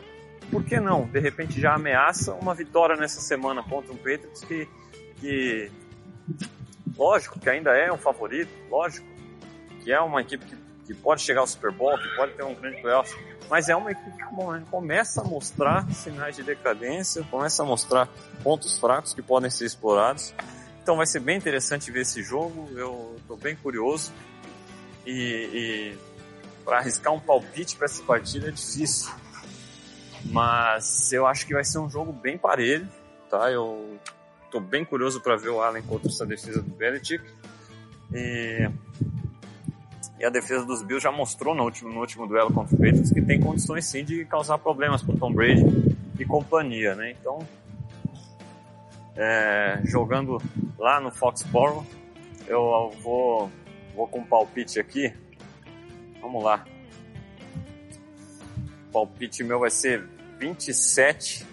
por 0.52 0.64
que 0.64 0.80
não? 0.80 1.06
De 1.08 1.20
repente 1.20 1.60
já 1.60 1.74
ameaça 1.74 2.34
uma 2.34 2.54
vitória 2.54 2.96
nessa 2.96 3.22
semana 3.22 3.64
contra 3.64 3.91
um 3.91 3.98
Patriots 3.98 4.43
que, 4.43 4.68
que 5.20 5.72
lógico 6.98 7.39
que 7.39 7.50
ainda 7.50 7.72
é 7.72 7.91
um 7.91 7.98
favorito, 7.98 8.52
lógico 8.70 9.06
que 9.84 9.91
é 9.91 10.00
uma 10.00 10.22
equipe 10.22 10.46
que, 10.46 10.56
que 10.88 10.93
pode 10.93 11.22
chegar 11.22 11.41
ao 11.41 11.48
Super 11.48 11.72
Bowl, 11.72 11.98
que 11.98 12.16
pode 12.16 12.34
ter 12.34 12.43
um 12.43 12.56
grande 12.56 12.82
playoff, 12.82 13.16
mas 13.50 13.70
é 13.70 13.76
uma 13.76 13.91
equipe 13.91 14.12
que 14.12 14.70
começa 14.72 15.22
a 15.22 15.24
mostrar 15.24 15.89
sinais 15.91 16.36
de 16.36 16.43
decadência, 16.43 17.24
começa 17.30 17.64
a 17.64 17.66
mostrar 17.66 18.10
pontos 18.43 18.80
fracos 18.80 19.14
que 19.14 19.22
podem 19.22 19.50
ser 19.50 19.66
explorados. 19.66 20.34
Então 20.82 20.98
vai 20.98 21.06
ser 21.06 21.20
bem 21.20 21.38
interessante 21.38 21.91
ver 21.91 22.02
esse 22.02 22.22
jogo, 22.24 22.70
eu 22.76 23.16
estou 23.18 23.38
bem 23.38 23.56
curioso 23.56 24.12
e, 25.06 25.91
e 25.91 25.98
para 26.64 26.78
arriscar 26.78 27.14
um 27.14 27.20
palpite 27.20 27.76
para 27.76 27.86
essa 27.86 28.04
partida 28.04 28.48
é 28.50 28.52
difícil 28.52 29.12
mas 30.32 31.11
eu 31.13 31.26
acho 31.26 31.45
que 31.45 31.53
vai 31.53 31.63
ser 31.63 31.80
um 31.80 31.89
jogo 31.89 32.11
bem 32.11 32.38
parelho, 32.38 32.88
tá? 33.30 33.51
Eu 33.51 33.99
tô 34.51 34.59
bem 34.59 34.86
curioso 34.86 35.21
para 35.21 35.36
ver 35.36 35.49
o 35.49 35.61
Allen 35.61 35.84
contra 35.84 36.07
essa 36.07 36.26
defesa 36.26 36.61
do 36.61 36.71
Belichick. 36.71 37.23
E, 38.13 38.69
e 40.19 40.26
a 40.26 40.30
defesa 40.30 40.65
dos 40.65 40.82
Bills 40.82 41.03
já 41.03 41.11
mostrou 41.11 41.53
no 41.53 41.63
último, 41.63 41.91
no 41.91 41.99
último 41.99 42.28
duelo 42.28 42.53
contra 42.53 42.76
o 42.76 42.78
Patriots 42.78 43.11
que 43.11 43.21
tem 43.21 43.39
condições 43.39 43.86
sim 43.86 44.03
de 44.03 44.26
causar 44.26 44.57
problemas 44.57 45.03
para 45.03 45.17
Tom 45.17 45.34
Brady 45.34 45.63
e 46.19 46.26
companhia, 46.26 46.95
né? 46.95 47.11
Então, 47.11 47.39
é, 49.15 49.82
jogando 49.86 50.41
lá 50.78 50.99
no 50.99 51.11
Foxborough, 51.11 51.86
eu 52.47 52.91
vou, 53.01 53.51
vou 53.95 54.07
com 54.07 54.19
um 54.19 54.26
palpite 54.26 54.80
aqui. 54.80 55.13
Vamos 56.21 56.43
lá. 56.43 56.65
Palpite 58.91 59.43
meu 59.43 59.59
vai 59.59 59.69
ser 59.69 60.14
27 60.40 61.46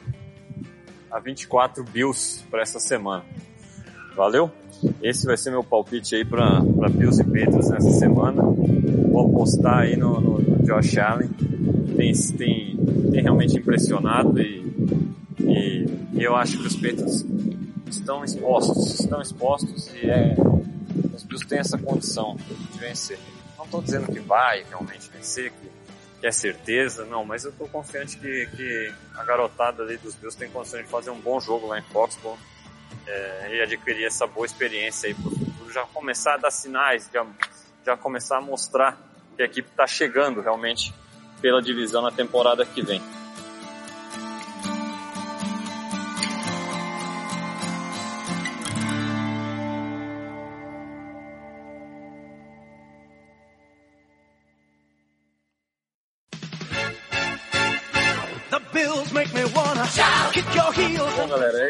a 1.10 1.18
24 1.18 1.84
Bills 1.84 2.42
para 2.50 2.62
essa 2.62 2.80
semana. 2.80 3.24
Valeu? 4.16 4.50
Esse 5.00 5.26
vai 5.26 5.36
ser 5.36 5.50
meu 5.50 5.62
palpite 5.62 6.14
aí 6.14 6.24
para 6.24 6.60
Bills 6.90 7.20
e 7.20 7.24
Patriots 7.24 7.70
nessa 7.70 7.90
semana. 7.92 8.42
Vou 8.42 9.28
apostar 9.28 9.80
aí 9.80 9.96
no, 9.96 10.20
no, 10.20 10.42
Josh 10.64 10.98
Allen. 10.98 11.28
Tem, 11.96 12.12
tem, 12.12 12.76
tem 13.10 13.22
realmente 13.22 13.56
impressionado 13.56 14.40
e, 14.40 14.62
e, 15.40 15.86
e, 16.14 16.22
eu 16.22 16.34
acho 16.34 16.58
que 16.58 16.66
os 16.66 16.74
Patriots 16.74 17.24
estão 17.88 18.24
expostos, 18.24 19.00
estão 19.00 19.20
expostos 19.20 19.88
e 19.94 20.10
é, 20.10 20.34
os 21.14 21.22
Bills 21.22 21.46
têm 21.46 21.58
essa 21.58 21.78
condição 21.78 22.36
de 22.72 22.78
vencer. 22.78 23.18
Não 23.56 23.64
estou 23.64 23.82
dizendo 23.82 24.10
que 24.10 24.18
vai 24.20 24.64
realmente 24.68 25.10
vencer, 25.12 25.52
que 26.22 26.28
é 26.28 26.30
certeza, 26.30 27.04
não, 27.04 27.24
mas 27.24 27.44
eu 27.44 27.50
estou 27.50 27.68
confiante 27.68 28.16
que, 28.16 28.46
que 28.54 28.94
a 29.16 29.24
garotada 29.24 29.82
ali 29.82 29.96
dos 29.96 30.14
Bills 30.14 30.38
tem 30.38 30.48
condições 30.48 30.84
de 30.84 30.88
fazer 30.88 31.10
um 31.10 31.18
bom 31.18 31.40
jogo 31.40 31.66
lá 31.66 31.80
em 31.80 31.82
Foxborough 31.82 32.38
é, 33.04 33.56
e 33.56 33.60
adquirir 33.60 34.04
essa 34.04 34.24
boa 34.24 34.46
experiência 34.46 35.08
aí 35.08 35.14
para 35.14 35.26
o 35.26 35.30
futuro, 35.32 35.72
já 35.72 35.84
começar 35.86 36.34
a 36.34 36.36
dar 36.36 36.52
sinais, 36.52 37.10
já, 37.12 37.26
já 37.84 37.96
começar 37.96 38.38
a 38.38 38.40
mostrar 38.40 38.96
que 39.34 39.42
a 39.42 39.46
equipe 39.46 39.68
está 39.68 39.84
chegando 39.84 40.40
realmente 40.40 40.94
pela 41.40 41.60
divisão 41.60 42.00
na 42.00 42.12
temporada 42.12 42.64
que 42.64 42.82
vem. 42.82 43.02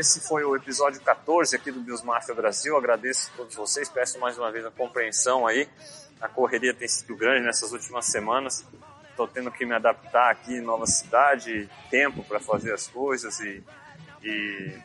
Esse 0.03 0.20
foi 0.20 0.42
o 0.42 0.57
episódio 0.57 1.00
14 1.00 1.55
aqui 1.55 1.70
do 1.70 1.78
Bills 1.78 2.05
Mafia 2.05 2.34
Brasil. 2.34 2.76
Agradeço 2.76 3.30
a 3.32 3.36
todos 3.36 3.55
vocês, 3.55 3.88
peço 3.88 4.18
mais 4.18 4.36
uma 4.36 4.50
vez 4.50 4.66
a 4.66 4.70
compreensão 4.72 5.46
aí. 5.46 5.68
A 6.20 6.28
correria 6.28 6.74
tem 6.74 6.88
sido 6.88 7.14
grande 7.14 7.46
nessas 7.46 7.70
últimas 7.72 8.07
semanas. 8.07 8.66
Estou 9.09 9.28
tendo 9.28 9.48
que 9.53 9.64
me 9.64 9.72
adaptar 9.72 10.32
aqui 10.32 10.55
em 10.55 10.61
nova 10.61 10.86
cidade, 10.86 11.70
tempo 11.88 12.24
para 12.24 12.40
fazer 12.40 12.74
as 12.74 12.88
coisas 12.88 13.38
e, 13.38 13.62
e 14.24 14.76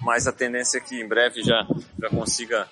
mas 0.00 0.28
a 0.28 0.32
tendência 0.32 0.78
é 0.78 0.80
que 0.80 1.00
em 1.00 1.08
breve 1.08 1.42
já 1.42 1.66
já 1.98 2.08
consiga 2.08 2.68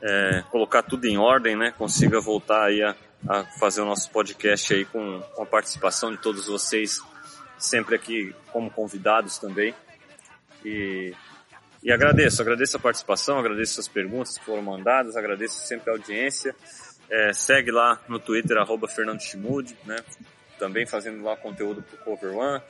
é, 0.00 0.42
colocar 0.50 0.82
tudo 0.82 1.04
em 1.04 1.18
ordem, 1.18 1.54
né? 1.54 1.70
Consiga 1.76 2.18
voltar 2.18 2.64
aí 2.64 2.82
a, 2.82 2.96
a 3.28 3.44
fazer 3.44 3.82
o 3.82 3.84
nosso 3.84 4.10
podcast 4.10 4.72
aí 4.72 4.86
com, 4.86 5.20
com 5.20 5.42
a 5.42 5.46
participação 5.46 6.10
de 6.10 6.16
todos 6.16 6.46
vocês 6.46 6.98
sempre 7.58 7.94
aqui 7.94 8.34
como 8.50 8.70
convidados 8.70 9.36
também. 9.36 9.74
E, 10.64 11.14
e 11.82 11.92
agradeço, 11.92 12.42
agradeço 12.42 12.76
a 12.76 12.80
participação, 12.80 13.38
agradeço 13.38 13.80
as 13.80 13.88
perguntas 13.88 14.38
que 14.38 14.44
foram 14.44 14.62
mandadas, 14.62 15.16
agradeço 15.16 15.66
sempre 15.66 15.90
a 15.90 15.94
audiência. 15.94 16.54
É, 17.08 17.32
segue 17.32 17.70
lá 17.70 18.00
no 18.08 18.18
Twitter, 18.18 18.56
arroba 18.56 18.86
Fernando 18.86 19.20
Chimude, 19.20 19.76
né? 19.84 19.96
Também 20.58 20.86
fazendo 20.86 21.22
lá 21.22 21.36
conteúdo 21.36 21.82
pro 21.82 21.96
Cover 21.98 22.36
One, 22.36 22.62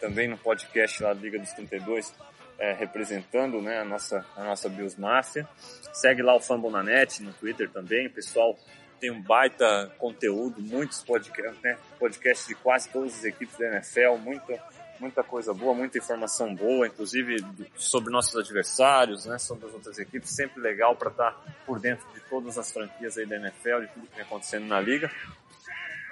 também 0.00 0.28
no 0.28 0.38
podcast 0.38 1.02
lá 1.02 1.12
Liga 1.12 1.38
dos 1.38 1.52
32, 1.52 2.12
é, 2.58 2.72
representando 2.72 3.60
né, 3.60 3.80
a 3.80 3.84
nossa, 3.84 4.24
a 4.36 4.44
nossa 4.44 4.68
Bills 4.68 5.00
Mafia. 5.00 5.46
Segue 5.92 6.22
lá 6.22 6.34
o 6.34 6.40
Fambonanet 6.40 7.22
no 7.22 7.32
Twitter 7.34 7.70
também, 7.70 8.08
pessoal 8.08 8.58
tem 9.04 9.10
um 9.10 9.20
baita 9.20 9.92
conteúdo, 9.98 10.62
muitos 10.62 11.02
podcasts, 11.02 11.60
né? 11.62 11.76
Podcasts 11.98 12.46
de 12.46 12.54
quase 12.54 12.88
todas 12.88 13.18
as 13.18 13.24
equipes 13.24 13.54
da 13.58 13.66
NFL, 13.66 14.16
muita, 14.18 14.54
muita 15.00 15.22
coisa 15.22 15.52
boa, 15.52 15.74
muita 15.74 15.98
informação 15.98 16.54
boa, 16.54 16.86
inclusive 16.86 17.44
sobre 17.76 18.12
nossos 18.12 18.36
adversários, 18.36 19.26
né? 19.26 19.38
Sobre 19.38 19.66
as 19.66 19.74
outras 19.74 19.98
equipes, 19.98 20.30
sempre 20.30 20.60
legal 20.60 20.96
para 20.96 21.10
estar 21.10 21.32
tá 21.32 21.52
por 21.66 21.78
dentro 21.78 22.06
de 22.14 22.20
todas 22.20 22.58
as 22.58 22.70
franquias 22.72 23.18
aí 23.18 23.26
da 23.26 23.36
NFL, 23.36 23.80
de 23.80 23.88
tudo 23.88 24.06
que 24.06 24.14
vem 24.16 24.24
acontecendo 24.24 24.66
na 24.66 24.80
liga. 24.80 25.10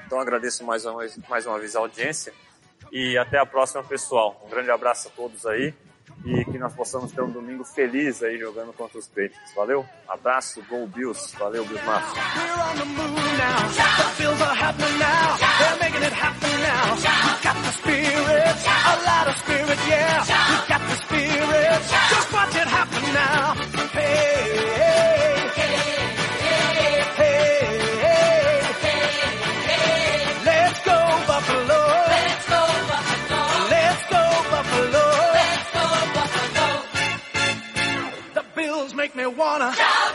Então 0.07 0.21
agradeço 0.21 0.65
mais 0.65 0.85
uma 0.85 1.05
mais 1.29 1.47
uma 1.47 1.59
vez 1.59 1.75
a 1.75 1.79
audiência 1.79 2.33
e 2.91 3.17
até 3.17 3.39
a 3.39 3.47
próxima, 3.47 3.83
pessoal. 3.83 4.43
Um 4.45 4.51
grande 4.51 4.71
abraço 4.71 5.09
a 5.09 5.11
todos 5.11 5.47
aí 5.47 5.75
e 6.25 6.45
que 6.45 6.59
nós 6.59 6.75
possamos 6.75 7.13
ter 7.13 7.23
um 7.23 7.31
domingo 7.31 7.65
feliz 7.65 8.23
aí 8.23 8.39
jogando 8.39 8.73
contra 8.73 8.99
os 8.99 9.07
Patriots. 9.07 9.55
Valeu? 9.55 9.85
Abraço, 10.09 10.63
Go 10.69 10.87
Bills. 10.87 11.37
Valeu, 11.39 11.65
Bills 11.65 11.85
Massa. 11.85 12.15
Now 23.13 23.62
make 39.15 39.27
me 39.27 39.35
wanna. 39.35 39.73
Jump. 39.77 40.12